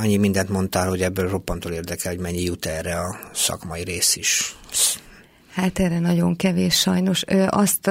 annyi 0.01 0.17
mindent 0.17 0.49
mondtál, 0.49 0.89
hogy 0.89 1.03
ebből 1.03 1.29
roppantól 1.29 1.73
érdekel, 1.73 2.13
hogy 2.13 2.21
mennyi 2.21 2.43
jut 2.43 2.67
erre 2.67 3.01
a 3.01 3.19
szakmai 3.33 3.85
rész 3.85 4.17
is. 4.17 4.57
Hát 5.53 5.79
erre 5.79 5.99
nagyon 5.99 6.37
kevés 6.37 6.79
sajnos. 6.79 7.23
Ö, 7.27 7.47
azt 7.49 7.91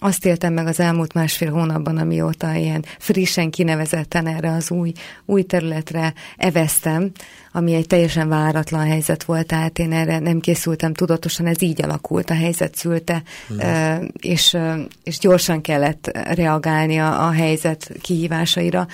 azt 0.00 0.26
éltem 0.26 0.52
meg 0.52 0.66
az 0.66 0.80
elmúlt 0.80 1.14
másfél 1.14 1.50
hónapban, 1.50 1.96
amióta 1.96 2.54
ilyen 2.54 2.84
frissen 2.98 3.50
kinevezetten 3.50 4.26
erre 4.26 4.52
az 4.52 4.70
új, 4.70 4.92
új 5.24 5.42
területre 5.42 6.14
eveztem, 6.36 7.10
ami 7.52 7.74
egy 7.74 7.86
teljesen 7.86 8.28
váratlan 8.28 8.86
helyzet 8.86 9.24
volt, 9.24 9.46
tehát 9.46 9.78
én 9.78 9.92
erre 9.92 10.18
nem 10.18 10.40
készültem 10.40 10.94
tudatosan, 10.94 11.46
ez 11.46 11.62
így 11.62 11.82
alakult, 11.82 12.30
a 12.30 12.34
helyzet 12.34 12.74
szülte, 12.74 13.22
hmm. 13.48 14.08
és, 14.20 14.56
és 15.02 15.18
gyorsan 15.18 15.60
kellett 15.60 16.10
reagálni 16.34 16.98
a, 16.98 17.26
a 17.26 17.30
helyzet 17.30 17.92
kihívásaira. 18.00 18.86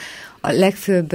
A 0.46 0.52
legfőbb 0.52 1.14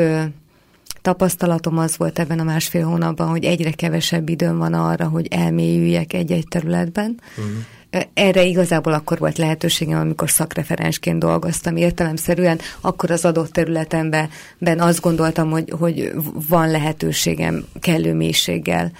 tapasztalatom 1.01 1.77
az 1.77 1.97
volt 1.97 2.19
ebben 2.19 2.39
a 2.39 2.43
másfél 2.43 2.85
hónapban, 2.85 3.27
hogy 3.27 3.43
egyre 3.43 3.71
kevesebb 3.71 4.29
időm 4.29 4.57
van 4.57 4.73
arra, 4.73 5.07
hogy 5.07 5.27
elmélyüljek 5.29 6.13
egy-egy 6.13 6.47
területben. 6.47 7.19
Hmm 7.35 7.65
erre 8.13 8.43
igazából 8.43 8.93
akkor 8.93 9.19
volt 9.19 9.37
lehetőségem, 9.37 9.99
amikor 9.99 10.29
szakreferensként 10.29 11.19
dolgoztam 11.19 11.75
értelemszerűen, 11.75 12.59
akkor 12.81 13.11
az 13.11 13.25
adott 13.25 13.51
területemben 13.51 14.29
ben 14.57 14.79
azt 14.79 15.01
gondoltam, 15.01 15.49
hogy, 15.49 15.73
hogy 15.79 16.11
van 16.47 16.71
lehetőségem 16.71 17.65
kellő 17.79 18.13
mélységgel 18.13 18.91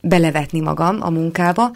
belevetni 0.00 0.60
magam 0.60 0.96
a 1.00 1.10
munkába, 1.10 1.70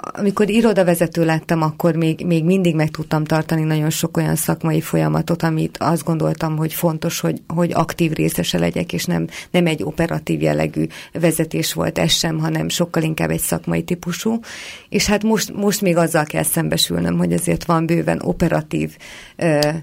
amikor 0.00 0.50
irodavezető 0.50 1.24
lettem, 1.24 1.62
akkor 1.62 1.94
még, 1.94 2.26
még 2.26 2.44
mindig 2.44 2.74
meg 2.74 2.90
tudtam 2.90 3.24
tartani 3.24 3.62
nagyon 3.62 3.90
sok 3.90 4.16
olyan 4.16 4.36
szakmai 4.36 4.80
folyamatot, 4.80 5.42
amit 5.42 5.76
azt 5.80 6.04
gondoltam, 6.04 6.56
hogy 6.56 6.72
fontos, 6.72 7.20
hogy, 7.20 7.42
hogy 7.46 7.72
aktív 7.72 8.12
részese 8.12 8.58
legyek, 8.58 8.92
és 8.92 9.04
nem, 9.04 9.26
nem 9.50 9.66
egy 9.66 9.82
operatív 9.82 10.42
jellegű 10.42 10.86
vezetés 11.12 11.72
volt 11.72 11.98
ez 11.98 12.12
sem, 12.12 12.38
hanem 12.38 12.68
sokkal 12.68 13.02
inkább 13.02 13.30
egy 13.30 13.40
szakmai 13.40 13.82
típusú. 13.82 14.38
És 14.88 15.06
hát 15.06 15.22
most, 15.22 15.52
most 15.52 15.80
még 15.80 15.96
azzal 15.96 16.24
kell 16.24 16.42
szembesülnöm, 16.42 17.18
hogy 17.18 17.32
ezért 17.32 17.64
van 17.64 17.86
bőven 17.86 18.20
operatív 18.22 18.96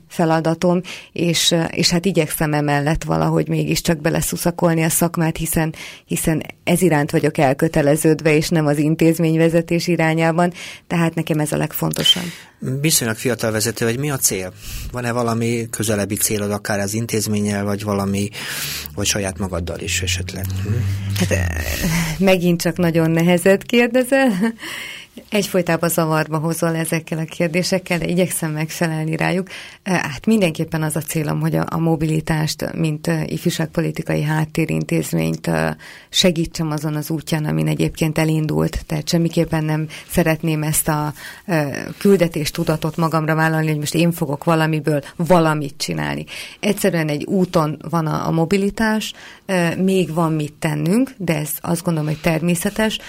feladatom, 0.08 0.82
és, 1.12 1.56
és 1.72 1.90
hát 1.90 2.06
igyekszem 2.06 2.54
emellett 2.54 3.04
valahogy 3.04 3.48
mégiscsak 3.48 4.02
beleszuszakolni 4.02 4.84
a 4.84 4.90
szakmát, 4.90 5.38
hiszen, 5.38 5.74
hiszen 6.06 6.42
ez 6.64 6.82
iránt 6.82 7.12
vagyok 7.12 7.38
elköteleződve, 7.38 8.36
és 8.36 8.50
nem 8.50 8.66
az 8.66 8.78
intézményvezetés 9.60 9.88
irányában, 9.88 10.54
tehát 10.88 11.16
nekem 11.16 11.40
ez 11.40 11.52
a 11.52 11.58
legfontosabb. 11.58 12.24
Viszonylag 12.82 13.18
fiatal 13.18 13.52
vezető, 13.52 13.86
vagy 13.86 14.00
mi 14.00 14.12
a 14.12 14.18
cél? 14.18 14.54
Van-e 14.92 15.12
valami 15.12 15.68
közelebbi 15.70 16.16
célod, 16.16 16.52
akár 16.52 16.80
az 16.80 16.94
intézménnyel, 16.94 17.64
vagy 17.64 17.84
valami, 17.84 18.30
vagy 18.96 19.06
saját 19.06 19.38
magaddal 19.38 19.80
is 19.80 20.02
esetleg? 20.02 20.46
Hát 21.20 21.54
megint 22.18 22.62
csak 22.62 22.78
nagyon 22.78 23.12
nehezet 23.12 23.64
kérdezel. 23.64 24.54
Egyfolytában 25.30 25.90
zavarba 25.90 26.38
hozol 26.38 26.76
ezekkel 26.76 27.18
a 27.18 27.24
kérdésekkel, 27.24 27.98
de 27.98 28.06
igyekszem 28.06 28.52
megfelelni 28.52 29.16
rájuk. 29.16 29.48
Hát 29.84 30.26
mindenképpen 30.26 30.84
az 30.84 30.96
a 30.96 31.02
célom, 31.02 31.40
hogy 31.40 31.56
a, 31.56 31.66
a 31.70 31.80
mobilitást, 31.80 32.74
mint 32.74 33.12
ifjúságpolitikai 33.26 34.24
háttérintézményt 34.24 35.52
segítsem 36.10 36.72
azon 36.72 36.96
az 36.96 37.10
útján, 37.10 37.46
amin 37.46 37.68
egyébként 37.68 38.18
elindult. 38.18 38.86
Tehát 38.86 39.10
semmiképpen 39.10 39.64
nem 39.64 39.88
szeretném 40.10 40.64
ezt 40.64 40.88
a 40.88 41.14
küldetés 41.98 42.52
tudatot 42.52 42.98
magamra 42.98 43.36
vállalni, 43.36 43.68
hogy 43.68 43.78
most 43.78 43.96
én 43.96 44.12
fogok 44.12 44.44
valamiből 44.44 45.04
valamit 45.16 45.78
csinálni. 45.78 46.26
Egyszerűen 46.60 47.08
egy 47.08 47.24
úton 47.24 47.78
van 47.90 48.08
a, 48.08 48.28
a 48.28 48.32
mobilitás, 48.32 49.14
még 49.78 50.14
van 50.14 50.34
mit 50.34 50.54
tennünk, 50.54 51.14
de 51.18 51.36
ez 51.36 51.50
azt 51.62 51.84
gondolom, 51.84 52.10
hogy 52.10 52.22
természetes, 52.22 53.00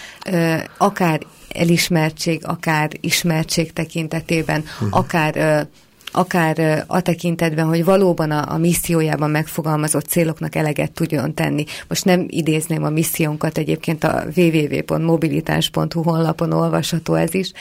akár 0.78 1.20
elismertség, 1.54 2.40
akár 2.44 2.90
ismertség 3.00 3.72
tekintetében, 3.72 4.60
uh-huh. 4.60 4.98
akár 4.98 5.66
akár 6.12 6.84
a 6.86 7.00
tekintetben, 7.00 7.66
hogy 7.66 7.84
valóban 7.84 8.30
a, 8.30 8.52
a 8.52 8.58
missziójában 8.58 9.30
megfogalmazott 9.30 10.06
céloknak 10.06 10.54
eleget 10.54 10.92
tudjon 10.92 11.34
tenni. 11.34 11.64
Most 11.88 12.04
nem 12.04 12.26
idézném 12.28 12.84
a 12.84 12.90
missziónkat, 12.90 13.58
egyébként 13.58 14.04
a 14.04 14.24
www.mobilitás.hu 14.36 16.02
honlapon 16.02 16.52
olvasható 16.52 17.14
ez 17.14 17.34
is, 17.34 17.52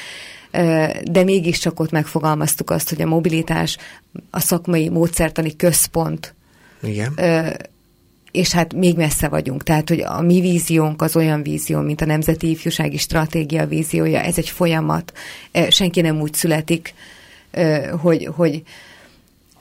de 1.03 1.23
mégiscsak 1.23 1.79
ott 1.79 1.91
megfogalmaztuk 1.91 2.69
azt, 2.69 2.89
hogy 2.89 3.01
a 3.01 3.07
mobilitás 3.07 3.77
a 4.29 4.39
szakmai 4.39 4.89
módszertani 4.89 5.55
központ 5.55 6.35
Igen 6.81 7.13
és 8.31 8.51
hát 8.51 8.73
még 8.73 8.95
messze 8.95 9.27
vagyunk. 9.27 9.63
Tehát, 9.63 9.89
hogy 9.89 10.01
a 10.01 10.21
mi 10.21 10.39
víziónk 10.39 11.01
az 11.01 11.15
olyan 11.15 11.43
vízió, 11.43 11.79
mint 11.79 12.01
a 12.01 12.05
Nemzeti 12.05 12.49
Ifjúsági 12.49 12.97
Stratégia 12.97 13.67
víziója, 13.67 14.19
ez 14.19 14.37
egy 14.37 14.49
folyamat. 14.49 15.13
Senki 15.69 16.01
nem 16.01 16.21
úgy 16.21 16.33
születik, 16.33 16.93
hogy, 18.01 18.29
hogy, 18.35 18.63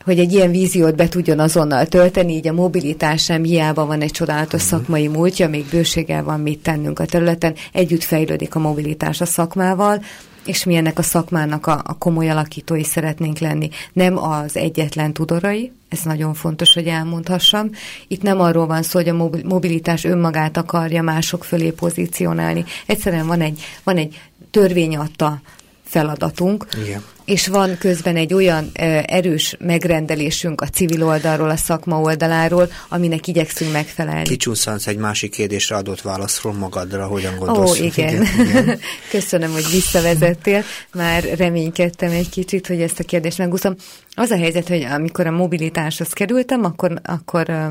hogy 0.05 0.19
egy 0.19 0.33
ilyen 0.33 0.51
víziót 0.51 0.97
be 0.97 1.09
tudjon 1.09 1.39
azonnal 1.39 1.87
tölteni, 1.87 2.33
így 2.35 2.49
a 2.49 2.53
mobilitás 2.53 3.25
sem 3.25 3.43
hiába 3.43 3.87
van 3.87 4.01
egy 4.01 4.11
csodálatos 4.11 4.65
uh-huh. 4.65 4.79
szakmai 4.79 5.09
múltja, 5.09 5.49
még 5.49 5.65
bőséggel 5.71 6.23
van 6.23 6.41
mit 6.41 6.59
tennünk 6.59 6.99
a 6.99 7.07
területen, 7.07 7.55
együtt 7.73 8.03
fejlődik 8.03 8.55
a 8.55 8.59
mobilitás 8.59 9.21
a 9.21 9.25
szakmával, 9.25 10.03
és 10.45 10.65
mi 10.65 10.77
ennek 10.77 10.99
a 10.99 11.03
szakmának 11.03 11.67
a, 11.67 11.83
a 11.85 11.99
komoly 11.99 12.31
alakítói 12.31 12.85
szeretnénk 12.85 13.39
lenni. 13.39 13.69
Nem 13.93 14.19
az 14.19 14.57
egyetlen 14.57 15.13
tudorai, 15.13 15.73
ez 15.89 16.01
nagyon 16.03 16.35
fontos, 16.35 16.75
hogy 16.75 16.87
elmondhassam. 16.87 17.71
Itt 18.09 18.23
nem 18.23 18.41
arról 18.41 18.67
van 18.67 18.83
szó, 18.83 18.99
hogy 18.99 19.09
a 19.09 19.31
mobilitás 19.45 20.05
önmagát 20.05 20.57
akarja 20.57 21.03
mások 21.03 21.45
fölé 21.45 21.71
pozícionálni. 21.71 22.65
Egyszerűen 22.87 23.27
van 23.27 23.41
egy, 23.41 23.63
van 23.85 23.97
egy 23.97 24.21
törvény 24.51 24.97
adta 24.97 25.41
feladatunk, 25.89 26.67
Igen. 26.85 27.03
és 27.25 27.47
van 27.47 27.79
közben 27.79 28.17
egy 28.17 28.35
olyan 28.35 28.71
erős 29.05 29.57
megrendelésünk 29.59 30.61
a 30.61 30.67
civil 30.67 31.05
oldalról, 31.05 31.51
a 31.51 31.57
szakma 31.57 32.01
oldaláról, 32.01 32.71
aminek 32.89 33.27
igyekszünk 33.27 33.73
megfelelni. 33.73 34.23
Kicsúszansz 34.23 34.87
egy 34.87 34.97
másik 34.97 35.31
kérdésre 35.31 35.77
adott 35.77 36.01
válaszról 36.01 36.53
magadra, 36.53 37.07
hogyan 37.07 37.37
gondolsz? 37.39 37.81
Ó, 37.81 37.85
igen. 37.85 38.09
igen, 38.09 38.47
igen. 38.47 38.79
Köszönöm, 39.11 39.53
hogy 39.53 39.71
visszavezettél. 39.71 40.63
Már 40.93 41.25
reménykedtem 41.37 42.11
egy 42.11 42.29
kicsit, 42.29 42.67
hogy 42.67 42.81
ezt 42.81 43.01
a 43.01 43.05
kérdést 43.05 43.39
megúszom. 43.39 43.75
Az 44.15 44.31
a 44.31 44.37
helyzet, 44.37 44.69
hogy 44.69 44.83
amikor 44.83 45.27
a 45.27 45.31
mobilitáshoz 45.31 46.09
kerültem, 46.09 46.65
akkor, 46.65 47.01
akkor, 47.05 47.71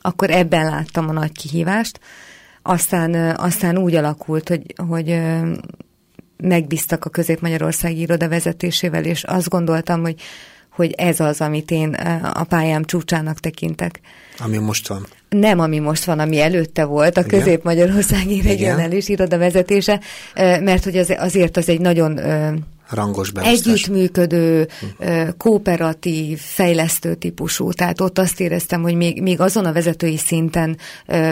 akkor 0.00 0.30
ebben 0.30 0.64
láttam 0.64 1.08
a 1.08 1.12
nagy 1.12 1.32
kihívást. 1.32 2.00
Aztán, 2.62 3.36
aztán 3.36 3.78
úgy 3.78 3.94
alakult, 3.94 4.48
hogy, 4.48 4.74
hogy 4.88 5.20
megbíztak 6.36 7.04
a 7.04 7.10
Közép-Magyarországi 7.10 8.00
iroda 8.00 8.28
vezetésével, 8.28 9.04
és 9.04 9.22
azt 9.22 9.48
gondoltam, 9.48 10.00
hogy, 10.00 10.14
hogy 10.70 10.92
ez 10.96 11.20
az, 11.20 11.40
amit 11.40 11.70
én 11.70 11.94
a 12.32 12.44
pályám 12.44 12.84
csúcsának 12.84 13.40
tekintek. 13.40 14.00
Ami 14.38 14.58
most 14.58 14.88
van. 14.88 15.06
Nem, 15.28 15.58
ami 15.58 15.78
most 15.78 16.04
van, 16.04 16.18
ami 16.18 16.40
előtte 16.40 16.84
volt, 16.84 17.16
a 17.16 17.24
Közép-Magyarországi 17.24 18.40
regionális 18.40 19.08
iroda 19.08 19.38
vezetése, 19.38 20.00
mert 20.34 20.84
hogy 20.84 20.96
az, 20.96 21.14
azért 21.18 21.56
az 21.56 21.68
egy 21.68 21.80
nagyon 21.80 22.20
rangos 22.90 23.32
Együttműködő, 23.34 24.68
kooperatív, 25.36 26.38
fejlesztő 26.38 27.14
típusú. 27.14 27.72
Tehát 27.72 28.00
ott 28.00 28.18
azt 28.18 28.40
éreztem, 28.40 28.82
hogy 28.82 28.94
még, 28.94 29.22
még 29.22 29.40
azon 29.40 29.64
a 29.64 29.72
vezetői 29.72 30.16
szinten 30.16 30.76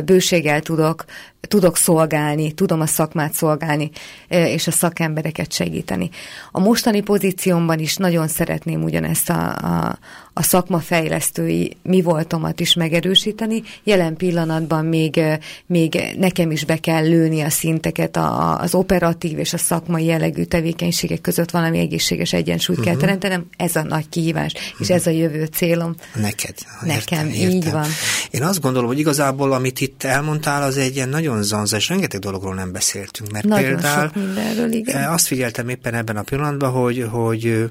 bőséggel 0.04 0.60
tudok 0.60 1.04
tudok 1.48 1.76
szolgálni, 1.76 2.52
tudom 2.52 2.80
a 2.80 2.86
szakmát 2.86 3.32
szolgálni, 3.32 3.90
és 4.28 4.66
a 4.66 4.70
szakembereket 4.70 5.52
segíteni. 5.52 6.10
A 6.50 6.60
mostani 6.60 7.00
pozíciómban 7.00 7.78
is 7.78 7.96
nagyon 7.96 8.28
szeretném 8.28 8.82
ugyanezt 8.82 9.30
a, 9.30 9.56
a, 9.56 9.98
a 10.32 10.42
szakmafejlesztői 10.42 11.76
mi 11.82 12.02
voltomat 12.02 12.60
is 12.60 12.74
megerősíteni. 12.74 13.62
Jelen 13.84 14.16
pillanatban 14.16 14.84
még, 14.84 15.20
még 15.66 16.14
nekem 16.18 16.50
is 16.50 16.64
be 16.64 16.76
kell 16.76 17.04
lőni 17.08 17.40
a 17.40 17.50
szinteket 17.50 18.16
a, 18.16 18.58
az 18.58 18.74
operatív 18.74 19.38
és 19.38 19.52
a 19.52 19.58
szakmai 19.58 20.04
jellegű 20.04 20.42
tevékenységek 20.42 21.20
között 21.20 21.50
valami 21.50 21.78
egészséges 21.78 22.32
egyensúlyt 22.32 22.78
uh-huh. 22.78 22.92
kell 22.92 23.06
mhm. 23.06 23.18
teremtenem. 23.18 23.46
Ez 23.56 23.76
a 23.76 23.82
nagy 23.82 24.08
kihívás, 24.08 24.52
uh-huh. 24.52 24.80
és 24.80 24.86
mhm. 24.86 24.96
ez 24.96 25.06
a 25.06 25.10
jövő 25.10 25.44
célom. 25.44 25.94
Neked. 26.14 26.54
Nekem, 26.80 27.26
értem, 27.26 27.50
így 27.50 27.70
van. 27.70 27.86
Én 28.30 28.42
azt 28.42 28.60
gondolom, 28.60 28.88
hogy 28.88 28.98
igazából, 28.98 29.52
amit 29.52 29.80
itt 29.80 30.02
elmondtál, 30.02 30.62
az 30.62 30.76
egy 30.76 30.94
ilyen 30.94 31.08
nagyon 31.08 31.31
zanzás, 31.40 31.88
rengeteg 31.88 32.20
dologról 32.20 32.54
nem 32.54 32.72
beszéltünk, 32.72 33.30
mert 33.30 33.44
nagyon 33.44 33.64
például 33.64 34.06
sok 34.06 34.14
mindenről, 34.14 34.72
igen. 34.72 34.96
Eh, 34.96 35.12
azt 35.12 35.26
figyeltem 35.26 35.68
éppen 35.68 35.94
ebben 35.94 36.16
a 36.16 36.22
pillanatban, 36.22 36.70
hogy, 36.70 37.06
hogy 37.10 37.70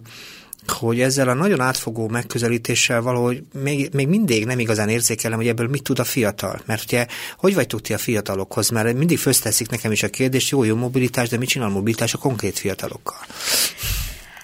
hogy 0.67 1.01
ezzel 1.01 1.27
a 1.27 1.33
nagyon 1.33 1.59
átfogó 1.59 2.07
megközelítéssel 2.07 3.01
valahogy 3.01 3.43
még, 3.53 3.89
még 3.93 4.07
mindig 4.07 4.45
nem 4.45 4.59
igazán 4.59 4.89
érzékelem, 4.89 5.37
hogy 5.37 5.47
ebből 5.47 5.67
mit 5.67 5.83
tud 5.83 5.99
a 5.99 6.03
fiatal. 6.03 6.61
Mert 6.65 6.83
ugye, 6.83 7.05
hogy 7.37 7.53
vagytok 7.53 7.81
ti 7.81 7.93
a 7.93 7.97
fiatalokhoz? 7.97 8.69
Mert 8.69 8.97
mindig 8.97 9.17
fözteszik 9.17 9.69
nekem 9.69 9.91
is 9.91 10.03
a 10.03 10.09
kérdést, 10.09 10.49
jó, 10.49 10.63
jó 10.63 10.75
mobilitás, 10.75 11.29
de 11.29 11.37
mit 11.37 11.49
csinál 11.49 11.67
a 11.67 11.71
mobilitás 11.71 12.13
a 12.13 12.17
konkrét 12.17 12.59
fiatalokkal? 12.59 13.19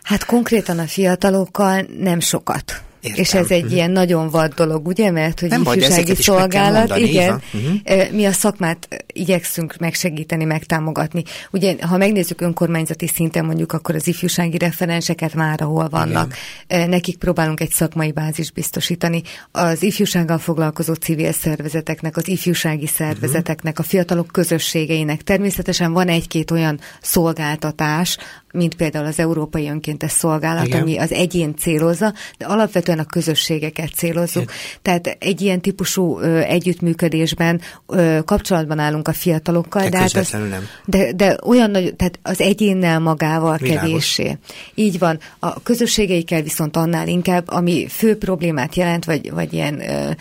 Hát 0.03 0.26
konkrétan 0.26 0.80
a 0.80 0.88
fiatalokkal 0.88 1.86
nem 1.99 2.20
sokat. 2.20 2.82
Értem. 3.08 3.24
És 3.24 3.34
ez 3.34 3.51
egy 3.51 3.62
uh-huh. 3.62 3.76
ilyen 3.76 3.91
nagyon 3.91 4.30
vad 4.30 4.53
dolog, 4.53 4.88
ugye? 4.88 5.12
Mert 5.12 5.39
hogy 5.39 5.49
Nem 5.49 5.62
ifjúsági 5.62 6.14
baj, 6.14 6.16
szolgálat, 6.16 6.78
mondani, 6.78 7.01
igen, 7.01 7.41
uh-huh. 7.53 8.12
mi 8.12 8.26
a 8.26 8.32
szakmát 8.32 8.88
igyekszünk 9.14 9.76
megsegíteni, 9.80 10.43
megtámogatni. 10.43 11.24
Ugye, 11.51 11.76
ha 11.82 11.97
megnézzük 11.97 12.41
önkormányzati 12.41 13.08
szinten 13.08 13.45
mondjuk, 13.45 13.74
akkor 13.74 13.95
az 13.95 14.08
ifjúsági 14.08 14.58
referenseket 14.58 15.34
már 15.34 15.62
ahol 15.62 15.89
vannak. 15.89 16.36
Igen. 16.68 16.89
Nekik 16.89 17.18
próbálunk 17.18 17.60
egy 17.60 17.72
szakmai 17.72 18.12
bázis 18.12 18.51
biztosítani. 18.51 19.22
Az 19.51 19.84
ifjúsággal 19.84 20.38
foglalkozó 20.38 20.93
civil 20.93 21.32
szervezeteknek, 21.32 22.18
az 22.18 22.28
ifjúsági 22.28 22.88
szervezeteknek, 22.88 23.80
a 23.80 23.84
fiatalok 23.84 24.28
közösségeinek 24.32 25.22
természetesen 25.22 25.93
van 25.93 26.08
egy-két 26.08 26.51
olyan 26.51 26.80
szolgáltatás, 27.01 28.18
mint 28.51 28.76
például 28.76 29.05
az 29.05 29.20
Európai 29.20 29.70
Önkéntes 29.70 30.12
Szolgálat, 30.12 30.66
Igen. 30.66 30.82
ami 30.82 30.97
az 30.97 31.12
egyén 31.12 31.55
célozza, 31.55 32.14
de 32.38 32.45
alapvetően 32.45 32.97
a 33.00 33.04
közösségeket 33.04 33.89
célozzuk. 33.93 34.52
Tehát 34.82 35.18
egy 35.20 35.41
ilyen 35.41 35.62
típusú 35.62 36.20
ö, 36.20 36.39
együttműködésben 36.39 37.62
ö, 37.88 38.20
kapcsolatban 38.26 38.80
állunk 38.80 39.08
a 39.08 39.14
fiatalokkal. 39.14 39.82
De, 39.84 39.89
de, 39.89 39.98
hát 39.98 40.16
az, 40.16 40.30
nem. 40.32 40.68
De, 40.86 41.14
de 41.14 41.38
olyan 41.45 41.72
nagy, 41.72 41.95
tehát 41.95 42.20
az 42.22 42.41
egyénnel 42.41 43.00
magával 43.00 43.58
Világos. 43.58 43.82
kevéssé. 43.82 44.38
Így 44.76 45.00
van. 45.00 45.20
A 45.39 45.62
közösségeikkel 45.64 46.41
viszont 46.41 46.78
annál 46.78 47.08
inkább, 47.08 47.43
ami 47.48 47.88
fő 47.89 48.18
problémát 48.18 48.76
jelent, 48.76 49.06
vagy, 49.06 49.32
vagy 49.32 49.54
ilyen 49.54 49.89
ö, 49.89 50.12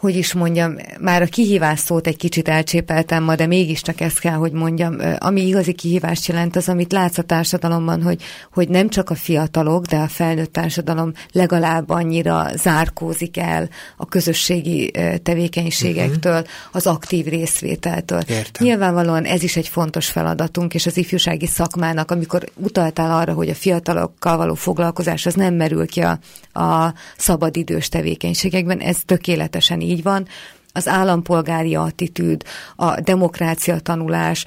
hogy 0.00 0.16
is 0.16 0.32
mondjam, 0.32 0.76
már 1.00 1.22
a 1.22 1.26
kihívás 1.26 1.78
szót 1.78 2.06
egy 2.06 2.16
kicsit 2.16 2.48
elcsépeltem 2.48 3.22
ma, 3.22 3.34
de 3.34 3.46
mégiscsak 3.46 4.00
ezt 4.00 4.18
kell, 4.18 4.34
hogy 4.34 4.52
mondjam, 4.52 4.96
ami 5.18 5.46
igazi 5.46 5.72
kihívást 5.72 6.26
jelent, 6.26 6.56
az, 6.56 6.68
amit 6.68 6.92
látsz 6.92 7.18
a 7.18 7.22
társadalomban, 7.22 8.02
hogy, 8.02 8.22
hogy 8.52 8.68
nem 8.68 8.88
csak 8.88 9.10
a 9.10 9.14
fiatalok, 9.14 9.84
de 9.84 9.96
a 9.96 10.08
felnőtt 10.08 10.52
társadalom 10.52 11.12
legalább 11.32 11.90
annyira 11.90 12.50
zárkózik 12.56 13.36
el 13.36 13.68
a 13.96 14.06
közösségi 14.06 14.90
tevékenységektől, 15.22 16.32
uh-huh. 16.32 16.48
az 16.72 16.86
aktív 16.86 17.26
részvételtől. 17.26 18.20
Értem. 18.28 18.66
Nyilvánvalóan 18.66 19.24
ez 19.24 19.42
is 19.42 19.56
egy 19.56 19.68
fontos 19.68 20.06
feladatunk, 20.06 20.74
és 20.74 20.86
az 20.86 20.96
ifjúsági 20.96 21.46
szakmának, 21.46 22.10
amikor 22.10 22.44
utaltál 22.54 23.10
arra, 23.16 23.32
hogy 23.32 23.48
a 23.48 23.54
fiatalokkal 23.54 24.36
való 24.36 24.54
foglalkozás 24.54 25.26
az 25.26 25.34
nem 25.34 25.54
merül 25.54 25.86
ki 25.86 26.00
a, 26.00 26.18
a 26.60 26.94
szabadidős 27.16 27.88
tevékenységekben, 27.88 28.78
ez 28.78 28.96
tökéletesen 29.04 29.80
így 29.80 29.88
van, 29.96 30.26
az 30.72 30.88
állampolgári 30.88 31.74
attitűd, 31.74 32.42
a 32.76 33.00
demokrácia 33.00 33.78
tanulás, 33.78 34.44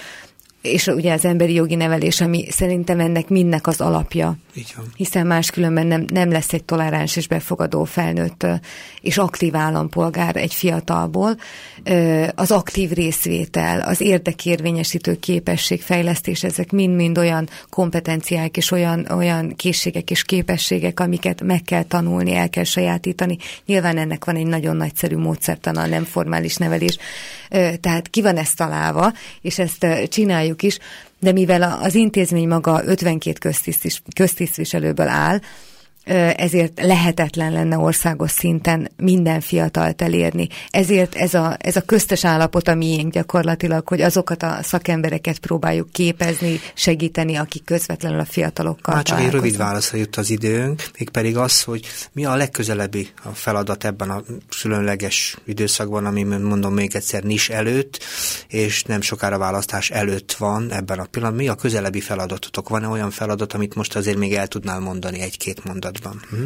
és 0.64 0.88
ugye 0.88 1.14
az 1.14 1.26
emberi 1.26 1.54
jogi 1.54 1.76
nevelés, 1.76 2.22
ami 2.22 2.46
szerintem 2.50 3.00
ennek 3.00 3.28
mindnek 3.28 3.68
az 3.68 3.82
alapja. 3.82 4.38
Így 4.56 4.74
van. 4.76 4.86
Hiszen 4.96 5.28
máskülönben 5.28 5.88
nem, 5.88 6.06
nem 6.14 6.32
lesz 6.32 6.54
egy 6.54 6.64
toleráns 6.64 7.16
és 7.16 7.28
befogadó 7.28 7.84
felnőtt 7.84 8.46
és 9.02 9.18
aktív 9.18 9.56
állampolgár 9.56 10.36
egy 10.36 10.54
fiatalból. 10.54 11.38
Az 12.36 12.52
aktív 12.52 12.92
részvétel, 12.92 13.80
az 13.80 14.02
érdekérvényesítő 14.02 15.16
képesség, 15.16 15.82
fejlesztés, 15.82 16.44
ezek 16.44 16.72
mind-mind 16.72 17.18
olyan 17.18 17.50
kompetenciák 17.70 18.58
és 18.58 18.72
olyan, 18.72 19.08
olyan 19.12 19.56
készségek 19.56 20.12
és 20.12 20.24
képességek, 20.24 21.00
amiket 21.00 21.42
meg 21.42 21.62
kell 21.62 21.84
tanulni, 21.84 22.36
el 22.36 22.50
kell 22.50 22.64
sajátítani. 22.64 23.38
Nyilván 23.66 23.98
ennek 23.98 24.26
van 24.26 24.36
egy 24.36 24.48
nagyon 24.48 24.76
nagyszerű 24.76 25.18
módszertana, 25.18 25.82
a 25.82 25.88
nem 25.88 26.04
formális 26.04 26.56
nevelés. 26.56 26.98
Tehát 27.80 28.08
ki 28.10 28.22
van 28.22 28.38
ezt 28.38 28.58
találva, 28.58 29.14
és 29.42 29.60
ezt 29.60 29.88
csináljuk 30.10 30.53
is, 30.62 30.80
de 31.20 31.32
mivel 31.32 31.80
az 31.82 31.96
intézmény 31.96 32.48
maga 32.48 32.84
52 32.86 33.54
köztisztviselőből 34.16 35.08
áll, 35.08 35.40
ezért 36.36 36.82
lehetetlen 36.82 37.52
lenne 37.52 37.78
országos 37.78 38.32
szinten 38.32 38.92
minden 38.98 39.42
fiatalt 39.42 40.02
elérni. 40.02 40.48
Ezért 40.70 41.16
ez 41.16 41.34
a, 41.34 41.58
ez 41.60 41.76
a 41.76 41.82
köztes 41.82 42.26
állapot 42.26 42.68
a 42.68 42.76
miénk 42.76 43.14
gyakorlatilag, 43.14 43.88
hogy 43.88 44.02
azokat 44.02 44.44
a 44.44 44.58
szakembereket 44.62 45.40
próbáljuk 45.40 45.92
képezni, 45.92 46.60
segíteni, 46.74 47.36
akik 47.36 47.64
közvetlenül 47.64 48.20
a 48.20 48.26
fiatalokkal 48.26 48.96
Már 48.96 49.04
csak 49.04 49.20
egy 49.20 49.30
rövid 49.30 49.58
válaszra 49.58 49.98
jut 49.98 50.16
az 50.16 50.30
időnk, 50.30 50.84
mégpedig 50.98 51.38
az, 51.38 51.62
hogy 51.62 51.86
mi 52.12 52.26
a 52.26 52.36
legközelebbi 52.36 53.08
a 53.24 53.30
feladat 53.30 53.84
ebben 53.84 54.10
a 54.10 54.22
különleges 54.62 55.38
időszakban, 55.46 56.06
ami 56.06 56.24
mondom 56.24 56.74
még 56.74 56.96
egyszer 56.96 57.24
nis 57.24 57.50
előtt, 57.50 58.04
és 58.48 58.84
nem 58.84 59.02
sokára 59.02 59.38
választás 59.38 59.90
előtt 59.90 60.32
van 60.32 60.72
ebben 60.72 61.00
a 61.00 61.06
pillanatban. 61.06 61.44
Mi 61.44 61.50
a 61.50 61.56
közelebbi 61.56 62.02
feladatotok? 62.02 62.70
Van-e 62.70 62.88
olyan 62.88 63.12
feladat, 63.12 63.54
amit 63.54 63.76
most 63.76 63.96
azért 63.96 64.18
még 64.18 64.34
el 64.34 64.48
tudnál 64.48 64.80
mondani 64.80 65.20
egy-két 65.20 65.64
mondat? 65.64 65.93
Kapcsolatban. 66.02 66.22
Hm? 66.30 66.46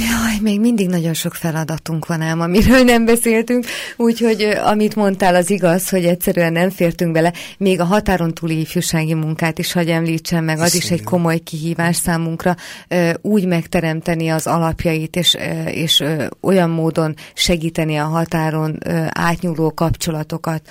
Jaj, 0.00 0.38
még 0.40 0.60
mindig 0.60 0.88
nagyon 0.88 1.14
sok 1.14 1.34
feladatunk 1.34 2.06
van 2.06 2.20
ám, 2.20 2.40
amiről 2.40 2.82
nem 2.82 3.04
beszéltünk, 3.04 3.66
úgyhogy 3.96 4.42
amit 4.42 4.94
mondtál 4.94 5.34
az 5.34 5.50
igaz, 5.50 5.88
hogy 5.88 6.04
egyszerűen 6.04 6.52
nem 6.52 6.70
fértünk 6.70 7.12
bele. 7.12 7.32
Még 7.58 7.80
a 7.80 7.84
határon 7.84 8.34
túli 8.34 8.60
ifjúsági 8.60 9.14
munkát 9.14 9.58
is 9.58 9.72
hagy 9.72 9.88
említsem 9.88 10.44
meg, 10.44 10.58
az 10.58 10.74
is 10.74 10.90
egy 10.90 11.02
komoly 11.02 11.38
kihívás 11.38 11.96
számunkra, 11.96 12.56
úgy 13.20 13.46
megteremteni 13.46 14.28
az 14.28 14.46
alapjait, 14.46 15.16
és, 15.16 15.36
és 15.66 16.04
olyan 16.40 16.70
módon 16.70 17.14
segíteni 17.34 17.96
a 17.96 18.04
határon 18.04 18.78
átnyúló 19.08 19.72
kapcsolatokat, 19.74 20.68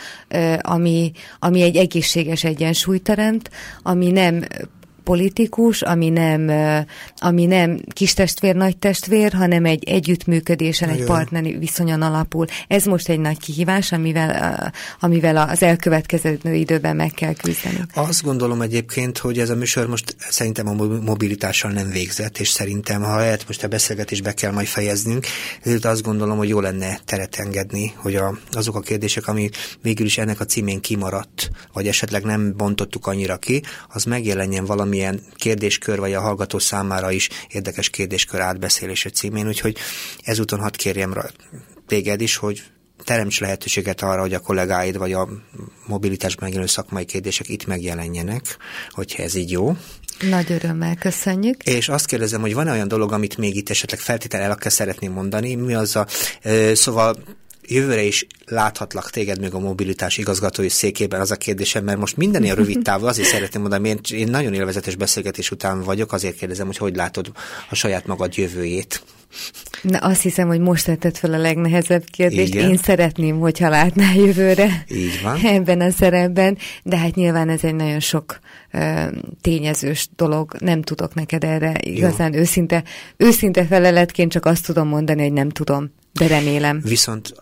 ami, 0.62 1.12
ami 1.40 1.62
egy 1.62 1.76
egészséges 1.76 2.44
egyensúlyt 2.44 3.04
teremt, 3.04 3.50
ami 3.84 4.12
nem 4.12 4.44
politikus, 5.08 5.82
ami 5.82 6.10
nem, 6.10 6.52
ami 7.18 7.46
nem 7.46 7.80
kis 7.94 8.14
testvér, 8.14 8.56
nagy 8.56 8.78
testvér, 8.78 9.34
hanem 9.34 9.66
egy 9.66 9.84
együttműködésen, 9.84 10.90
egy 10.90 11.04
partneri 11.04 11.58
viszonyon 11.58 12.02
alapul. 12.02 12.46
Ez 12.68 12.86
most 12.86 13.10
egy 13.10 13.20
nagy 13.20 13.40
kihívás, 13.40 13.92
amivel, 13.92 14.74
amivel 15.00 15.38
az 15.38 15.64
elkövetkező 15.64 16.40
időben 16.44 16.96
meg 16.96 17.12
kell 17.12 17.34
küzdeni. 17.34 17.80
Azt 17.94 18.24
gondolom 18.24 18.62
egyébként, 18.62 19.18
hogy 19.18 19.40
ez 19.40 19.50
a 19.50 19.56
műsor 19.56 19.88
most 19.88 20.16
szerintem 20.30 20.68
a 20.68 20.74
mobilitással 21.02 21.72
nem 21.72 21.90
végzett, 21.90 22.38
és 22.38 22.50
szerintem, 22.50 23.02
ha 23.02 23.18
lehet 23.18 23.44
most 23.48 23.64
a 23.64 23.68
beszélgetést 23.68 24.24
be 24.24 24.34
kell 24.34 24.52
majd 24.52 24.68
fejeznünk, 24.68 25.26
ezért 25.64 25.86
azt 25.86 26.02
gondolom, 26.02 26.38
hogy 26.38 26.50
jó 26.50 26.60
lenne 26.60 27.00
teret 27.06 27.36
engedni, 27.36 27.94
hogy 27.96 28.16
a, 28.16 28.38
azok 28.52 28.76
a 28.76 28.80
kérdések, 28.80 29.28
ami 29.28 29.50
végül 29.82 30.06
is 30.06 30.18
ennek 30.18 30.40
a 30.40 30.46
címén 30.46 30.82
kimaradt, 30.82 31.50
vagy 31.74 31.88
esetleg 31.88 32.24
nem 32.24 32.54
bontottuk 32.58 33.08
annyira 33.08 33.38
ki, 33.38 33.62
az 33.88 34.04
megjelenjen 34.04 34.66
valami 34.66 34.96
valamilyen 34.98 35.34
kérdéskör, 35.36 36.00
vagy 36.00 36.14
a 36.14 36.22
hallgató 36.22 36.60
számára 36.60 37.12
is 37.12 37.30
érdekes 37.50 37.90
kérdéskör 37.90 38.40
átbeszélése 38.40 39.10
címén, 39.10 39.48
úgyhogy 39.48 39.78
ezúton 40.22 40.60
hadd 40.60 40.76
kérjem 40.76 41.14
rá 41.14 41.30
téged 41.88 42.22
is, 42.22 42.36
hogy 42.36 42.64
teremts 43.04 43.40
lehetőséget 43.40 44.02
arra, 44.02 44.22
hogy 44.22 44.34
a 44.34 44.40
kollégáid 44.40 44.98
vagy 44.98 45.14
a 45.14 45.30
mobilitásban 45.86 46.44
megjelenő 46.44 46.72
szakmai 46.72 47.06
kérdések 47.06 47.50
itt 47.50 47.66
megjelenjenek, 47.66 48.58
hogyha 48.90 49.24
ez 49.24 49.36
így 49.36 49.52
jó. 49.52 49.78
Nagy 50.20 50.52
örömmel 50.52 50.96
köszönjük. 50.96 51.64
És 51.64 51.90
azt 51.90 52.06
kérdezem, 52.06 52.42
hogy 52.42 52.54
van 52.54 52.68
olyan 52.68 52.88
dolog, 52.88 53.12
amit 53.12 53.38
még 53.38 53.56
itt 53.56 53.70
esetleg 53.70 54.00
feltétlenül 54.00 54.50
el 54.50 54.56
kell 54.56 54.72
szeretném 54.72 55.12
mondani, 55.12 55.56
mi 55.56 55.74
az 55.74 55.96
a, 55.96 56.08
szóval 56.74 57.16
jövőre 57.68 58.04
is 58.04 58.28
láthatlak 58.46 59.10
téged 59.10 59.40
még 59.40 59.54
a 59.54 59.60
mobilitás 59.60 60.18
igazgatói 60.18 60.70
székében 60.70 61.22
az 61.22 61.32
a 61.32 61.36
kérdésem, 61.36 61.84
mert 61.84 62.00
most 62.00 62.18
minden 62.18 62.44
ilyen 62.44 62.56
rövid 62.56 62.82
távú, 62.82 63.06
azért 63.06 63.28
szeretném 63.28 63.62
mondani, 63.62 63.90
én, 63.90 64.00
én 64.12 64.28
nagyon 64.28 64.54
élvezetes 64.54 64.96
beszélgetés 64.96 65.52
után 65.52 65.82
vagyok, 65.82 66.14
azért 66.14 66.36
kérdezem, 66.36 66.66
hogy 66.66 66.78
hogy 66.78 66.96
látod 66.96 67.32
a 67.70 67.76
saját 67.76 68.06
magad 68.06 68.36
jövőjét. 68.36 69.04
Na, 69.82 69.98
azt 69.98 70.22
hiszem, 70.22 70.48
hogy 70.48 70.60
most 70.60 70.86
tetted 70.86 71.18
fel 71.18 71.34
a 71.34 71.38
legnehezebb 71.38 72.04
kérdést. 72.06 72.54
Igen. 72.54 72.70
Én 72.70 72.78
szeretném, 72.78 73.40
hogyha 73.40 73.70
látnál 73.70 74.16
jövőre 74.16 74.86
Így 74.92 75.22
van. 75.24 75.40
ebben 75.56 75.82
a 75.82 75.92
szerepben, 75.92 76.58
de 76.84 76.98
hát 76.98 77.16
nyilván 77.16 77.50
ez 77.50 77.64
egy 77.64 77.76
nagyon 77.76 78.00
sok 78.00 78.40
ö, 78.72 79.04
tényezős 79.42 80.08
dolog. 80.16 80.56
Nem 80.60 80.82
tudok 80.82 81.14
neked 81.14 81.44
erre 81.44 81.76
igazán 81.80 82.34
őszinte, 82.34 82.84
őszinte 83.18 83.66
feleletként 83.66 84.32
csak 84.32 84.46
azt 84.46 84.66
tudom 84.66 84.88
mondani, 84.88 85.22
hogy 85.22 85.34
nem 85.34 85.50
tudom, 85.50 85.92
de 86.14 86.28
remélem. 86.28 86.82
Viszont 86.84 87.34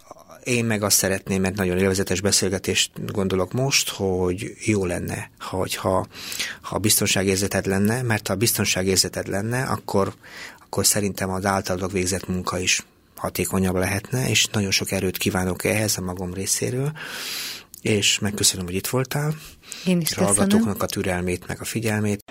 én 0.46 0.66
meg 0.66 0.84
azt 0.84 0.98
szeretném, 0.98 1.42
mert 1.42 1.56
nagyon 1.56 1.78
élvezetes 1.78 2.22
beszélgetést 2.22 2.92
gondolok 3.12 3.54
most, 3.54 3.90
hogy 3.90 4.54
jó 4.66 4.86
lenne, 4.86 5.30
hogyha 5.40 6.08
ha 6.62 6.78
biztonságérzeted 6.78 7.66
lenne, 7.66 8.02
mert 8.02 8.28
ha 8.28 8.36
biztonságérzeted 8.36 9.28
lenne, 9.28 9.62
akkor, 9.64 10.14
akkor 10.60 10.86
szerintem 10.86 11.30
az 11.30 11.46
általad 11.46 11.92
végzett 11.92 12.28
munka 12.28 12.60
is 12.60 12.86
hatékonyabb 13.16 13.76
lehetne, 13.76 14.30
és 14.30 14.46
nagyon 14.46 14.72
sok 14.72 14.92
erőt 14.92 15.18
kívánok 15.18 15.64
ehhez 15.64 15.98
a 15.98 16.02
magam 16.02 16.34
részéről, 16.34 16.92
és 17.82 18.20
megköszönöm, 18.20 18.66
hogy 18.66 18.76
itt 18.76 18.88
voltál. 18.88 19.36
Én 19.86 20.02
is 20.02 20.10
és 20.10 20.16
hallgatóknak 20.16 20.84
a 20.84 20.86
türelmét, 20.86 21.48
meg 21.48 21.62
a 21.62 21.66
figyelmét, 21.66 22.24